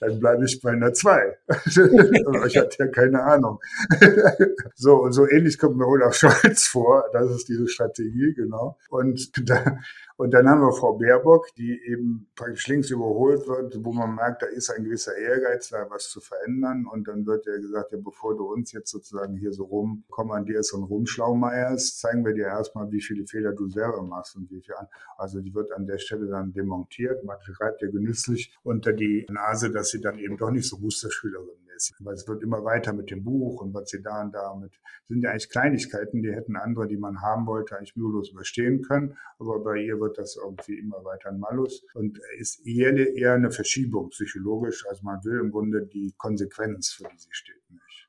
dann 0.00 0.18
bleibe 0.18 0.46
ich 0.46 0.60
bei 0.62 0.70
einer 0.70 0.94
Zwei. 0.94 1.36
ich 1.66 2.56
hatte 2.56 2.76
ja 2.78 2.86
keine 2.86 3.22
Ahnung. 3.22 3.60
so, 4.74 5.02
und 5.02 5.12
so 5.12 5.28
ähnlich 5.28 5.58
kommt 5.58 5.76
mir 5.76 5.86
Olaf 5.86 6.14
Scholz 6.14 6.66
vor. 6.66 7.04
Das 7.12 7.30
ist 7.30 7.48
diese 7.48 7.68
Strategie, 7.68 8.32
genau. 8.34 8.78
Und 8.88 9.48
da, 9.48 9.78
und 10.16 10.32
dann 10.34 10.48
haben 10.48 10.60
wir 10.60 10.72
Frau 10.72 10.94
Baerbock, 10.98 11.46
die 11.56 11.80
eben 11.86 12.28
praktisch 12.34 12.66
links 12.68 12.90
überholt 12.90 13.46
wird, 13.46 13.82
wo 13.84 13.92
man 13.92 14.14
merkt, 14.14 14.42
da 14.42 14.46
ist 14.46 14.70
ein 14.70 14.84
gewisser 14.84 15.16
Ehrgeiz, 15.16 15.68
da 15.68 15.86
was 15.90 16.10
zu 16.10 16.20
verändern. 16.20 16.86
Und 16.90 17.08
dann 17.08 17.26
wird 17.26 17.46
ja 17.46 17.56
gesagt, 17.56 17.92
ja, 17.92 17.98
bevor 18.00 18.36
du 18.36 18.44
uns 18.52 18.72
jetzt 18.72 18.90
sozusagen 18.90 19.36
hier 19.36 19.52
so 19.52 19.64
rumkommandierst 19.64 20.74
und 20.74 20.84
rumschlaumeierst, 20.84 22.00
zeigen 22.00 22.24
wir 22.24 22.34
dir 22.34 22.46
erstmal, 22.46 22.90
wie 22.90 23.00
viele 23.00 23.26
Fehler 23.26 23.52
du 23.52 23.68
selber 23.68 24.02
machst 24.02 24.36
und 24.36 24.50
wie 24.50 24.60
viel 24.60 24.74
an. 24.74 24.86
Also 25.16 25.40
die 25.40 25.54
wird 25.54 25.72
an 25.72 25.86
der 25.86 25.98
Stelle 25.98 26.26
dann 26.26 26.52
demontiert. 26.52 27.24
Man 27.24 27.38
schreibt 27.40 27.82
ihr 27.82 27.90
genüsslich 27.90 28.56
unter 28.62 28.92
die 28.92 29.26
Nase, 29.30 29.70
dass 29.70 29.90
sie 29.90 30.00
dann 30.00 30.18
eben 30.18 30.36
doch 30.36 30.50
nicht 30.50 30.68
so 30.68 30.78
Musterschülerin 30.78 31.61
ist. 31.76 31.94
Weil 32.00 32.14
es 32.14 32.26
wird 32.26 32.42
immer 32.42 32.64
weiter 32.64 32.92
mit 32.92 33.10
dem 33.10 33.24
Buch 33.24 33.60
und 33.60 33.74
was 33.74 33.90
sie 33.90 34.02
da 34.02 34.22
und 34.22 34.32
da 34.32 34.54
mit, 34.54 34.72
sind 35.08 35.22
ja 35.22 35.30
eigentlich 35.30 35.50
Kleinigkeiten, 35.50 36.22
die 36.22 36.32
hätten 36.32 36.56
andere, 36.56 36.86
die 36.86 36.96
man 36.96 37.20
haben 37.20 37.46
wollte, 37.46 37.76
eigentlich 37.76 37.96
mühelos 37.96 38.30
überstehen 38.30 38.82
können. 38.82 39.16
Aber 39.38 39.62
bei 39.62 39.76
ihr 39.76 40.00
wird 40.00 40.18
das 40.18 40.36
irgendwie 40.36 40.78
immer 40.78 41.04
weiter 41.04 41.30
ein 41.30 41.38
Malus 41.38 41.84
und 41.94 42.18
ist 42.38 42.66
eher, 42.66 42.96
eher 43.14 43.34
eine 43.34 43.50
Verschiebung 43.50 44.10
psychologisch. 44.10 44.86
Also 44.88 45.02
man 45.04 45.24
will 45.24 45.40
im 45.40 45.50
Grunde 45.50 45.86
die 45.86 46.14
Konsequenz, 46.16 46.92
für 46.92 47.04
die 47.04 47.18
sie 47.18 47.32
steht. 47.32 47.62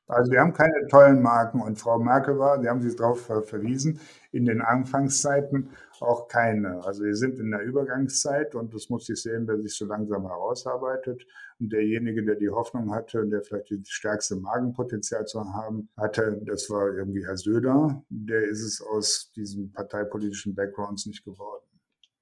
Also 0.06 0.30
wir 0.30 0.40
haben 0.40 0.52
keine 0.52 0.86
tollen 0.90 1.22
Marken 1.22 1.62
und 1.62 1.78
Frau 1.78 1.98
Merkel 1.98 2.38
war, 2.38 2.60
Sie 2.60 2.68
haben 2.68 2.82
Sie 2.82 2.94
darauf 2.94 3.26
verwiesen, 3.46 4.00
in 4.32 4.44
den 4.44 4.60
Anfangszeiten 4.60 5.70
auch 6.04 6.28
keine. 6.28 6.84
Also 6.84 7.04
wir 7.04 7.16
sind 7.16 7.38
in 7.38 7.50
der 7.50 7.60
Übergangszeit 7.60 8.54
und 8.54 8.74
das 8.74 8.88
muss 8.88 9.08
ich 9.08 9.20
sehen, 9.20 9.46
wer 9.46 9.58
sich 9.60 9.74
so 9.74 9.86
langsam 9.86 10.26
herausarbeitet. 10.26 11.26
Und 11.58 11.72
derjenige, 11.72 12.24
der 12.24 12.36
die 12.36 12.50
Hoffnung 12.50 12.94
hatte, 12.94 13.26
der 13.26 13.42
vielleicht 13.42 13.70
das 13.70 13.88
stärkste 13.88 14.36
Magenpotenzial 14.36 15.26
zu 15.26 15.44
haben, 15.44 15.88
hatte, 15.96 16.40
das 16.44 16.68
war 16.70 16.94
irgendwie 16.94 17.24
Herr 17.24 17.36
Söder. 17.36 18.02
Der 18.08 18.44
ist 18.44 18.62
es 18.62 18.80
aus 18.80 19.32
diesen 19.34 19.72
parteipolitischen 19.72 20.54
Backgrounds 20.54 21.06
nicht 21.06 21.24
geworden. 21.24 21.64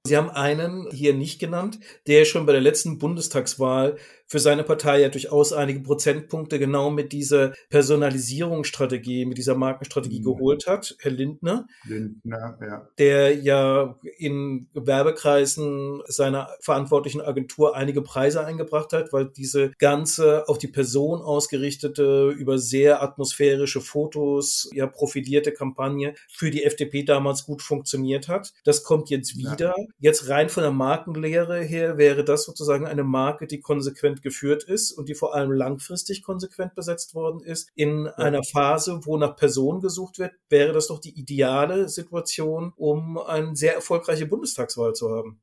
Sie 0.05 0.17
haben 0.17 0.29
einen 0.29 0.89
hier 0.91 1.13
nicht 1.13 1.39
genannt, 1.39 1.79
der 2.07 2.25
schon 2.25 2.45
bei 2.45 2.51
der 2.51 2.59
letzten 2.59 2.97
Bundestagswahl 2.97 3.95
für 4.33 4.39
seine 4.39 4.63
Partei 4.63 5.01
ja 5.01 5.09
durchaus 5.09 5.53
einige 5.53 5.81
Prozentpunkte 5.81 6.57
genau 6.57 6.89
mit 6.89 7.11
dieser 7.11 7.53
Personalisierungsstrategie, 7.69 9.27
mit 9.27 9.37
dieser 9.37 9.53
Markenstrategie 9.53 10.21
mhm. 10.21 10.23
geholt 10.23 10.65
hat, 10.65 10.95
Herr 11.01 11.11
Lindner. 11.11 11.67
Lindner, 11.85 12.57
ja. 12.59 12.87
Der 12.97 13.35
ja 13.35 13.95
in 14.17 14.65
Werbekreisen 14.73 16.01
seiner 16.07 16.49
verantwortlichen 16.61 17.21
Agentur 17.21 17.75
einige 17.75 18.01
Preise 18.01 18.43
eingebracht 18.43 18.91
hat, 18.91 19.13
weil 19.13 19.25
diese 19.25 19.69
ganze 19.77 20.49
auf 20.49 20.57
die 20.57 20.67
Person 20.67 21.21
ausgerichtete, 21.21 22.29
über 22.31 22.57
sehr 22.57 23.03
atmosphärische 23.03 23.81
Fotos, 23.81 24.67
ja 24.73 24.87
profilierte 24.87 25.51
Kampagne 25.51 26.15
für 26.27 26.49
die 26.49 26.63
FDP 26.63 27.03
damals 27.03 27.45
gut 27.45 27.61
funktioniert 27.61 28.29
hat. 28.29 28.51
Das 28.63 28.83
kommt 28.83 29.11
jetzt 29.11 29.37
wieder. 29.37 29.75
Ja. 29.77 29.85
Jetzt 29.99 30.27
rein 30.27 30.49
von 30.49 30.63
der 30.63 30.71
Markenlehre 30.71 31.61
her 31.61 31.99
wäre 31.99 32.23
das 32.23 32.45
sozusagen 32.45 32.87
eine 32.87 33.03
Marke, 33.03 33.45
die 33.45 33.61
konsequent 33.61 34.22
geführt 34.23 34.63
ist 34.63 34.91
und 34.91 35.09
die 35.09 35.15
vor 35.15 35.35
allem 35.35 35.51
langfristig 35.51 36.23
konsequent 36.23 36.73
besetzt 36.75 37.13
worden 37.13 37.41
ist, 37.41 37.69
in 37.75 38.05
ja. 38.05 38.13
einer 38.13 38.43
Phase, 38.43 39.01
wo 39.03 39.17
nach 39.17 39.35
Personen 39.35 39.81
gesucht 39.81 40.17
wird, 40.19 40.33
wäre 40.49 40.73
das 40.73 40.87
doch 40.87 40.99
die 40.99 41.19
ideale 41.19 41.89
Situation, 41.89 42.73
um 42.75 43.17
eine 43.17 43.55
sehr 43.55 43.75
erfolgreiche 43.75 44.25
Bundestagswahl 44.25 44.93
zu 44.93 45.09
haben. 45.09 45.41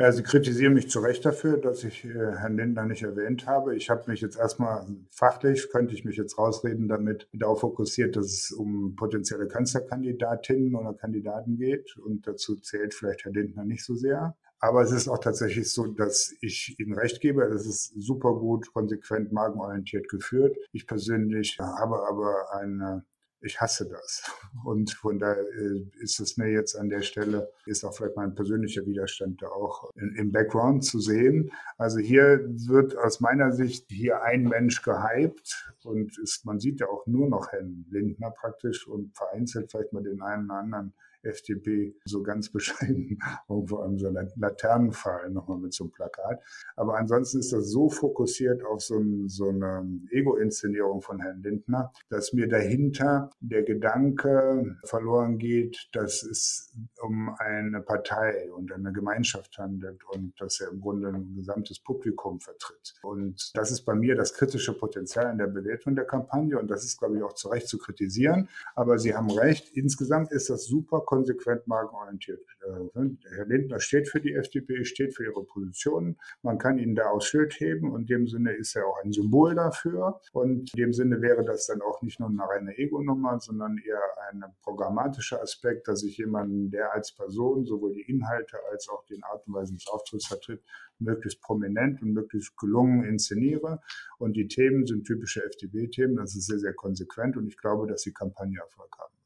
Ja, 0.00 0.12
Sie 0.12 0.22
kritisieren 0.22 0.74
mich 0.74 0.88
zu 0.88 1.00
Recht 1.00 1.24
dafür, 1.24 1.56
dass 1.56 1.82
ich 1.82 2.04
äh, 2.04 2.10
Herrn 2.10 2.56
Lindner 2.56 2.84
nicht 2.84 3.02
erwähnt 3.02 3.46
habe. 3.46 3.74
Ich 3.74 3.90
habe 3.90 4.08
mich 4.08 4.20
jetzt 4.20 4.38
erstmal 4.38 4.86
fachlich, 5.10 5.70
könnte 5.70 5.92
ich 5.92 6.04
mich 6.04 6.16
jetzt 6.16 6.38
rausreden, 6.38 6.86
damit 6.86 7.28
darauf 7.32 7.60
fokussiert, 7.60 8.14
dass 8.14 8.26
es 8.26 8.52
um 8.52 8.94
potenzielle 8.94 9.48
Kanzlerkandidatinnen 9.48 10.76
oder 10.76 10.94
Kandidaten 10.94 11.56
geht. 11.56 11.96
Und 11.96 12.28
dazu 12.28 12.54
zählt 12.54 12.94
vielleicht 12.94 13.24
Herr 13.24 13.32
Lindner 13.32 13.64
nicht 13.64 13.84
so 13.84 13.96
sehr. 13.96 14.36
Aber 14.60 14.82
es 14.82 14.90
ist 14.90 15.08
auch 15.08 15.18
tatsächlich 15.18 15.70
so, 15.70 15.86
dass 15.86 16.34
ich 16.40 16.78
Ihnen 16.78 16.94
recht 16.94 17.20
gebe. 17.20 17.42
Es 17.44 17.66
ist 17.66 17.92
super 17.96 18.34
gut, 18.34 18.72
konsequent, 18.72 19.32
markenorientiert 19.32 20.08
geführt. 20.08 20.56
Ich 20.72 20.86
persönlich 20.86 21.58
habe 21.60 22.06
aber 22.08 22.52
eine 22.52 23.04
ich 23.40 23.60
hasse 23.60 23.88
das. 23.88 24.22
Und 24.64 24.92
von 24.92 25.18
daher 25.18 25.42
äh, 25.42 25.86
ist 26.00 26.18
es 26.20 26.36
mir 26.36 26.50
jetzt 26.50 26.74
an 26.74 26.88
der 26.88 27.02
Stelle, 27.02 27.50
ist 27.66 27.84
auch 27.84 27.94
vielleicht 27.94 28.16
mein 28.16 28.34
persönlicher 28.34 28.84
Widerstand 28.86 29.42
da 29.42 29.48
auch 29.48 29.90
im 29.94 30.32
Background 30.32 30.84
zu 30.84 30.98
sehen. 30.98 31.50
Also 31.76 31.98
hier 31.98 32.40
wird 32.48 32.96
aus 32.96 33.20
meiner 33.20 33.52
Sicht 33.52 33.86
hier 33.90 34.22
ein 34.22 34.44
Mensch 34.44 34.82
gehypt 34.82 35.72
und 35.84 36.18
ist, 36.18 36.44
man 36.44 36.58
sieht 36.58 36.80
ja 36.80 36.88
auch 36.88 37.06
nur 37.06 37.28
noch 37.28 37.52
Herrn 37.52 37.86
Lindner 37.90 38.30
praktisch 38.30 38.86
und 38.88 39.16
vereinzelt 39.16 39.70
vielleicht 39.70 39.92
mal 39.92 40.02
den 40.02 40.20
einen 40.20 40.46
oder 40.46 40.58
anderen 40.58 40.94
FDP 41.22 41.94
so 42.04 42.22
ganz 42.22 42.48
bescheiden 42.52 43.18
irgendwo 43.48 43.78
an 43.78 43.98
so 43.98 44.08
einer 44.08 44.26
Laternenpfahl 44.36 45.30
nochmal 45.30 45.58
mit 45.58 45.72
so 45.72 45.84
einem 45.84 45.92
Plakat. 45.92 46.40
Aber 46.76 46.96
ansonsten 46.96 47.40
ist 47.40 47.52
das 47.52 47.70
so 47.70 47.88
fokussiert 47.88 48.64
auf 48.64 48.82
so, 48.82 48.98
ein, 48.98 49.28
so 49.28 49.48
eine 49.48 49.86
Ego-Inszenierung 50.10 51.02
von 51.02 51.20
Herrn 51.20 51.42
Lindner, 51.42 51.92
dass 52.08 52.32
mir 52.32 52.48
dahinter 52.48 53.30
der 53.40 53.62
Gedanke 53.62 54.76
verloren 54.84 55.38
geht, 55.38 55.88
dass 55.92 56.22
es 56.22 56.72
um 57.02 57.34
eine 57.38 57.80
Partei 57.80 58.50
und 58.52 58.72
eine 58.72 58.92
Gemeinschaft 58.92 59.58
handelt 59.58 60.02
und 60.04 60.32
dass 60.40 60.60
er 60.60 60.70
im 60.70 60.80
Grunde 60.80 61.08
ein 61.08 61.34
gesamtes 61.34 61.80
Publikum 61.80 62.40
vertritt. 62.40 62.94
Und 63.02 63.50
das 63.54 63.70
ist 63.70 63.82
bei 63.82 63.94
mir 63.94 64.14
das 64.14 64.34
kritische 64.34 64.72
Potenzial 64.72 65.30
in 65.32 65.38
der 65.38 65.46
Bewertung 65.46 65.94
der 65.94 66.04
Kampagne 66.04 66.58
und 66.58 66.68
das 66.70 66.84
ist, 66.84 66.98
glaube 66.98 67.16
ich, 67.16 67.22
auch 67.22 67.34
zu 67.34 67.48
Recht 67.48 67.68
zu 67.68 67.78
kritisieren. 67.78 68.48
Aber 68.74 68.98
Sie 68.98 69.14
haben 69.14 69.30
recht, 69.30 69.70
insgesamt 69.76 70.32
ist 70.32 70.50
das 70.50 70.64
super 70.64 71.02
konsequent 71.08 71.66
markenorientiert. 71.66 72.44
Äh, 72.60 73.00
Herr 73.34 73.46
Lindner 73.46 73.80
steht 73.80 74.08
für 74.08 74.20
die 74.20 74.34
FDP, 74.34 74.84
steht 74.84 75.16
für 75.16 75.24
ihre 75.24 75.42
Positionen. 75.42 76.18
Man 76.42 76.58
kann 76.58 76.76
ihn 76.76 76.94
da 76.94 77.06
aufs 77.08 77.28
Schild 77.28 77.58
heben 77.60 77.90
und 77.90 78.02
in 78.02 78.06
dem 78.18 78.26
Sinne 78.28 78.52
ist 78.52 78.76
er 78.76 78.86
auch 78.86 78.98
ein 79.02 79.10
Symbol 79.10 79.54
dafür. 79.54 80.20
Und 80.32 80.70
in 80.74 80.78
dem 80.78 80.92
Sinne 80.92 81.22
wäre 81.22 81.46
das 81.46 81.66
dann 81.66 81.80
auch 81.80 82.02
nicht 82.02 82.20
nur 82.20 82.28
eine 82.28 82.46
reine 82.46 82.76
Ego-Nummer, 82.76 83.40
sondern 83.40 83.78
eher 83.78 84.02
ein 84.30 84.44
programmatischer 84.60 85.40
Aspekt, 85.40 85.88
dass 85.88 86.02
ich 86.02 86.18
jemanden, 86.18 86.70
der 86.70 86.92
als 86.92 87.14
Person 87.14 87.64
sowohl 87.64 87.94
die 87.94 88.02
Inhalte 88.02 88.58
als 88.70 88.90
auch 88.90 89.06
den 89.06 89.24
Art 89.24 89.46
und 89.46 89.54
Weise 89.54 89.72
des 89.72 89.86
Auftritts 89.88 90.26
vertritt, 90.26 90.62
möglichst 90.98 91.40
prominent 91.40 92.02
und 92.02 92.12
möglichst 92.12 92.54
gelungen 92.58 93.04
inszeniere. 93.04 93.80
Und 94.18 94.36
die 94.36 94.46
Themen 94.46 94.84
sind 94.84 95.06
typische 95.06 95.42
FDP-Themen. 95.42 96.16
Das 96.16 96.36
ist 96.36 96.48
sehr, 96.48 96.58
sehr 96.58 96.74
konsequent 96.74 97.38
und 97.38 97.46
ich 97.46 97.56
glaube, 97.56 97.86
dass 97.86 98.02
die 98.02 98.12
Kampagne 98.12 98.58
Erfolg 98.58 98.94
haben. 98.98 99.17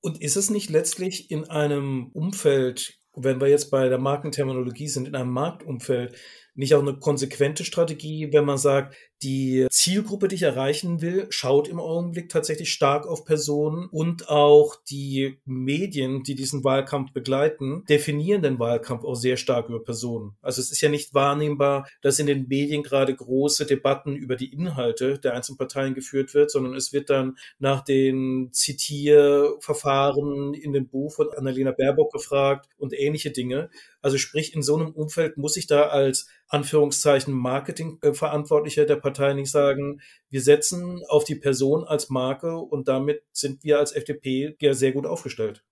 Und 0.00 0.22
ist 0.22 0.36
es 0.36 0.50
nicht 0.50 0.70
letztlich 0.70 1.30
in 1.30 1.48
einem 1.50 2.10
Umfeld, 2.12 2.98
wenn 3.14 3.40
wir 3.40 3.48
jetzt 3.48 3.70
bei 3.70 3.88
der 3.88 3.98
Markenterminologie 3.98 4.88
sind, 4.88 5.08
in 5.08 5.14
einem 5.14 5.30
Marktumfeld, 5.30 6.16
nicht 6.60 6.74
auch 6.74 6.82
eine 6.82 6.94
konsequente 6.94 7.64
Strategie, 7.64 8.32
wenn 8.32 8.44
man 8.44 8.58
sagt, 8.58 8.94
die 9.22 9.66
Zielgruppe, 9.70 10.28
die 10.28 10.36
ich 10.36 10.42
erreichen 10.42 11.00
will, 11.00 11.26
schaut 11.30 11.68
im 11.68 11.80
Augenblick 11.80 12.28
tatsächlich 12.28 12.72
stark 12.72 13.06
auf 13.06 13.24
Personen 13.24 13.88
und 13.90 14.28
auch 14.28 14.76
die 14.88 15.38
Medien, 15.44 16.22
die 16.22 16.34
diesen 16.34 16.62
Wahlkampf 16.64 17.12
begleiten, 17.12 17.84
definieren 17.88 18.42
den 18.42 18.58
Wahlkampf 18.58 19.04
auch 19.04 19.14
sehr 19.14 19.38
stark 19.38 19.68
über 19.68 19.82
Personen. 19.82 20.36
Also 20.42 20.60
es 20.60 20.70
ist 20.70 20.82
ja 20.82 20.90
nicht 20.90 21.14
wahrnehmbar, 21.14 21.88
dass 22.02 22.18
in 22.18 22.26
den 22.26 22.46
Medien 22.48 22.82
gerade 22.82 23.14
große 23.14 23.66
Debatten 23.66 24.16
über 24.16 24.36
die 24.36 24.52
Inhalte 24.52 25.18
der 25.18 25.34
einzelnen 25.34 25.58
Parteien 25.58 25.94
geführt 25.94 26.34
wird, 26.34 26.50
sondern 26.50 26.74
es 26.74 26.92
wird 26.92 27.08
dann 27.08 27.36
nach 27.58 27.82
den 27.82 28.50
Zitierverfahren 28.52 30.54
in 30.54 30.72
dem 30.72 30.88
Buch 30.88 31.14
von 31.14 31.30
Annalena 31.34 31.72
Baerbock 31.72 32.12
gefragt 32.12 32.68
und 32.78 32.92
ähnliche 32.92 33.30
Dinge. 33.30 33.70
Also 34.02 34.16
sprich, 34.16 34.54
in 34.54 34.62
so 34.62 34.76
einem 34.76 34.92
Umfeld 34.92 35.36
muss 35.36 35.56
ich 35.56 35.66
da 35.66 35.88
als 35.88 36.26
Anführungszeichen 36.50 37.32
Marketingverantwortlicher 37.32 38.84
der 38.84 38.96
Partei 38.96 39.32
nicht 39.34 39.50
sagen, 39.50 40.00
wir 40.28 40.42
setzen 40.42 41.02
auf 41.08 41.24
die 41.24 41.36
Person 41.36 41.84
als 41.84 42.10
Marke 42.10 42.56
und 42.56 42.88
damit 42.88 43.22
sind 43.32 43.64
wir 43.64 43.78
als 43.78 43.92
FDP 43.92 44.56
ja 44.60 44.74
sehr 44.74 44.92
gut 44.92 45.06
aufgestellt. 45.06 45.64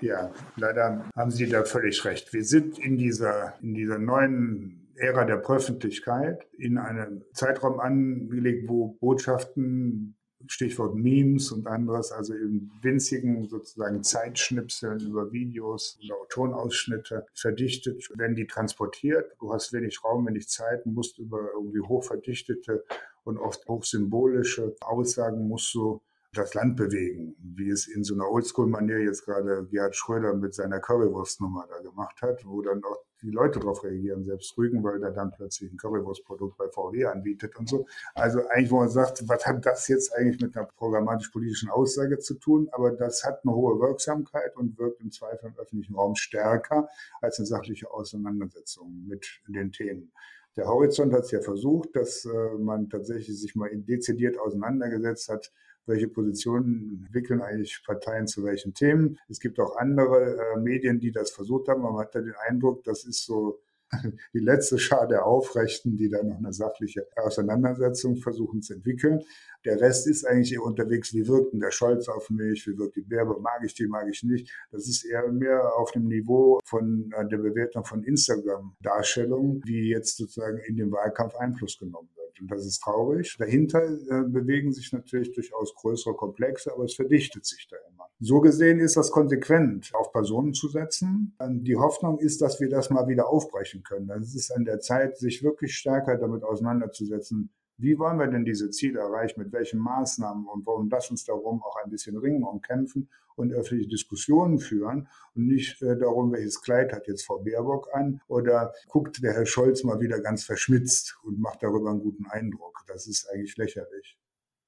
Ja, 0.00 0.32
leider 0.56 1.08
haben 1.16 1.30
Sie 1.30 1.48
da 1.48 1.64
völlig 1.64 2.04
recht. 2.04 2.34
Wir 2.34 2.44
sind 2.44 2.78
in 2.78 2.98
dieser, 2.98 3.54
in 3.62 3.72
dieser 3.72 3.98
neuen 3.98 4.92
Ära 4.96 5.24
der 5.24 5.38
Öffentlichkeit 5.38 6.46
in 6.58 6.76
einem 6.76 7.24
Zeitraum 7.32 7.80
angelegt, 7.80 8.68
wo 8.68 8.98
Botschaften 9.00 10.16
Stichwort 10.48 10.94
Memes 10.94 11.52
und 11.52 11.66
anderes, 11.66 12.12
also 12.12 12.34
in 12.34 12.70
winzigen 12.82 13.48
sozusagen 13.48 14.02
Zeitschnipseln 14.02 15.00
über 15.00 15.32
Videos 15.32 15.98
oder 16.04 16.28
Tonausschnitte 16.28 17.26
verdichtet, 17.34 18.08
werden 18.16 18.36
die 18.36 18.46
transportiert. 18.46 19.32
Du 19.40 19.52
hast 19.52 19.72
wenig 19.72 20.02
Raum, 20.04 20.26
wenig 20.26 20.48
Zeit, 20.48 20.86
musst 20.86 21.18
über 21.18 21.50
irgendwie 21.54 21.80
hochverdichtete 21.80 22.84
und 23.24 23.38
oft 23.38 23.66
hochsymbolische 23.66 24.74
Aussagen 24.80 25.48
musst 25.48 25.74
du 25.74 26.00
das 26.32 26.54
Land 26.54 26.76
bewegen, 26.76 27.34
wie 27.38 27.70
es 27.70 27.86
in 27.86 28.04
so 28.04 28.14
einer 28.14 28.30
Oldschool-Manier 28.30 29.00
jetzt 29.00 29.24
gerade 29.24 29.66
Gerhard 29.70 29.96
Schröder 29.96 30.34
mit 30.34 30.54
seiner 30.54 30.80
Currywurstnummer 30.80 31.66
da 31.68 31.80
gemacht 31.80 32.20
hat, 32.20 32.44
wo 32.44 32.62
dann 32.62 32.84
auch 32.84 33.05
die 33.22 33.30
Leute 33.30 33.60
darauf 33.60 33.82
reagieren, 33.84 34.24
selbst 34.24 34.56
Rügen, 34.58 34.82
weil 34.84 35.00
der 35.00 35.10
dann 35.10 35.30
plötzlich 35.30 35.72
ein 35.72 35.76
Currywurstprodukt 35.76 36.56
bei 36.56 36.68
VW 36.68 37.06
anbietet 37.06 37.56
und 37.56 37.68
so. 37.68 37.86
Also 38.14 38.46
eigentlich, 38.48 38.70
wo 38.70 38.78
man 38.78 38.88
sagt, 38.88 39.28
was 39.28 39.46
hat 39.46 39.64
das 39.64 39.88
jetzt 39.88 40.14
eigentlich 40.14 40.40
mit 40.40 40.56
einer 40.56 40.66
programmatisch-politischen 40.66 41.70
Aussage 41.70 42.18
zu 42.18 42.34
tun? 42.34 42.68
Aber 42.72 42.90
das 42.92 43.24
hat 43.24 43.40
eine 43.44 43.54
hohe 43.54 43.80
Wirksamkeit 43.80 44.56
und 44.56 44.78
wirkt 44.78 45.00
im 45.00 45.10
Zweifel 45.10 45.48
im 45.48 45.58
öffentlichen 45.58 45.94
Raum 45.94 46.14
stärker 46.14 46.88
als 47.20 47.38
eine 47.38 47.46
sachliche 47.46 47.90
Auseinandersetzung 47.90 49.06
mit 49.06 49.40
den 49.48 49.72
Themen. 49.72 50.12
Der 50.56 50.66
Horizont 50.66 51.12
hat 51.12 51.24
es 51.24 51.30
ja 51.30 51.40
versucht, 51.42 51.94
dass 51.94 52.24
äh, 52.24 52.54
man 52.58 52.88
tatsächlich 52.88 53.38
sich 53.38 53.54
mal 53.56 53.70
dezidiert 53.74 54.38
auseinandergesetzt 54.38 55.28
hat, 55.28 55.52
welche 55.86 56.08
Positionen 56.08 57.04
entwickeln 57.06 57.40
eigentlich 57.40 57.82
Parteien 57.84 58.26
zu 58.26 58.44
welchen 58.44 58.74
Themen. 58.74 59.18
Es 59.28 59.40
gibt 59.40 59.58
auch 59.60 59.76
andere 59.76 60.36
äh, 60.36 60.60
Medien, 60.60 61.00
die 61.00 61.12
das 61.12 61.30
versucht 61.30 61.68
haben, 61.68 61.82
aber 61.82 61.92
man 61.92 62.02
hat 62.02 62.14
da 62.14 62.20
den 62.20 62.34
Eindruck, 62.48 62.84
das 62.84 63.04
ist 63.04 63.24
so 63.24 63.60
die 64.34 64.40
letzte 64.40 64.78
Schar 64.78 65.06
der 65.06 65.26
Aufrechten, 65.26 65.96
die 65.96 66.08
da 66.08 66.22
noch 66.22 66.38
eine 66.38 66.52
sachliche 66.52 67.06
Auseinandersetzung 67.16 68.16
versuchen 68.16 68.62
zu 68.62 68.74
entwickeln. 68.74 69.22
Der 69.64 69.80
Rest 69.80 70.06
ist 70.06 70.24
eigentlich 70.24 70.52
eher 70.52 70.62
unterwegs, 70.62 71.14
wie 71.14 71.26
wirkt 71.26 71.52
denn 71.52 71.60
der 71.60 71.70
Scholz 71.70 72.08
auf 72.08 72.30
mich, 72.30 72.66
wie 72.66 72.76
wirkt 72.78 72.96
die 72.96 73.08
Werbe, 73.10 73.38
mag 73.40 73.62
ich 73.64 73.74
die, 73.74 73.86
mag 73.86 74.08
ich 74.08 74.22
nicht. 74.22 74.50
Das 74.70 74.88
ist 74.88 75.04
eher 75.04 75.30
mehr 75.30 75.74
auf 75.76 75.92
dem 75.92 76.08
Niveau 76.08 76.60
von 76.64 77.12
äh, 77.16 77.26
der 77.28 77.38
Bewertung 77.38 77.84
von 77.84 78.02
Instagram-Darstellungen, 78.02 79.62
wie 79.64 79.90
jetzt 79.90 80.16
sozusagen 80.16 80.58
in 80.58 80.76
den 80.76 80.90
Wahlkampf 80.90 81.34
Einfluss 81.36 81.78
genommen. 81.78 82.08
Und 82.40 82.50
das 82.50 82.64
ist 82.66 82.80
traurig. 82.80 83.36
Dahinter 83.38 83.82
äh, 83.82 84.22
bewegen 84.28 84.72
sich 84.72 84.92
natürlich 84.92 85.32
durchaus 85.32 85.74
größere 85.74 86.14
Komplexe, 86.14 86.72
aber 86.72 86.84
es 86.84 86.94
verdichtet 86.94 87.46
sich 87.46 87.68
da 87.68 87.76
immer. 87.90 88.06
So 88.18 88.40
gesehen 88.40 88.80
ist 88.80 88.96
das 88.96 89.10
konsequent, 89.10 89.90
auf 89.94 90.10
Personen 90.10 90.54
zu 90.54 90.68
setzen. 90.68 91.36
Die 91.40 91.76
Hoffnung 91.76 92.18
ist, 92.18 92.40
dass 92.40 92.60
wir 92.60 92.70
das 92.70 92.88
mal 92.88 93.08
wieder 93.08 93.28
aufbrechen 93.28 93.82
können. 93.82 94.10
Es 94.10 94.34
ist 94.34 94.50
an 94.52 94.64
der 94.64 94.80
Zeit, 94.80 95.18
sich 95.18 95.42
wirklich 95.42 95.76
stärker 95.76 96.16
damit 96.16 96.42
auseinanderzusetzen, 96.42 97.50
wie 97.78 97.98
wollen 97.98 98.18
wir 98.18 98.26
denn 98.26 98.44
diese 98.44 98.70
Ziele 98.70 99.00
erreichen, 99.00 99.40
mit 99.40 99.52
welchen 99.52 99.78
Maßnahmen 99.78 100.46
und 100.46 100.66
warum 100.66 100.88
das 100.88 101.10
uns 101.10 101.24
darum 101.24 101.62
auch 101.62 101.76
ein 101.84 101.90
bisschen 101.90 102.16
ringen 102.16 102.42
und 102.42 102.64
kämpfen 102.64 103.08
und 103.36 103.52
öffentliche 103.52 103.88
Diskussionen 103.88 104.58
führen 104.58 105.08
und 105.34 105.46
nicht 105.46 105.82
äh, 105.82 105.96
darum, 105.96 106.32
welches 106.32 106.62
Kleid 106.62 106.92
hat 106.92 107.06
jetzt 107.06 107.26
Frau 107.26 107.38
Baerbock 107.38 107.88
an 107.92 108.20
oder 108.28 108.72
guckt 108.88 109.22
der 109.22 109.34
Herr 109.34 109.46
Scholz 109.46 109.84
mal 109.84 110.00
wieder 110.00 110.20
ganz 110.20 110.44
verschmitzt 110.44 111.18
und 111.22 111.38
macht 111.38 111.62
darüber 111.62 111.90
einen 111.90 112.00
guten 112.00 112.26
Eindruck. 112.26 112.82
Das 112.86 113.06
ist 113.06 113.28
eigentlich 113.30 113.56
lächerlich. 113.56 114.16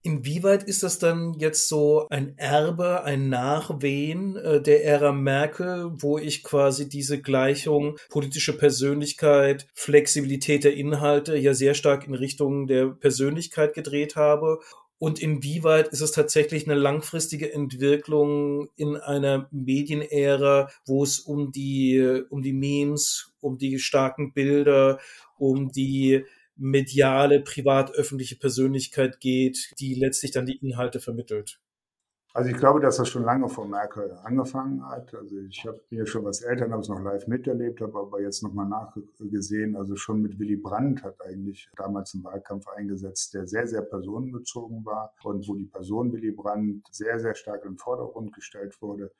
Inwieweit 0.02 0.62
ist 0.62 0.84
das 0.84 1.00
dann 1.00 1.34
jetzt 1.38 1.68
so 1.68 2.06
ein 2.08 2.38
Erbe, 2.38 3.02
ein 3.02 3.28
Nachwehen 3.28 4.36
äh, 4.36 4.62
der 4.62 4.84
Ära 4.84 5.12
Merkel, 5.12 5.90
wo 5.96 6.18
ich 6.18 6.44
quasi 6.44 6.88
diese 6.88 7.20
Gleichung 7.20 7.98
politische 8.08 8.56
Persönlichkeit, 8.56 9.66
Flexibilität 9.74 10.62
der 10.62 10.74
Inhalte 10.74 11.36
ja 11.36 11.52
sehr 11.52 11.74
stark 11.74 12.06
in 12.06 12.14
Richtung 12.14 12.68
der 12.68 12.86
Persönlichkeit 12.86 13.74
gedreht 13.74 14.14
habe? 14.14 14.60
Und 15.00 15.20
inwieweit 15.20 15.88
ist 15.88 16.00
es 16.00 16.12
tatsächlich 16.12 16.66
eine 16.66 16.78
langfristige 16.78 17.52
Entwicklung 17.52 18.68
in 18.76 18.96
einer 18.96 19.48
Medienära, 19.52 20.70
wo 20.86 21.04
es 21.04 21.20
um 21.20 21.52
die, 21.52 22.22
um 22.30 22.42
die 22.42 22.52
Memes, 22.52 23.32
um 23.40 23.58
die 23.58 23.78
starken 23.78 24.32
Bilder, 24.32 24.98
um 25.38 25.70
die 25.70 26.24
mediale, 26.58 27.40
privat-öffentliche 27.40 28.36
Persönlichkeit 28.36 29.20
geht, 29.20 29.72
die 29.78 29.94
letztlich 29.94 30.32
dann 30.32 30.46
die 30.46 30.56
Inhalte 30.56 31.00
vermittelt? 31.00 31.60
Also 32.34 32.50
ich 32.50 32.56
glaube, 32.56 32.78
dass 32.78 32.98
das 32.98 33.08
schon 33.08 33.24
lange 33.24 33.48
vor 33.48 33.66
Merkel 33.66 34.12
angefangen 34.22 34.86
hat. 34.86 35.14
Also 35.14 35.38
ich 35.38 35.66
habe 35.66 35.80
hier 35.88 36.06
schon 36.06 36.24
was 36.24 36.42
Eltern, 36.42 36.72
habe 36.72 36.82
es 36.82 36.88
noch 36.88 37.00
live 37.00 37.26
miterlebt, 37.26 37.80
habe 37.80 37.98
aber 37.98 38.20
jetzt 38.20 38.42
nochmal 38.42 38.68
nachgesehen. 38.68 39.74
Also 39.74 39.96
schon 39.96 40.20
mit 40.20 40.38
Willy 40.38 40.56
Brandt 40.56 41.02
hat 41.02 41.16
eigentlich 41.22 41.68
damals 41.76 42.14
einen 42.14 42.24
Wahlkampf 42.24 42.68
eingesetzt, 42.68 43.34
der 43.34 43.46
sehr, 43.46 43.66
sehr 43.66 43.82
personenbezogen 43.82 44.84
war 44.84 45.14
und 45.24 45.48
wo 45.48 45.54
die 45.54 45.66
Person 45.66 46.12
Willy 46.12 46.30
Brandt 46.30 46.86
sehr, 46.92 47.18
sehr 47.18 47.34
stark 47.34 47.64
im 47.64 47.78
Vordergrund 47.78 48.32
gestellt 48.34 48.80
wurde 48.82 49.10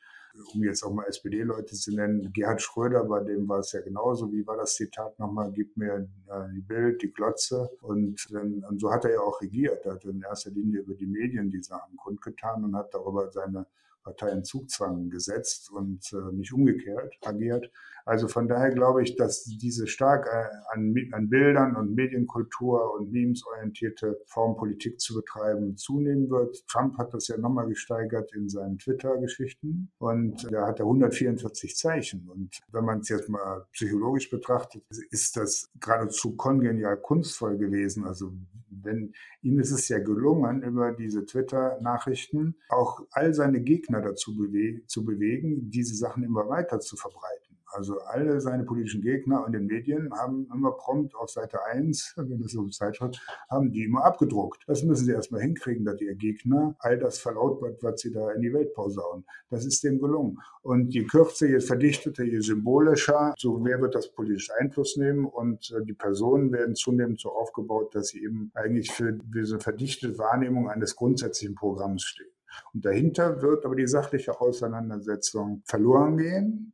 um 0.55 0.63
jetzt 0.65 0.83
auch 0.83 0.93
mal 0.93 1.07
SPD-Leute 1.07 1.75
zu 1.75 1.95
nennen, 1.95 2.33
Gerhard 2.33 2.63
Schröder, 2.63 3.05
bei 3.05 3.21
dem 3.21 3.49
war 3.49 3.61
es 3.61 3.73
ja 3.73 3.81
genauso. 3.81 4.31
Wie 4.33 4.47
war 4.47 4.57
das 4.57 4.75
Zitat 4.75 5.19
nochmal? 5.19 5.53
Gib 5.53 5.77
mir 5.77 6.09
äh, 6.29 6.53
die 6.55 6.61
Bild, 6.61 7.03
die 7.03 7.13
Glotze. 7.13 7.69
Und, 7.81 8.27
dann, 8.31 8.65
und 8.65 8.81
so 8.81 8.93
hat 8.93 9.05
er 9.05 9.13
ja 9.13 9.21
auch 9.21 9.41
regiert. 9.41 9.85
Er 9.85 9.95
hat 9.95 10.05
in 10.05 10.23
erster 10.23 10.51
Linie 10.51 10.81
über 10.81 10.95
die 10.95 11.07
Medien 11.07 11.51
die 11.51 11.63
Sachen 11.63 11.97
kundgetan 11.97 12.65
und 12.65 12.77
hat 12.77 12.93
darüber 12.95 13.31
seine 13.31 13.67
Partei 14.03 14.31
in 14.31 14.45
Zugzwang 14.45 15.11
gesetzt 15.11 15.71
und 15.71 16.13
äh, 16.13 16.33
nicht 16.33 16.53
umgekehrt 16.53 17.17
agiert. 17.25 17.71
Also 18.09 18.27
von 18.27 18.49
daher 18.49 18.71
glaube 18.71 19.03
ich, 19.03 19.17
dass 19.17 19.45
diese 19.45 19.87
stark 19.87 20.27
äh, 20.27 20.47
an, 20.73 20.95
an 21.13 21.29
Bildern 21.29 21.77
und 21.77 21.95
Medienkultur 21.95 22.95
und 22.95 23.13
Memes 23.13 23.45
orientierte 23.45 24.19
Form 24.25 24.57
Politik 24.57 24.99
zu 24.99 25.15
betreiben 25.15 25.77
zunehmen 25.77 26.31
wird. 26.31 26.67
Trump 26.69 26.97
hat 26.97 27.13
das 27.13 27.29
ja 27.29 27.37
nochmal 27.37 27.69
gesteigert 27.69 28.33
in 28.35 28.49
seinen 28.49 28.79
Twitter-Geschichten 28.79 29.93
und 29.99 30.51
da 30.51 30.67
hat 30.67 30.81
er 30.81 30.87
144 30.87 31.77
Zeichen. 31.77 32.31
Und 32.31 32.59
wenn 32.73 32.87
man 32.87 33.01
es 33.01 33.11
jetzt 33.11 33.29
mal 33.29 33.67
psychologisch 33.73 34.31
betrachtet, 34.31 34.83
ist 35.11 35.37
das 35.37 35.71
geradezu 35.79 36.35
kongenial 36.35 36.97
kunstvoll 36.97 37.59
gewesen. 37.59 38.07
Also 38.07 38.33
wenn 38.71 39.13
ihm 39.43 39.61
ist 39.61 39.71
es 39.71 39.87
ja 39.91 39.99
gelungen, 39.99 40.63
über 40.63 40.93
diese 40.93 41.27
Twitter-Nachrichten 41.27 42.57
auch 42.71 43.03
all 43.11 43.35
seine 43.35 43.61
Gegner 43.61 44.01
dazu 44.01 44.35
bewe 44.35 44.87
zu 44.87 45.05
bewegen, 45.05 45.71
diese 45.71 45.95
Sachen 45.95 46.23
immer 46.23 46.49
weiter 46.49 46.81
zu 46.81 46.97
verbreiten. 46.97 47.48
Also 47.71 47.99
alle 48.01 48.41
seine 48.41 48.65
politischen 48.65 49.03
Gegner 49.03 49.45
in 49.47 49.53
den 49.53 49.67
Medien 49.67 50.11
haben 50.13 50.49
immer 50.55 50.73
prompt 50.73 51.15
auf 51.15 51.31
Seite 51.31 51.65
1, 51.65 52.15
wenn 52.17 52.41
das 52.41 52.53
so 52.53 52.61
eine 52.61 52.71
Zeitschrift, 52.71 53.21
haben 53.51 53.71
die 53.71 53.85
immer 53.85 54.05
abgedruckt. 54.05 54.63
Das 54.67 54.83
müssen 54.83 55.05
sie 55.05 55.13
erstmal 55.13 55.43
hinkriegen, 55.43 55.85
dass 55.85 56.01
ihr 56.01 56.15
Gegner 56.15 56.77
all 56.79 56.99
das 56.99 57.19
verlautbart, 57.19 57.83
was 57.83 58.01
sie 58.01 58.13
da 58.13 58.31
in 58.33 58.43
die 58.43 58.53
Welt 58.53 58.73
posaunen. 58.75 59.25
Das 59.51 59.65
ist 59.65 59.85
dem 59.85 59.99
gelungen. 59.99 60.39
Und 60.63 60.95
je 60.95 61.05
kürzer, 61.05 61.47
je 61.47 61.61
verdichteter, 61.61 62.25
je 62.25 62.41
symbolischer, 62.41 63.35
so 63.37 63.59
mehr 63.59 63.81
wird 63.81 63.95
das 63.95 64.13
politisch 64.13 64.51
Einfluss 64.59 64.97
nehmen 64.97 65.27
und 65.27 65.71
äh, 65.71 65.85
die 65.85 65.95
Personen 65.95 66.53
werden 66.53 66.75
zunehmend 66.75 67.21
so 67.21 67.31
aufgebaut, 67.31 67.95
dass 67.95 68.09
sie 68.09 68.23
eben 68.23 68.51
eigentlich 68.55 68.93
für 68.93 69.13
diese 69.13 69.61
verdichtete 69.61 70.19
Wahrnehmung 70.19 70.69
eines 70.69 70.97
grundsätzlichen 70.97 71.55
Programms 71.55 72.03
stehen. 72.03 72.29
Und 72.75 72.85
dahinter 72.85 73.43
wird 73.43 73.65
aber 73.65 73.77
die 73.77 73.87
sachliche 73.87 74.41
Auseinandersetzung 74.41 75.63
verloren 75.65 76.17
gehen. 76.17 76.73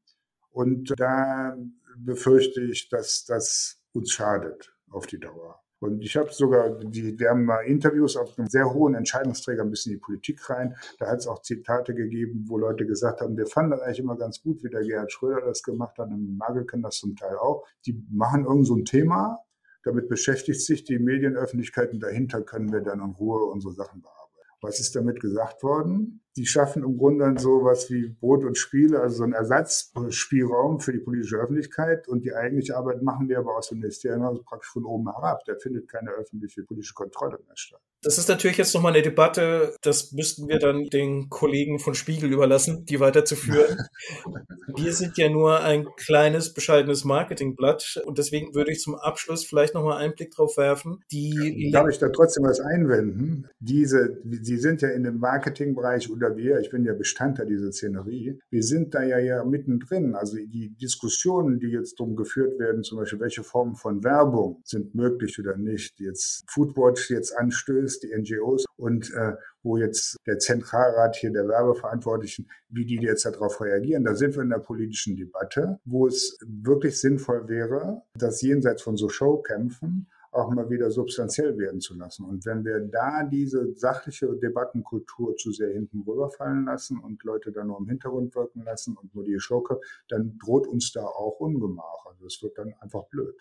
Und 0.55 0.95
da 0.99 1.57
befürchte 1.99 2.61
ich, 2.63 2.89
dass 2.89 3.25
das 3.25 3.81
uns 3.93 4.13
schadet 4.13 4.73
auf 4.89 5.07
die 5.07 5.19
Dauer. 5.19 5.61
Und 5.81 6.01
ich 6.01 6.17
habe 6.17 6.33
sogar, 6.33 6.79
die, 6.79 7.19
wir 7.19 7.31
haben 7.31 7.45
mal 7.45 7.63
Interviews 7.63 8.17
auf 8.17 8.39
einem 8.39 8.49
sehr 8.49 8.73
hohen 8.73 8.95
Entscheidungsträger 8.95 9.63
ein 9.63 9.71
bisschen 9.71 9.93
in 9.93 9.99
die 9.99 10.03
Politik 10.03 10.49
rein. 10.49 10.77
Da 10.99 11.09
hat 11.09 11.19
es 11.19 11.27
auch 11.27 11.43
Zitate 11.43 11.93
gegeben, 11.93 12.45
wo 12.47 12.57
Leute 12.57 12.87
gesagt 12.87 13.21
haben, 13.21 13.37
wir 13.37 13.49
fanden 13.49 13.73
das 13.73 13.81
eigentlich 13.81 13.99
immer 13.99 14.17
ganz 14.17 14.41
gut, 14.41 14.63
wie 14.63 14.71
der 14.71 14.83
Gerhard 14.83 15.13
Schröder 15.13 15.41
das 15.45 15.65
gemacht 15.65 15.99
hat. 15.99 16.09
Und 16.09 16.39
Magel 16.39 16.65
kann 16.65 16.83
das 16.83 16.99
zum 16.99 17.17
Teil 17.17 17.37
auch. 17.37 17.67
Die 17.85 18.01
machen 18.11 18.45
irgend 18.45 18.69
so 18.69 18.77
ein 18.77 18.85
Thema, 18.85 19.41
damit 19.83 20.09
beschäftigt 20.09 20.61
sich 20.63 20.85
die 20.85 21.01
Medienöffentlichkeit 21.01 21.93
und 21.93 22.01
dahinter 22.01 22.43
können 22.43 22.73
wir 22.73 22.81
dann 22.81 23.01
in 23.01 23.11
Ruhe 23.11 23.45
unsere 23.45 23.75
Sachen 23.75 24.01
bearbeiten. 24.01 24.49
Was 24.63 24.79
ist 24.79 24.95
damit 24.95 25.21
gesagt 25.21 25.65
worden? 25.65 26.24
Die 26.37 26.47
schaffen 26.47 26.82
im 26.82 26.99
Grunde 26.99 27.24
dann 27.24 27.37
sowas 27.37 27.91
wie 27.91 28.09
Brot 28.09 28.45
und 28.45 28.59
Spiele, 28.59 29.01
also 29.01 29.16
so 29.16 29.24
einen 29.24 29.32
Ersatzspielraum 29.35 30.80
für 30.80 30.93
die 30.93 30.99
politische 30.99 31.37
Öffentlichkeit. 31.37 32.09
Und 32.09 32.24
die 32.24 32.35
eigentliche 32.35 32.76
Arbeit 32.76 33.03
machen 33.03 33.28
wir 33.28 33.39
aber 33.39 33.57
aus 33.57 33.68
dem 33.68 33.78
Ministerium 33.78 34.22
also 34.22 34.43
praktisch 34.43 34.70
von 34.70 34.85
oben 34.85 35.11
herab. 35.12 35.45
Da 35.47 35.55
findet 35.57 35.89
keine 35.89 36.11
öffentliche 36.11 36.64
politische 36.64 36.95
Kontrolle 36.95 37.39
mehr 37.47 37.57
statt. 37.57 37.80
Das 38.05 38.18
ist 38.18 38.28
natürlich 38.28 38.59
jetzt 38.59 38.74
nochmal 38.74 38.93
eine 38.93 39.03
Debatte, 39.03 39.74
das 39.80 40.12
müssten 40.12 40.47
wir 40.47 40.59
dann 40.59 40.85
den 40.91 41.30
Kollegen 41.30 41.78
von 41.78 41.95
Spiegel 41.95 42.30
überlassen, 42.30 42.85
die 42.85 43.01
weiterzuführen. 43.01 43.78
wir 44.76 44.93
sind 44.93 45.16
ja 45.16 45.30
nur 45.30 45.61
ein 45.61 45.87
kleines, 45.97 46.53
bescheidenes 46.53 47.05
Marketingblatt 47.05 48.03
und 48.05 48.18
deswegen 48.18 48.55
würde 48.55 48.72
ich 48.72 48.80
zum 48.80 48.95
Abschluss 48.95 49.47
vielleicht 49.47 49.72
nochmal 49.72 50.03
einen 50.03 50.14
Blick 50.14 50.32
drauf 50.32 50.59
werfen. 50.59 51.03
Die 51.11 51.70
Darf 51.72 51.89
ich 51.89 51.99
da 51.99 52.11
trotzdem 52.11 52.45
was 52.45 52.61
einwenden? 52.61 53.49
Diese, 53.59 54.20
Sie 54.43 54.59
sind 54.59 54.82
ja 54.82 54.91
in 54.91 55.05
dem 55.05 55.18
Marketingbereich 55.18 56.11
und 56.11 56.20
oder 56.25 56.37
wir, 56.37 56.59
ich 56.59 56.70
bin 56.70 56.85
ja 56.85 56.95
Bestandteil 56.95 57.47
dieser 57.47 57.72
Szenerie, 57.72 58.39
wir 58.51 58.62
sind 58.62 58.95
da 58.95 59.03
ja, 59.03 59.18
ja 59.18 59.45
mittendrin. 59.45 60.14
Also 60.14 60.37
die 60.37 60.75
Diskussionen, 60.81 61.61
die 61.61 61.68
jetzt 61.68 61.99
drum 61.99 62.16
geführt 62.16 62.59
werden, 62.59 62.83
zum 62.83 62.99
Beispiel, 62.99 63.20
welche 63.20 63.43
Formen 63.43 63.75
von 63.75 64.03
Werbung 64.05 64.61
sind 64.64 64.95
möglich 64.95 65.39
oder 65.39 65.57
nicht, 65.57 66.01
jetzt 66.01 66.45
Foodwatch 66.49 67.11
jetzt 67.11 67.37
anstößt, 67.37 68.03
die 68.03 68.14
NGOs 68.16 68.64
und 68.77 69.12
äh, 69.14 69.35
wo 69.62 69.77
jetzt 69.77 70.16
der 70.27 70.39
Zentralrat 70.39 71.16
hier 71.16 71.31
der 71.31 71.49
Werbeverantwortlichen, 71.49 72.49
wie 72.68 72.85
die 72.85 72.97
jetzt 72.97 73.25
darauf 73.25 73.61
reagieren. 73.61 74.05
Da 74.05 74.14
sind 74.14 74.35
wir 74.35 74.43
in 74.43 74.51
der 74.51 74.59
politischen 74.59 75.16
Debatte, 75.16 75.79
wo 75.85 76.07
es 76.07 76.39
wirklich 76.47 77.01
sinnvoll 77.01 77.49
wäre, 77.49 78.03
das 78.14 78.43
jenseits 78.43 78.83
von 78.83 78.97
so 78.97 79.09
Showkämpfen 79.09 80.07
auch 80.35 80.51
mal 80.51 80.68
wieder 80.68 80.91
substanziell 80.91 81.57
werden 81.59 81.80
zu 81.80 81.95
lassen. 81.95 82.24
Und 82.24 82.45
wenn 82.45 82.64
wir 82.64 82.80
da 82.80 83.24
diese 83.24 83.74
sachliche 83.74 84.35
Debattenkultur 84.37 85.37
zu 85.37 85.53
sehr 85.53 85.72
hinten 85.72 86.03
rüberfallen 86.03 86.64
lassen 86.64 86.99
und 86.99 87.22
Leute 87.24 87.53
dann 87.53 87.68
nur 87.68 87.78
im 87.78 87.89
Hintergrund 87.89 88.35
wirken 88.35 88.62
lassen 88.62 88.97
und 88.97 89.14
nur 89.14 89.24
die 89.24 89.39
Schurke, 89.39 89.80
dann 90.09 90.39
droht 90.39 90.66
uns 90.66 90.93
da 90.93 91.05
auch 91.05 91.41
Ungemach. 91.41 92.07
Also 92.07 92.26
es 92.26 92.43
wird 92.43 92.59
dann 92.59 92.74
einfach 92.80 93.05
blöd. 93.05 93.37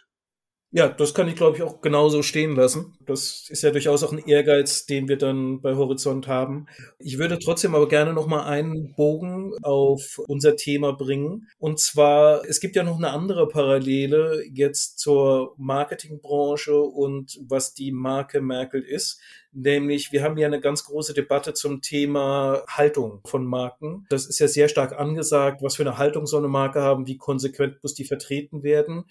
Ja, 0.75 0.87
das 0.89 1.13
kann 1.13 1.27
ich, 1.27 1.35
glaube 1.35 1.55
ich, 1.55 1.61
auch 1.61 1.81
genauso 1.81 2.23
stehen 2.23 2.55
lassen. 2.55 2.97
Das 3.05 3.45
ist 3.47 3.61
ja 3.61 3.69
durchaus 3.69 4.03
auch 4.03 4.11
ein 4.11 4.25
Ehrgeiz, 4.25 4.87
den 4.87 5.07
wir 5.07 5.19
dann 5.19 5.61
bei 5.61 5.75
Horizont 5.75 6.27
haben. 6.27 6.65
Ich 6.97 7.19
würde 7.19 7.37
trotzdem 7.37 7.75
aber 7.75 7.87
gerne 7.87 8.11
noch 8.11 8.25
mal 8.25 8.45
einen 8.45 8.95
Bogen 8.95 9.53
auf 9.61 10.19
unser 10.27 10.55
Thema 10.55 10.93
bringen. 10.93 11.47
Und 11.59 11.79
zwar, 11.79 12.43
es 12.49 12.59
gibt 12.59 12.75
ja 12.75 12.81
noch 12.81 12.97
eine 12.97 13.11
andere 13.11 13.47
Parallele 13.47 14.43
jetzt 14.51 14.97
zur 14.97 15.53
Marketingbranche 15.57 16.75
und 16.75 17.39
was 17.47 17.75
die 17.75 17.91
Marke 17.91 18.41
Merkel 18.41 18.81
ist. 18.81 19.21
Nämlich, 19.51 20.11
wir 20.11 20.23
haben 20.23 20.39
ja 20.39 20.47
eine 20.47 20.59
ganz 20.59 20.85
große 20.85 21.13
Debatte 21.13 21.53
zum 21.53 21.81
Thema 21.81 22.63
Haltung 22.67 23.21
von 23.25 23.45
Marken. 23.45 24.07
Das 24.09 24.25
ist 24.25 24.39
ja 24.39 24.47
sehr 24.47 24.69
stark 24.69 24.99
angesagt, 24.99 25.61
was 25.61 25.75
für 25.75 25.83
eine 25.83 25.99
Haltung 25.99 26.25
so 26.25 26.37
eine 26.37 26.47
Marke 26.47 26.81
haben, 26.81 27.05
wie 27.05 27.17
konsequent 27.17 27.77
muss 27.83 27.93
die 27.93 28.05
vertreten 28.05 28.63
werden. 28.63 29.05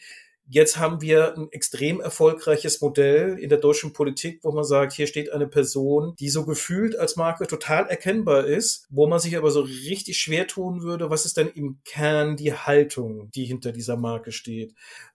Jetzt 0.48 0.76
haben 0.76 1.00
wir 1.00 1.36
ein 1.36 1.48
extrem 1.50 2.00
erfolgreiches 2.00 2.80
Modell 2.80 3.38
in 3.38 3.48
der 3.48 3.58
deutschen 3.58 3.92
Politik, 3.92 4.40
wo 4.42 4.52
man 4.52 4.64
sagt, 4.64 4.92
hier 4.92 5.06
steht 5.06 5.32
eine 5.32 5.46
Person, 5.46 6.14
die 6.18 6.28
so 6.28 6.44
gefühlt 6.44 6.98
als 6.98 7.16
Marke 7.16 7.46
total 7.46 7.86
erkennbar 7.86 8.44
ist, 8.44 8.86
wo 8.90 9.06
man 9.06 9.20
sich 9.20 9.36
aber 9.36 9.50
so 9.50 9.60
richtig 9.60 10.18
schwer 10.18 10.46
tun 10.46 10.82
würde, 10.82 11.10
was 11.10 11.24
ist 11.24 11.36
denn 11.36 11.48
im 11.48 11.80
Kern 11.84 12.36
die 12.36 12.52
Haltung, 12.52 13.30
die 13.34 13.44
hinter 13.44 13.72
dieser 13.72 13.96
Marke 13.96 14.32
steht? 14.32 14.74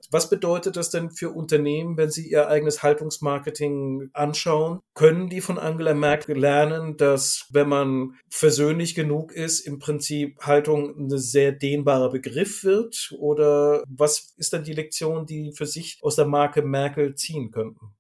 Was 0.10 0.30
bedeutet 0.30 0.78
das 0.78 0.90
denn 0.90 1.12
für 1.12 1.32
Unternehmen, 1.32 1.98
wenn 1.98 2.10
sie 2.10 2.30
ihr 2.30 2.48
eigenes 2.48 2.82
Haltungsmarketing 2.82 4.10
anschauen? 4.14 4.80
Können 4.94 5.30
die 5.30 5.42
von 5.42 5.60
Angela 5.60 5.94
Merkel 5.94 6.38
lernen, 6.38 6.96
dass 6.96 7.46
wenn 7.50 7.68
man 7.68 8.14
versöhnlich 8.30 8.96
genug 8.96 9.34
ist, 9.34 9.60
im 9.62 9.80
Prinzip 9.80 10.40
Haltung 10.42 10.96
ein 10.98 11.18
sehr 11.18 11.52
dehnbarer 11.52 12.10
Begriff 12.10 12.64
wird? 12.64 13.14
Oder 13.18 13.84
was 13.88 14.34
ist 14.38 14.54
dann 14.54 14.64
die 14.64 14.74
Lektion, 14.74 15.17
Lehren, 15.18 15.26
die 15.26 15.52
für 15.52 15.66
sich 15.66 16.00
aus 16.02 16.16
der 16.16 16.26
Marke 16.26 16.62
Merkel 16.62 17.16
ziehen 17.16 17.52
könnten? 17.52 17.97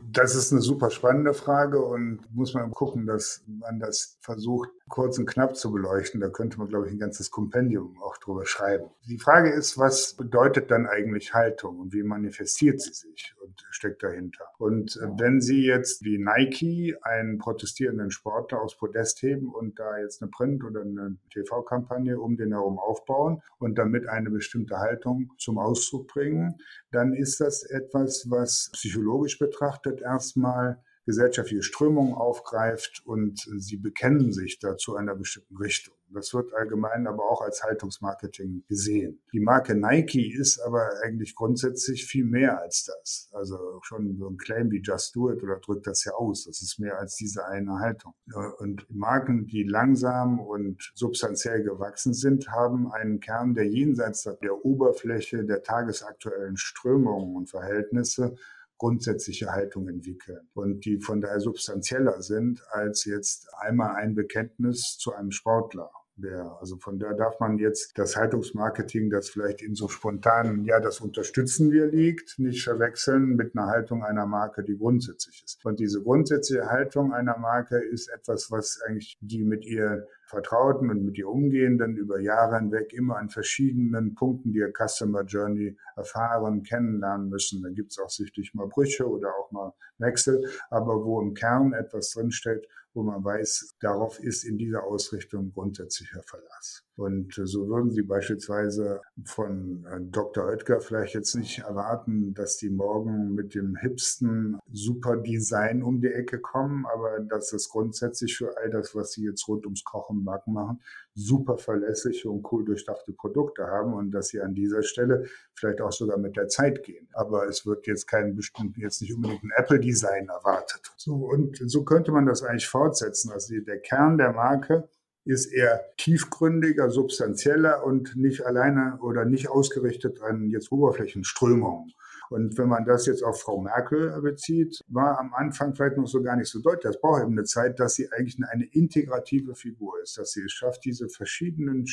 Das 0.00 0.36
ist 0.36 0.52
eine 0.52 0.60
super 0.60 0.90
spannende 0.90 1.34
Frage 1.34 1.82
und 1.82 2.20
muss 2.32 2.54
man 2.54 2.70
gucken, 2.70 3.04
dass 3.04 3.42
man 3.46 3.80
das 3.80 4.16
versucht, 4.20 4.70
kurz 4.88 5.18
und 5.18 5.26
knapp 5.26 5.56
zu 5.56 5.72
beleuchten. 5.72 6.20
Da 6.20 6.28
könnte 6.28 6.58
man, 6.58 6.68
glaube 6.68 6.86
ich, 6.86 6.92
ein 6.92 7.00
ganzes 7.00 7.32
Kompendium 7.32 8.00
auch 8.00 8.16
drüber 8.18 8.46
schreiben. 8.46 8.90
Die 9.08 9.18
Frage 9.18 9.50
ist, 9.50 9.76
was 9.76 10.14
bedeutet 10.14 10.70
dann 10.70 10.86
eigentlich 10.86 11.34
Haltung 11.34 11.80
und 11.80 11.92
wie 11.92 12.04
manifestiert 12.04 12.80
sie 12.80 12.92
sich 12.92 13.34
und 13.42 13.64
steckt 13.70 14.04
dahinter? 14.04 14.44
Und 14.58 14.98
wenn 15.16 15.40
Sie 15.40 15.64
jetzt 15.64 16.04
wie 16.04 16.18
Nike 16.18 16.96
einen 17.02 17.38
protestierenden 17.38 18.12
Sportler 18.12 18.62
aufs 18.62 18.76
Podest 18.76 19.20
heben 19.22 19.52
und 19.52 19.78
da 19.80 19.98
jetzt 19.98 20.22
eine 20.22 20.30
Print- 20.30 20.64
oder 20.64 20.82
eine 20.82 21.16
TV-Kampagne 21.32 22.20
um 22.20 22.36
den 22.36 22.52
herum 22.52 22.78
aufbauen 22.78 23.42
und 23.58 23.76
damit 23.76 24.06
eine 24.08 24.30
bestimmte 24.30 24.78
Haltung 24.78 25.32
zum 25.38 25.58
Ausdruck 25.58 26.06
bringen, 26.06 26.54
dann 26.92 27.12
ist 27.12 27.40
das 27.40 27.64
etwas, 27.64 28.26
was 28.30 28.70
psychologisch 28.72 29.38
betrachtet 29.38 29.87
erstmal 30.00 30.82
gesellschaftliche 31.08 31.62
Strömungen 31.62 32.12
aufgreift 32.12 33.02
und 33.06 33.40
sie 33.56 33.78
bekennen 33.78 34.30
sich 34.30 34.58
da 34.58 34.76
zu 34.76 34.94
einer 34.94 35.14
bestimmten 35.14 35.56
Richtung. 35.56 35.94
Das 36.10 36.34
wird 36.34 36.52
allgemein 36.52 37.06
aber 37.06 37.30
auch 37.30 37.40
als 37.40 37.62
Haltungsmarketing 37.62 38.64
gesehen. 38.68 39.22
Die 39.32 39.40
Marke 39.40 39.74
Nike 39.74 40.30
ist 40.34 40.58
aber 40.60 40.86
eigentlich 41.02 41.34
grundsätzlich 41.34 42.04
viel 42.04 42.24
mehr 42.24 42.60
als 42.60 42.84
das. 42.84 43.30
Also 43.32 43.56
schon 43.82 44.18
so 44.18 44.28
ein 44.28 44.36
Claim 44.36 44.70
wie 44.70 44.82
Just 44.82 45.16
Do 45.16 45.30
It 45.30 45.42
oder 45.42 45.56
drückt 45.56 45.86
das 45.86 46.04
ja 46.04 46.12
aus. 46.12 46.44
Das 46.44 46.60
ist 46.60 46.78
mehr 46.78 46.98
als 46.98 47.16
diese 47.16 47.46
eine 47.46 47.78
Haltung. 47.78 48.12
Und 48.58 48.86
Marken, 48.90 49.46
die 49.46 49.62
langsam 49.62 50.40
und 50.40 50.92
substanziell 50.94 51.62
gewachsen 51.62 52.12
sind, 52.12 52.50
haben 52.50 52.92
einen 52.92 53.20
Kern, 53.20 53.54
der 53.54 53.66
jenseits 53.66 54.24
der 54.42 54.62
Oberfläche 54.62 55.44
der 55.44 55.62
tagesaktuellen 55.62 56.58
Strömungen 56.58 57.34
und 57.34 57.48
Verhältnisse 57.48 58.36
grundsätzliche 58.78 59.50
Haltung 59.50 59.88
entwickeln 59.88 60.48
und 60.54 60.84
die 60.84 61.00
von 61.00 61.20
daher 61.20 61.40
substanzieller 61.40 62.22
sind 62.22 62.62
als 62.70 63.04
jetzt 63.04 63.48
einmal 63.58 63.96
ein 63.96 64.14
Bekenntnis 64.14 64.96
zu 64.98 65.12
einem 65.12 65.32
Sportler 65.32 65.90
wäre. 66.22 66.58
Also 66.60 66.76
von 66.76 66.98
da 66.98 67.12
darf 67.12 67.40
man 67.40 67.58
jetzt 67.58 67.98
das 67.98 68.16
Haltungsmarketing, 68.16 69.10
das 69.10 69.28
vielleicht 69.28 69.62
in 69.62 69.74
so 69.74 69.88
spontanen, 69.88 70.64
ja, 70.64 70.80
das 70.80 71.00
unterstützen 71.00 71.70
wir 71.70 71.86
liegt, 71.86 72.38
nicht 72.38 72.64
verwechseln 72.64 73.36
mit 73.36 73.56
einer 73.56 73.66
Haltung 73.66 74.04
einer 74.04 74.26
Marke, 74.26 74.62
die 74.62 74.76
grundsätzlich 74.76 75.42
ist. 75.44 75.64
Und 75.64 75.80
diese 75.80 76.02
grundsätzliche 76.02 76.66
Haltung 76.66 77.12
einer 77.12 77.38
Marke 77.38 77.78
ist 77.78 78.08
etwas, 78.08 78.50
was 78.50 78.80
eigentlich 78.86 79.18
die 79.20 79.44
mit 79.44 79.64
ihr 79.64 80.06
Vertrauten 80.28 80.90
und 80.90 81.06
mit 81.06 81.16
ihr 81.16 81.28
Umgehenden 81.28 81.96
über 81.96 82.20
Jahre 82.20 82.58
hinweg 82.58 82.92
immer 82.92 83.16
an 83.16 83.30
verschiedenen 83.30 84.14
Punkten 84.14 84.52
die 84.52 84.62
Customer 84.76 85.22
Journey 85.22 85.76
erfahren, 85.96 86.62
kennenlernen 86.62 87.30
müssen. 87.30 87.62
Da 87.62 87.70
gibt 87.70 87.92
es 87.92 87.98
auch 87.98 88.10
sicherlich 88.10 88.52
mal 88.52 88.66
Brüche 88.66 89.08
oder 89.08 89.30
auch 89.34 89.50
mal 89.52 89.72
Wechsel, 89.96 90.46
aber 90.68 91.02
wo 91.04 91.20
im 91.22 91.32
Kern 91.32 91.72
etwas 91.72 92.10
drinsteht, 92.10 92.68
wo 92.98 93.04
man 93.04 93.24
weiß, 93.24 93.76
darauf 93.80 94.18
ist 94.18 94.42
in 94.42 94.58
dieser 94.58 94.82
Ausrichtung 94.82 95.52
grundsätzlicher 95.52 96.22
Verlass. 96.24 96.87
Und 96.98 97.32
so 97.44 97.68
würden 97.68 97.92
Sie 97.92 98.02
beispielsweise 98.02 99.00
von 99.24 99.86
äh, 99.86 100.00
Dr. 100.00 100.46
Oetker 100.46 100.80
vielleicht 100.80 101.14
jetzt 101.14 101.36
nicht 101.36 101.60
erwarten, 101.60 102.34
dass 102.34 102.56
die 102.56 102.70
morgen 102.70 103.36
mit 103.36 103.54
dem 103.54 103.76
hipsten 103.76 104.58
super 104.72 105.16
Design 105.16 105.84
um 105.84 106.00
die 106.00 106.12
Ecke 106.12 106.40
kommen, 106.40 106.86
aber 106.92 107.20
dass 107.20 107.52
es 107.52 107.68
grundsätzlich 107.68 108.36
für 108.36 108.58
all 108.58 108.70
das, 108.70 108.96
was 108.96 109.12
Sie 109.12 109.24
jetzt 109.24 109.46
rund 109.46 109.64
ums 109.64 109.84
Kochen 109.84 110.24
Backen 110.24 110.52
machen, 110.52 110.80
super 111.14 111.56
verlässliche 111.56 112.28
und 112.28 112.44
cool 112.50 112.64
durchdachte 112.64 113.12
Produkte 113.12 113.68
haben 113.68 113.94
und 113.94 114.10
dass 114.10 114.30
Sie 114.30 114.40
an 114.40 114.56
dieser 114.56 114.82
Stelle 114.82 115.26
vielleicht 115.54 115.80
auch 115.80 115.92
sogar 115.92 116.18
mit 116.18 116.36
der 116.36 116.48
Zeit 116.48 116.82
gehen. 116.82 117.08
Aber 117.12 117.46
es 117.46 117.64
wird 117.64 117.86
jetzt 117.86 118.08
kein 118.08 118.34
bestimmten, 118.34 118.80
jetzt 118.80 119.00
nicht 119.02 119.14
unbedingt 119.14 119.44
ein 119.44 119.52
Apple-Design 119.56 120.30
erwartet. 120.30 120.90
So, 120.96 121.14
und 121.14 121.60
so 121.64 121.84
könnte 121.84 122.10
man 122.10 122.26
das 122.26 122.42
eigentlich 122.42 122.66
fortsetzen. 122.66 123.30
Also 123.30 123.54
der 123.60 123.78
Kern 123.78 124.18
der 124.18 124.32
Marke 124.32 124.88
ist 125.24 125.46
eher 125.46 125.84
tiefgründiger, 125.96 126.90
substanzieller 126.90 127.84
und 127.84 128.16
nicht 128.16 128.46
alleine 128.46 128.98
oder 129.02 129.24
nicht 129.24 129.48
ausgerichtet 129.50 130.22
an 130.22 130.48
jetzt 130.50 130.72
Oberflächenströmungen. 130.72 131.92
Und 132.30 132.58
wenn 132.58 132.68
man 132.68 132.84
das 132.84 133.06
jetzt 133.06 133.22
auf 133.24 133.40
Frau 133.40 133.60
Merkel 133.60 134.20
bezieht, 134.20 134.84
war 134.88 135.18
am 135.18 135.32
Anfang 135.32 135.74
vielleicht 135.74 135.96
noch 135.96 136.06
so 136.06 136.22
gar 136.22 136.36
nicht 136.36 136.50
so 136.50 136.60
deutlich. 136.60 136.82
Das 136.82 137.00
braucht 137.00 137.22
eben 137.22 137.32
eine 137.32 137.44
Zeit, 137.44 137.80
dass 137.80 137.94
sie 137.94 138.12
eigentlich 138.12 138.38
eine 138.46 138.66
integrative 138.66 139.54
Figur 139.54 139.94
ist, 140.02 140.18
dass 140.18 140.32
sie 140.32 140.42
es 140.42 140.52
schafft, 140.52 140.84
diese 140.84 141.08
verschiedenen 141.08 141.86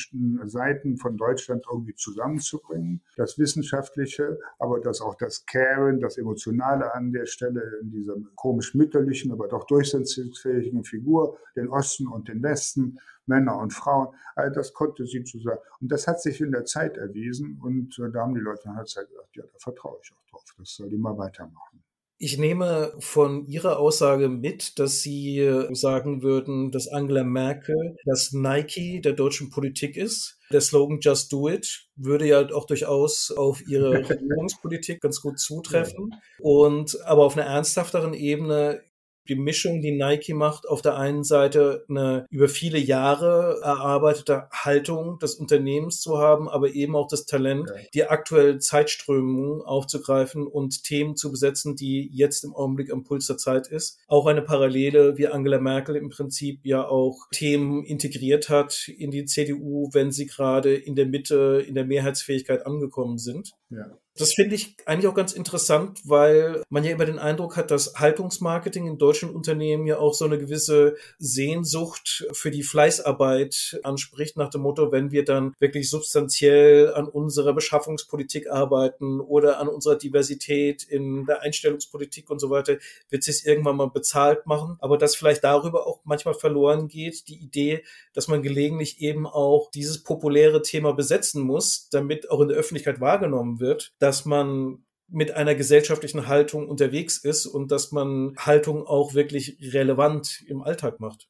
Seiten 0.44 0.98
von 0.98 1.16
Deutschland 1.16 1.64
irgendwie 1.70 1.94
zusammenzubringen. 1.94 3.00
Das 3.16 3.38
Wissenschaftliche, 3.38 4.38
aber 4.58 4.80
das 4.80 5.00
auch 5.00 5.14
das 5.14 5.46
Caring, 5.46 6.00
das 6.00 6.18
Emotionale 6.18 6.94
an 6.94 7.12
der 7.12 7.24
Stelle 7.24 7.62
in 7.80 7.90
dieser 7.90 8.16
komisch 8.34 8.74
mütterlichen, 8.74 9.32
aber 9.32 9.48
doch 9.48 9.64
durchsetzungsfähigen 9.64 10.84
Figur, 10.84 11.38
den 11.56 11.68
Osten 11.68 12.06
und 12.06 12.28
den 12.28 12.42
Westen 12.42 12.98
Männer 13.26 13.58
und 13.58 13.72
Frauen, 13.72 14.08
all 14.34 14.50
das 14.52 14.72
konnte 14.72 15.06
sie 15.06 15.24
zu 15.24 15.38
sagen. 15.40 15.60
Und 15.80 15.92
das 15.92 16.06
hat 16.06 16.20
sich 16.20 16.40
in 16.40 16.52
der 16.52 16.64
Zeit 16.64 16.96
erwiesen 16.96 17.60
und 17.62 17.98
äh, 17.98 18.10
da 18.10 18.20
haben 18.20 18.34
die 18.34 18.40
Leute 18.40 18.62
dann 18.64 18.76
halt 18.76 18.86
gesagt, 18.86 19.08
ja, 19.34 19.42
da 19.42 19.58
vertraue 19.58 19.98
ich 20.02 20.12
auch 20.12 20.30
drauf, 20.30 20.44
das 20.58 20.74
soll 20.74 20.88
die 20.88 20.96
mal 20.96 21.16
weitermachen. 21.18 21.82
Ich 22.18 22.38
nehme 22.38 22.94
von 22.98 23.46
Ihrer 23.46 23.78
Aussage 23.78 24.30
mit, 24.30 24.78
dass 24.78 25.02
Sie 25.02 25.66
sagen 25.72 26.22
würden, 26.22 26.70
dass 26.70 26.88
Angela 26.88 27.24
Merkel 27.24 27.98
das 28.06 28.32
Nike 28.32 29.02
der 29.02 29.12
deutschen 29.12 29.50
Politik 29.50 29.98
ist. 29.98 30.38
Der 30.50 30.62
Slogan 30.62 31.00
Just 31.00 31.30
Do 31.30 31.50
It 31.50 31.90
würde 31.94 32.26
ja 32.26 32.48
auch 32.54 32.66
durchaus 32.66 33.30
auf 33.30 33.66
Ihre 33.68 33.90
Regierungspolitik 34.08 35.02
ganz 35.02 35.20
gut 35.20 35.38
zutreffen. 35.38 36.14
Und 36.38 36.98
aber 37.04 37.24
auf 37.24 37.36
einer 37.36 37.46
ernsthafteren 37.46 38.14
Ebene 38.14 38.80
die 39.28 39.36
Mischung, 39.36 39.82
die 39.82 39.92
Nike 39.92 40.34
macht, 40.34 40.68
auf 40.68 40.82
der 40.82 40.96
einen 40.96 41.24
Seite 41.24 41.84
eine 41.88 42.26
über 42.30 42.48
viele 42.48 42.78
Jahre 42.78 43.60
erarbeitete 43.62 44.48
Haltung 44.50 45.18
des 45.18 45.34
Unternehmens 45.34 46.00
zu 46.00 46.18
haben, 46.18 46.48
aber 46.48 46.70
eben 46.70 46.96
auch 46.96 47.08
das 47.08 47.26
Talent, 47.26 47.68
ja. 47.68 47.82
die 47.94 48.04
aktuellen 48.04 48.60
Zeitströmungen 48.60 49.62
aufzugreifen 49.62 50.46
und 50.46 50.84
Themen 50.84 51.16
zu 51.16 51.30
besetzen, 51.30 51.76
die 51.76 52.08
jetzt 52.12 52.44
im 52.44 52.54
Augenblick 52.54 52.92
am 52.92 53.04
Puls 53.04 53.26
der 53.26 53.38
Zeit 53.38 53.68
ist. 53.68 53.98
Auch 54.06 54.26
eine 54.26 54.42
Parallele, 54.42 55.18
wie 55.18 55.28
Angela 55.28 55.60
Merkel 55.60 55.96
im 55.96 56.08
Prinzip 56.08 56.60
ja 56.64 56.86
auch 56.86 57.26
Themen 57.32 57.84
integriert 57.84 58.48
hat 58.48 58.88
in 58.88 59.10
die 59.10 59.24
CDU, 59.24 59.90
wenn 59.92 60.12
sie 60.12 60.26
gerade 60.26 60.74
in 60.74 60.94
der 60.94 61.06
Mitte, 61.06 61.64
in 61.66 61.74
der 61.74 61.84
Mehrheitsfähigkeit 61.84 62.66
angekommen 62.66 63.18
sind. 63.18 63.52
Ja. 63.70 63.98
Das 64.18 64.32
finde 64.32 64.54
ich 64.54 64.76
eigentlich 64.86 65.08
auch 65.08 65.14
ganz 65.14 65.32
interessant, 65.32 66.00
weil 66.04 66.62
man 66.70 66.84
ja 66.84 66.92
immer 66.92 67.04
den 67.04 67.18
Eindruck 67.18 67.56
hat, 67.56 67.70
dass 67.70 67.96
Haltungsmarketing 67.96 68.86
in 68.86 68.96
deutschen 68.96 69.28
Unternehmen 69.28 69.86
ja 69.86 69.98
auch 69.98 70.14
so 70.14 70.24
eine 70.24 70.38
gewisse 70.38 70.96
Sehnsucht 71.18 72.26
für 72.32 72.50
die 72.50 72.62
Fleißarbeit 72.62 73.78
anspricht, 73.82 74.38
nach 74.38 74.48
dem 74.48 74.62
Motto, 74.62 74.90
wenn 74.90 75.10
wir 75.10 75.24
dann 75.24 75.52
wirklich 75.58 75.90
substanziell 75.90 76.94
an 76.94 77.08
unserer 77.08 77.52
Beschaffungspolitik 77.52 78.50
arbeiten 78.50 79.20
oder 79.20 79.60
an 79.60 79.68
unserer 79.68 79.96
Diversität 79.96 80.82
in 80.82 81.26
der 81.26 81.42
Einstellungspolitik 81.42 82.30
und 82.30 82.38
so 82.38 82.48
weiter, 82.48 82.78
wird 83.10 83.22
sich 83.22 83.44
irgendwann 83.44 83.76
mal 83.76 83.90
bezahlt 83.90 84.46
machen. 84.46 84.76
Aber 84.78 84.96
dass 84.96 85.14
vielleicht 85.14 85.44
darüber 85.44 85.86
auch 85.86 86.00
manchmal 86.04 86.34
verloren 86.34 86.88
geht, 86.88 87.28
die 87.28 87.38
Idee, 87.38 87.84
dass 88.14 88.28
man 88.28 88.42
gelegentlich 88.42 89.02
eben 89.02 89.26
auch 89.26 89.70
dieses 89.72 90.02
populäre 90.02 90.62
Thema 90.62 90.94
besetzen 90.94 91.42
muss, 91.42 91.90
damit 91.90 92.30
auch 92.30 92.40
in 92.40 92.48
der 92.48 92.56
Öffentlichkeit 92.56 93.00
wahrgenommen 93.00 93.60
wird 93.60 93.92
dass 94.06 94.24
man 94.24 94.84
mit 95.08 95.32
einer 95.32 95.56
gesellschaftlichen 95.56 96.28
Haltung 96.28 96.68
unterwegs 96.68 97.18
ist 97.18 97.44
und 97.44 97.72
dass 97.72 97.90
man 97.90 98.36
Haltung 98.38 98.86
auch 98.86 99.14
wirklich 99.14 99.58
relevant 99.74 100.44
im 100.46 100.62
Alltag 100.62 101.00
macht. 101.00 101.28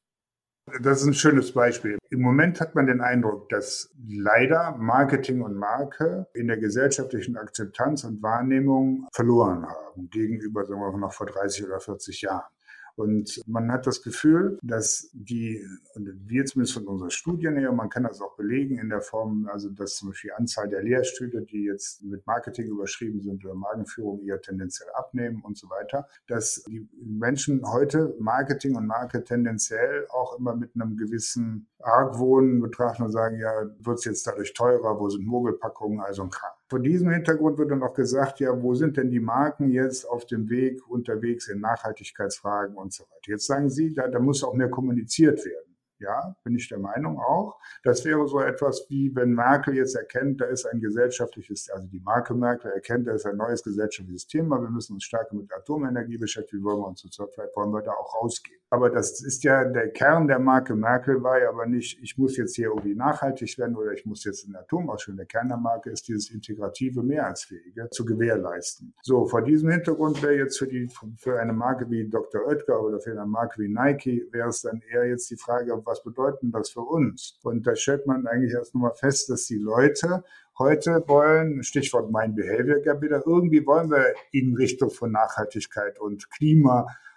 Das 0.83 1.01
ist 1.01 1.07
ein 1.07 1.15
schönes 1.15 1.53
Beispiel. 1.53 1.97
Im 2.11 2.21
Moment 2.21 2.61
hat 2.61 2.75
man 2.75 2.87
den 2.87 3.01
Eindruck, 3.01 3.49
dass 3.49 3.89
leider 4.07 4.77
Marketing 4.77 5.41
und 5.41 5.55
Marke 5.55 6.27
in 6.35 6.49
der 6.49 6.59
gesellschaftlichen 6.59 7.39
Akzeptanz 7.39 8.05
und 8.05 8.23
Wahrnehmung 8.23 9.07
verloren 9.15 9.65
haben 9.67 10.11
gegenüber, 10.11 10.67
sagen 10.67 10.81
wir 10.81 10.93
mal, 10.93 10.99
noch 10.99 11.15
vor 11.15 11.27
30 11.27 11.65
oder 11.65 11.81
40 11.81 12.21
Jahren. 12.21 12.45
Und 12.97 13.43
man 13.47 13.71
hat 13.71 13.87
das 13.87 14.03
Gefühl, 14.03 14.59
dass 14.63 15.11
die, 15.13 15.63
und 15.95 16.09
wir 16.27 16.47
zumindest 16.47 16.75
von 16.75 16.87
unseren 16.87 17.11
Studien 17.11 17.57
her, 17.57 17.71
man 17.73 17.91
kann 17.91 18.05
das 18.05 18.23
auch 18.23 18.37
belegen 18.37 18.79
in 18.79 18.89
der 18.89 19.03
Form, 19.03 19.49
also 19.53 19.69
dass 19.69 19.97
zum 19.97 20.09
Beispiel 20.09 20.31
die 20.31 20.35
Anzahl 20.35 20.69
der 20.69 20.83
Lehrstühle, 20.83 21.43
die 21.43 21.65
jetzt 21.65 22.03
mit 22.03 22.27
Marketing 22.27 22.69
überschrieben 22.69 23.21
sind 23.21 23.45
oder 23.45 23.55
Magenführung 23.55 24.23
eher 24.23 24.41
tendenziell 24.41 24.89
abnehmen 24.95 25.43
und 25.43 25.59
so 25.59 25.69
weiter, 25.69 26.09
dass 26.27 26.65
die 26.69 26.89
Menschen 27.03 27.63
heute 27.71 28.17
Marketing 28.19 28.77
und 28.77 28.87
Marke 28.87 29.23
tendenziell 29.25 30.07
auch 30.09 30.39
immer 30.39 30.57
mit 30.57 30.75
einem 30.75 30.97
gewissen 30.97 31.69
Argwohn 31.81 32.61
betrachten 32.61 33.03
und 33.03 33.13
sagen, 33.13 33.39
ja, 33.39 33.53
wird 33.79 33.99
es 33.99 34.05
jetzt 34.07 34.27
dadurch 34.27 34.55
teurer, 34.55 34.99
wo 34.99 35.11
sind 35.11 35.27
Mogelpackungen, 35.27 36.01
also 36.01 36.23
ein 36.23 36.31
Kram. 36.31 36.56
Vor 36.69 36.81
diesem 36.81 37.11
Hintergrund 37.11 37.59
wird 37.59 37.71
dann 37.71 37.83
auch 37.85 37.95
gesagt, 37.95 38.41
ja, 38.41 38.51
wo 38.61 38.75
sind 38.75 38.97
denn 38.97 39.11
die 39.11 39.21
Marken 39.21 39.71
jetzt 39.71 40.05
auf 40.05 40.27
dem 40.27 40.49
Weg 40.51 40.85
unterwegs 40.89 41.47
in 41.47 41.61
Nachhaltigkeitsfragen 41.61 42.77
und 42.77 42.93
so 42.93 43.05
weiter. 43.05 43.31
Jetzt 43.31 43.47
sagen 43.47 43.71
Sie, 43.71 43.95
da, 43.95 44.09
da 44.09 44.19
muss 44.19 44.43
auch 44.43 44.55
mehr 44.55 44.69
kommuniziert 44.69 45.45
werden. 45.45 45.77
Ja, 45.99 46.37
bin 46.45 46.57
ich 46.57 46.69
der 46.69 46.79
Meinung 46.79 47.19
auch. 47.19 47.59
Das 47.83 48.05
wäre 48.05 48.27
so 48.27 48.41
etwas 48.41 48.85
wie, 48.91 49.15
wenn 49.15 49.33
Merkel 49.33 49.77
jetzt 49.77 49.95
erkennt, 49.95 50.41
da 50.43 50.45
ist 50.45 50.67
ein 50.67 50.81
gesellschaftliches, 50.81 51.71
also 51.71 51.87
die 51.89 52.01
Marke 52.01 52.35
Merkel 52.35 52.71
erkennt, 52.71 53.07
da 53.07 53.13
ist 53.13 53.25
ein 53.25 53.37
neues 53.37 53.63
gesellschaftliches 53.63 54.27
Thema, 54.27 54.61
wir 54.61 54.69
müssen 54.69 54.95
uns 54.95 55.05
stärker 55.05 55.35
mit 55.35 55.51
Atomenergie 55.55 56.19
beschäftigen, 56.19 56.61
wie 56.61 56.67
wollen 56.67 56.81
wir 56.81 56.89
uns 56.89 57.01
zur 57.01 57.29
vielleicht 57.29 57.57
wollen 57.57 57.71
wir 57.71 57.81
da 57.81 57.93
auch 57.93 58.15
rausgehen. 58.21 58.61
Aber 58.69 58.91
das 58.91 59.23
ist 59.23 59.45
ja, 59.45 59.65
der 59.65 59.91
Kern 59.91 60.27
der 60.27 60.41
Marke 60.41 60.75
Merkel 60.75 61.23
war 61.23 61.41
ja 61.41 61.51
aber 61.51 61.67
nicht, 61.67 62.03
ich 62.03 62.19
muss 62.19 62.37
jetzt 62.37 62.57
hier 62.57 62.69
irgendwie 62.69 62.97
nachhaltig 62.97 63.57
werden 63.59 63.77
oder 63.77 63.93
ich 63.93 64.05
muss 64.05 64.25
jetzt 64.25 64.45
in 64.45 64.57
Atom 64.57 64.91
ausschütten. 64.91 65.19
Der 65.19 65.27
Kern 65.27 65.49
der 65.49 65.57
Marke 65.57 65.91
ist 65.91 66.09
dieses 66.09 66.31
integrative, 66.31 67.05
mehrheitsfähige 67.05 67.89
zu 67.91 68.05
gewährleisten. 68.05 68.93
So, 69.03 69.27
vor 69.27 69.43
diesem 69.43 69.71
Hintergrund 69.71 70.21
wäre 70.21 70.35
jetzt 70.35 70.59
für 70.59 70.67
die, 70.67 70.89
für 71.17 71.39
eine 71.39 71.53
Marke 71.53 71.89
wie 71.91 72.09
Dr. 72.09 72.45
Oetker 72.45 72.83
oder 72.83 72.99
für 72.99 73.13
eine 73.13 73.25
Marke 73.25 73.63
wie 73.63 73.69
Nike, 73.69 74.27
wäre 74.33 74.49
es 74.49 74.63
dann 74.63 74.83
eher 74.93 75.07
jetzt 75.07 75.31
die 75.31 75.37
Frage, 75.37 75.81
was 75.85 76.03
bedeutet 76.03 76.53
das 76.53 76.71
für 76.71 76.81
uns? 76.81 77.39
Und 77.45 77.69
da 77.69 77.77
stellt 77.77 78.07
man 78.09 78.27
eigentlich 78.27 78.53
erst 78.53 78.75
nochmal 78.75 78.95
fest, 78.95 79.31
dass 79.31 79.45
die 79.45 79.59
Leute 79.59 80.25
heute 80.59 81.05
wollen, 81.07 81.63
Stichwort 81.63 82.11
mein 82.11 82.35
Behavior 82.35 82.81
Gap 82.81 83.03
wieder, 83.03 83.23
irgendwie 83.27 83.65
wollen 83.67 83.91
wir 83.91 84.15
in 84.33 84.57
Richtung 84.57 84.91
von 84.91 85.13
Nachhaltigkeit 85.13 86.01
und 86.01 86.29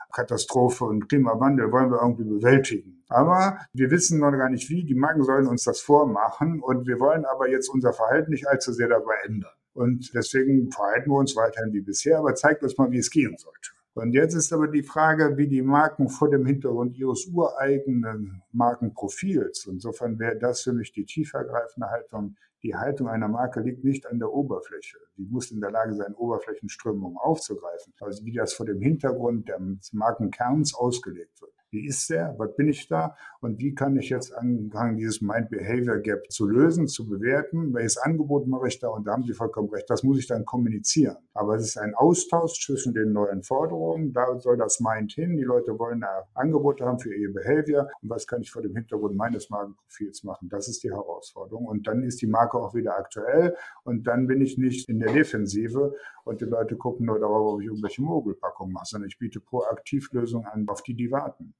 Klimakatastrophe 0.10 0.86
und 0.86 1.07
Klimawandel 1.07 1.72
wollen 1.72 1.91
wir 1.91 2.01
irgendwie 2.01 2.24
bewältigen. 2.24 3.03
Aber 3.07 3.60
wir 3.74 3.91
wissen 3.91 4.20
noch 4.20 4.32
gar 4.32 4.49
nicht 4.49 4.70
wie. 4.70 4.84
Die 4.84 4.95
Marken 4.95 5.24
sollen 5.24 5.47
uns 5.47 5.64
das 5.64 5.80
vormachen 5.80 6.62
und 6.62 6.88
wir 6.88 6.99
wollen 6.99 7.26
aber 7.26 7.49
jetzt 7.49 7.70
unser 7.70 7.93
Verhalten 7.93 8.32
nicht 8.32 8.47
allzu 8.47 8.74
sehr 8.74 8.88
dabei 8.88 9.16
ändern. 9.26 9.51
Und 9.74 10.14
deswegen 10.14 10.72
verhalten 10.72 11.10
wir 11.10 11.18
uns 11.18 11.36
weiterhin 11.36 11.74
wie 11.74 11.82
bisher, 11.82 12.20
aber 12.20 12.36
zeigt 12.36 12.64
uns 12.64 12.78
mal, 12.78 12.91
wie 12.91 12.97
es 12.97 13.10
gehen 13.10 13.36
sollte. 13.38 13.72
Und 13.93 14.14
jetzt 14.14 14.34
ist 14.34 14.53
aber 14.53 14.68
die 14.68 14.84
Frage, 14.84 15.38
wie 15.38 15.47
die 15.47 15.62
Marken 15.62 16.10
vor 16.10 16.30
dem 16.30 16.45
Hintergrund 16.45 16.97
ihres 16.97 17.28
ureigenen 17.28 18.41
Markenprofils, 18.51 19.68
insofern 19.70 20.20
wäre 20.20 20.38
das 20.38 20.62
für 20.62 20.74
mich 20.74 20.91
die 20.91 21.05
tiefergreifende 21.05 21.89
Haltung, 21.89 22.36
die 22.64 22.76
Haltung 22.76 23.07
einer 23.07 23.28
Marke 23.28 23.62
liegt 23.62 23.84
nicht 23.84 24.05
an 24.05 24.20
der 24.20 24.32
Oberfläche. 24.32 24.97
Die 25.18 25.26
muss 25.26 25.51
in 25.51 25.62
der 25.62 25.72
Lage 25.72 25.93
sein, 25.93 26.14
Oberflächenströmungen 26.14 27.18
aufzugreifen. 27.18 27.93
Also 27.99 28.26
wie 28.26 28.34
das 28.34 28.53
vor 28.53 28.66
dem 28.66 28.82
Hintergrund 28.82 29.49
des 29.49 29.93
Markenkerns 29.93 30.74
ausgelegt 30.76 31.41
wird. 31.41 31.53
Wie 31.72 31.86
ist 31.86 32.09
der? 32.09 32.36
Was 32.38 32.55
bin 32.55 32.67
ich 32.67 32.88
da? 32.88 33.15
Und 33.41 33.59
wie 33.59 33.76
kann 33.76 33.95
ich 33.95 34.09
jetzt 34.09 34.34
anfangen, 34.34 34.97
dieses 34.97 35.22
Mind-Behavior-Gap 35.22 36.32
zu 36.32 36.47
lösen, 36.47 36.88
zu 36.88 37.07
bewerten? 37.07 37.74
Welches 37.74 37.97
Angebot 37.97 38.47
mache 38.47 38.67
ich 38.67 38.80
da? 38.80 38.89
Und 38.89 39.05
da 39.05 39.13
haben 39.13 39.24
Sie 39.24 39.34
vollkommen 39.34 39.70
recht. 39.70 39.89
Das 39.89 40.03
muss 40.03 40.20
ich 40.20 40.28
dann 40.28 40.45
kommunizieren. 40.45 41.17
Aber 41.34 41.55
es 41.55 41.63
ist 41.63 41.78
ein 41.78 41.93
Austausch 41.95 42.65
zwischen 42.65 42.93
den 42.93 43.13
neuen 43.13 43.43
Forderungen. 43.43 44.13
Da 44.13 44.39
soll 44.39 44.57
das 44.57 44.80
Mind 44.80 45.11
hin. 45.11 45.38
Die 45.38 45.43
Leute 45.43 45.78
wollen 45.78 46.03
Angebote 46.34 46.86
haben 46.86 46.99
für 46.99 47.13
ihr 47.13 47.32
Behavior. 47.32 47.89
Und 48.01 48.09
was 48.09 48.26
kann 48.26 48.41
ich 48.41 48.51
vor 48.51 48.61
dem 48.61 48.76
Hintergrund 48.76 49.15
meines 49.15 49.49
Markenprofils 49.49 50.24
machen? 50.24 50.49
Das 50.49 50.67
ist 50.67 50.84
die 50.84 50.91
Herausforderung. 50.91 51.65
Und 51.65 51.88
dann 51.88 52.03
ist 52.03 52.22
die 52.22 52.28
Marke 52.28 52.57
auch 52.57 52.74
wieder 52.74 52.97
aktuell. 52.97 53.55
Und 53.84 54.07
dann 54.07 54.28
bin 54.28 54.41
ich 54.41 54.57
nicht 54.57 54.89
in 54.89 54.99
der 54.99 55.13
Defensive 55.13 55.93
und 56.24 56.41
die 56.41 56.45
Leute 56.45 56.78
gucken 56.78 57.07
nur 57.07 57.20
darauf, 57.20 57.53
ob 57.53 57.61
ich 57.61 57.67
irgendwelche 57.67 58.01
Mogelpackungen 58.01 58.74
mache, 58.74 58.86
sondern 58.86 59.07
ich 59.07 59.17
biete 59.17 59.39
proaktiv 59.39 60.11
Lösungen 60.11 60.45
an, 60.45 60.67
auf 60.67 60.84
die 60.84 60.93
die 60.93 61.11
warten. 61.11 61.55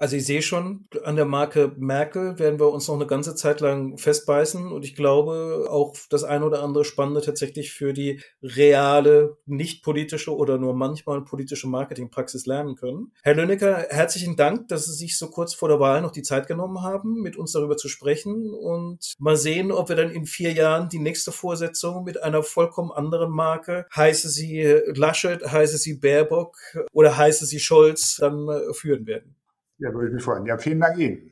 Also 0.00 0.16
ich 0.16 0.24
sehe 0.24 0.40
schon, 0.40 0.86
an 1.04 1.16
der 1.16 1.26
Marke 1.26 1.74
Merkel 1.76 2.38
werden 2.38 2.58
wir 2.58 2.70
uns 2.70 2.88
noch 2.88 2.94
eine 2.94 3.06
ganze 3.06 3.34
Zeit 3.34 3.60
lang 3.60 3.98
festbeißen 3.98 4.72
und 4.72 4.82
ich 4.82 4.94
glaube 4.94 5.66
auch 5.68 5.94
das 6.08 6.24
ein 6.24 6.42
oder 6.42 6.62
andere 6.62 6.86
Spannende 6.86 7.20
tatsächlich 7.20 7.70
für 7.70 7.92
die 7.92 8.22
reale, 8.42 9.36
nicht 9.44 9.84
politische 9.84 10.34
oder 10.34 10.56
nur 10.56 10.72
manchmal 10.72 11.20
politische 11.22 11.68
Marketingpraxis 11.68 12.46
lernen 12.46 12.76
können. 12.76 13.12
Herr 13.22 13.34
Lönnecker, 13.34 13.88
herzlichen 13.90 14.36
Dank, 14.36 14.68
dass 14.68 14.86
Sie 14.86 14.94
sich 14.94 15.18
so 15.18 15.28
kurz 15.28 15.52
vor 15.52 15.68
der 15.68 15.80
Wahl 15.80 16.00
noch 16.00 16.12
die 16.12 16.22
Zeit 16.22 16.46
genommen 16.46 16.80
haben, 16.80 17.20
mit 17.20 17.36
uns 17.36 17.52
darüber 17.52 17.76
zu 17.76 17.90
sprechen 17.90 18.54
und 18.54 19.12
mal 19.18 19.36
sehen, 19.36 19.70
ob 19.70 19.90
wir 19.90 19.96
dann 19.96 20.10
in 20.10 20.24
vier 20.24 20.54
Jahren 20.54 20.88
die 20.88 20.98
nächste 20.98 21.30
Vorsetzung 21.30 22.04
mit 22.04 22.22
einer 22.22 22.42
vollkommen 22.42 22.90
anderen 22.90 23.30
Marke, 23.30 23.84
heiße 23.94 24.30
sie 24.30 24.62
Laschet, 24.94 25.44
heiße 25.44 25.76
sie 25.76 25.98
Baerbock 25.98 26.56
oder 26.94 27.18
heiße 27.18 27.44
sie 27.44 27.60
Scholz, 27.60 28.16
dann 28.16 28.48
äh, 28.48 28.72
führen 28.72 29.06
werden. 29.06 29.36
Ja, 29.80 29.94
würde 29.94 30.08
ich 30.08 30.14
mich 30.14 30.22
freuen. 30.22 30.44
Ja, 30.44 30.58
vielen 30.58 30.78
Dank 30.78 30.98
Ihnen. 30.98 31.30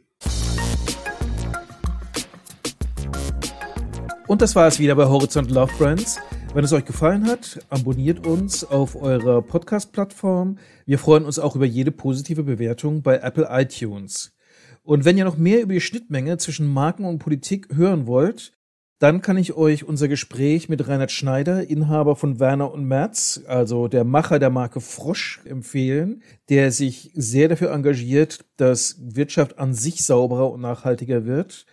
Und 4.26 4.40
das 4.40 4.56
war 4.56 4.66
es 4.66 4.78
wieder 4.78 4.94
bei 4.94 5.04
Horizont 5.04 5.50
Love 5.50 5.72
Brands. 5.76 6.18
Wenn 6.54 6.64
es 6.64 6.72
euch 6.72 6.86
gefallen 6.86 7.26
hat, 7.26 7.58
abonniert 7.68 8.26
uns 8.26 8.64
auf 8.64 8.96
eurer 8.96 9.42
Podcast-Plattform. 9.42 10.56
Wir 10.86 10.98
freuen 10.98 11.26
uns 11.26 11.38
auch 11.38 11.56
über 11.56 11.66
jede 11.66 11.90
positive 11.92 12.42
Bewertung 12.42 13.02
bei 13.02 13.18
Apple 13.18 13.48
iTunes. 13.50 14.34
Und 14.82 15.04
wenn 15.04 15.18
ihr 15.18 15.26
noch 15.26 15.36
mehr 15.36 15.60
über 15.60 15.74
die 15.74 15.82
Schnittmenge 15.82 16.38
zwischen 16.38 16.72
Marken 16.72 17.04
und 17.04 17.18
Politik 17.18 17.68
hören 17.74 18.06
wollt, 18.06 18.57
dann 18.98 19.22
kann 19.22 19.36
ich 19.36 19.54
euch 19.54 19.84
unser 19.84 20.08
Gespräch 20.08 20.68
mit 20.68 20.88
Reinhard 20.88 21.12
Schneider, 21.12 21.68
Inhaber 21.68 22.16
von 22.16 22.40
Werner 22.40 22.72
und 22.72 22.84
Merz, 22.84 23.40
also 23.46 23.86
der 23.86 24.04
Macher 24.04 24.38
der 24.38 24.50
Marke 24.50 24.80
Frosch, 24.80 25.40
empfehlen, 25.44 26.22
der 26.48 26.72
sich 26.72 27.10
sehr 27.14 27.48
dafür 27.48 27.70
engagiert, 27.70 28.44
dass 28.56 28.96
Wirtschaft 29.00 29.58
an 29.58 29.72
sich 29.72 30.04
sauberer 30.04 30.50
und 30.50 30.60
nachhaltiger 30.60 31.26
wird 31.26 31.66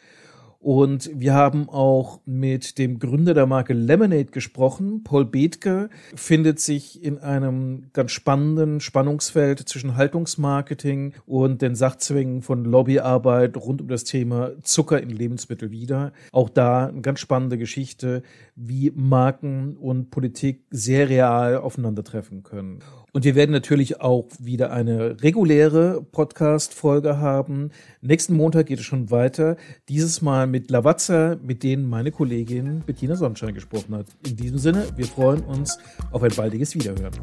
und 0.66 1.12
wir 1.14 1.36
haben 1.36 1.70
auch 1.70 2.22
mit 2.26 2.80
dem 2.80 2.98
Gründer 2.98 3.36
der 3.36 3.46
Marke 3.46 3.74
Lemonade 3.74 4.32
gesprochen. 4.32 5.04
Paul 5.04 5.24
Bethke 5.24 5.92
findet 6.16 6.60
sich 6.60 7.04
in 7.04 7.20
einem 7.20 7.92
ganz 7.94 8.14
spannenden 8.14 8.80
Spannungsfeld 8.80 9.70
zwischen 9.70 9.96
Haltungsmarketing 9.96 11.14
und 11.28 11.62
den 11.62 11.76
Sachzwängen 11.76 12.42
von 12.42 12.66
Lobbyarbeit 12.66 13.58
rund 13.58 13.80
um 13.80 13.88
das 13.88 14.06
Thema 14.06 14.54
Zucker 14.64 15.00
in 15.00 15.12
Lebensmittel 15.12 15.70
wieder. 15.70 16.14
Auch 16.32 16.50
da 16.50 16.88
eine 16.88 17.02
ganz 17.02 17.20
spannende 17.20 17.60
Geschichte, 17.60 18.24
wie 18.56 18.92
Marken 18.96 19.78
und 19.78 20.10
Politik 20.10 20.64
sehr 20.72 21.10
real 21.10 21.58
aufeinandertreffen 21.58 22.42
können. 22.42 22.80
Und 23.16 23.24
wir 23.24 23.36
werden 23.36 23.52
natürlich 23.52 24.02
auch 24.02 24.28
wieder 24.40 24.74
eine 24.74 25.24
reguläre 25.24 26.06
Podcast-Folge 26.12 27.18
haben. 27.18 27.72
Nächsten 28.02 28.36
Montag 28.36 28.66
geht 28.66 28.80
es 28.80 28.86
schon 28.86 29.10
weiter. 29.10 29.56
Dieses 29.88 30.22
Mal 30.22 30.48
mit 30.48 30.70
Lavazza, 30.70 31.38
mit 31.42 31.64
denen 31.64 31.88
meine 31.90 32.12
Kollegin 32.12 32.84
Bettina 32.86 33.16
Sonnenschein 33.16 33.54
gesprochen 33.54 33.96
hat. 33.96 34.08
In 34.28 34.36
diesem 34.36 34.58
Sinne, 34.58 34.88
wir 34.98 35.06
freuen 35.06 35.46
uns 35.46 35.80
auf 36.12 36.24
ein 36.24 36.32
baldiges 36.36 36.76
Wiederhören. 36.76 37.14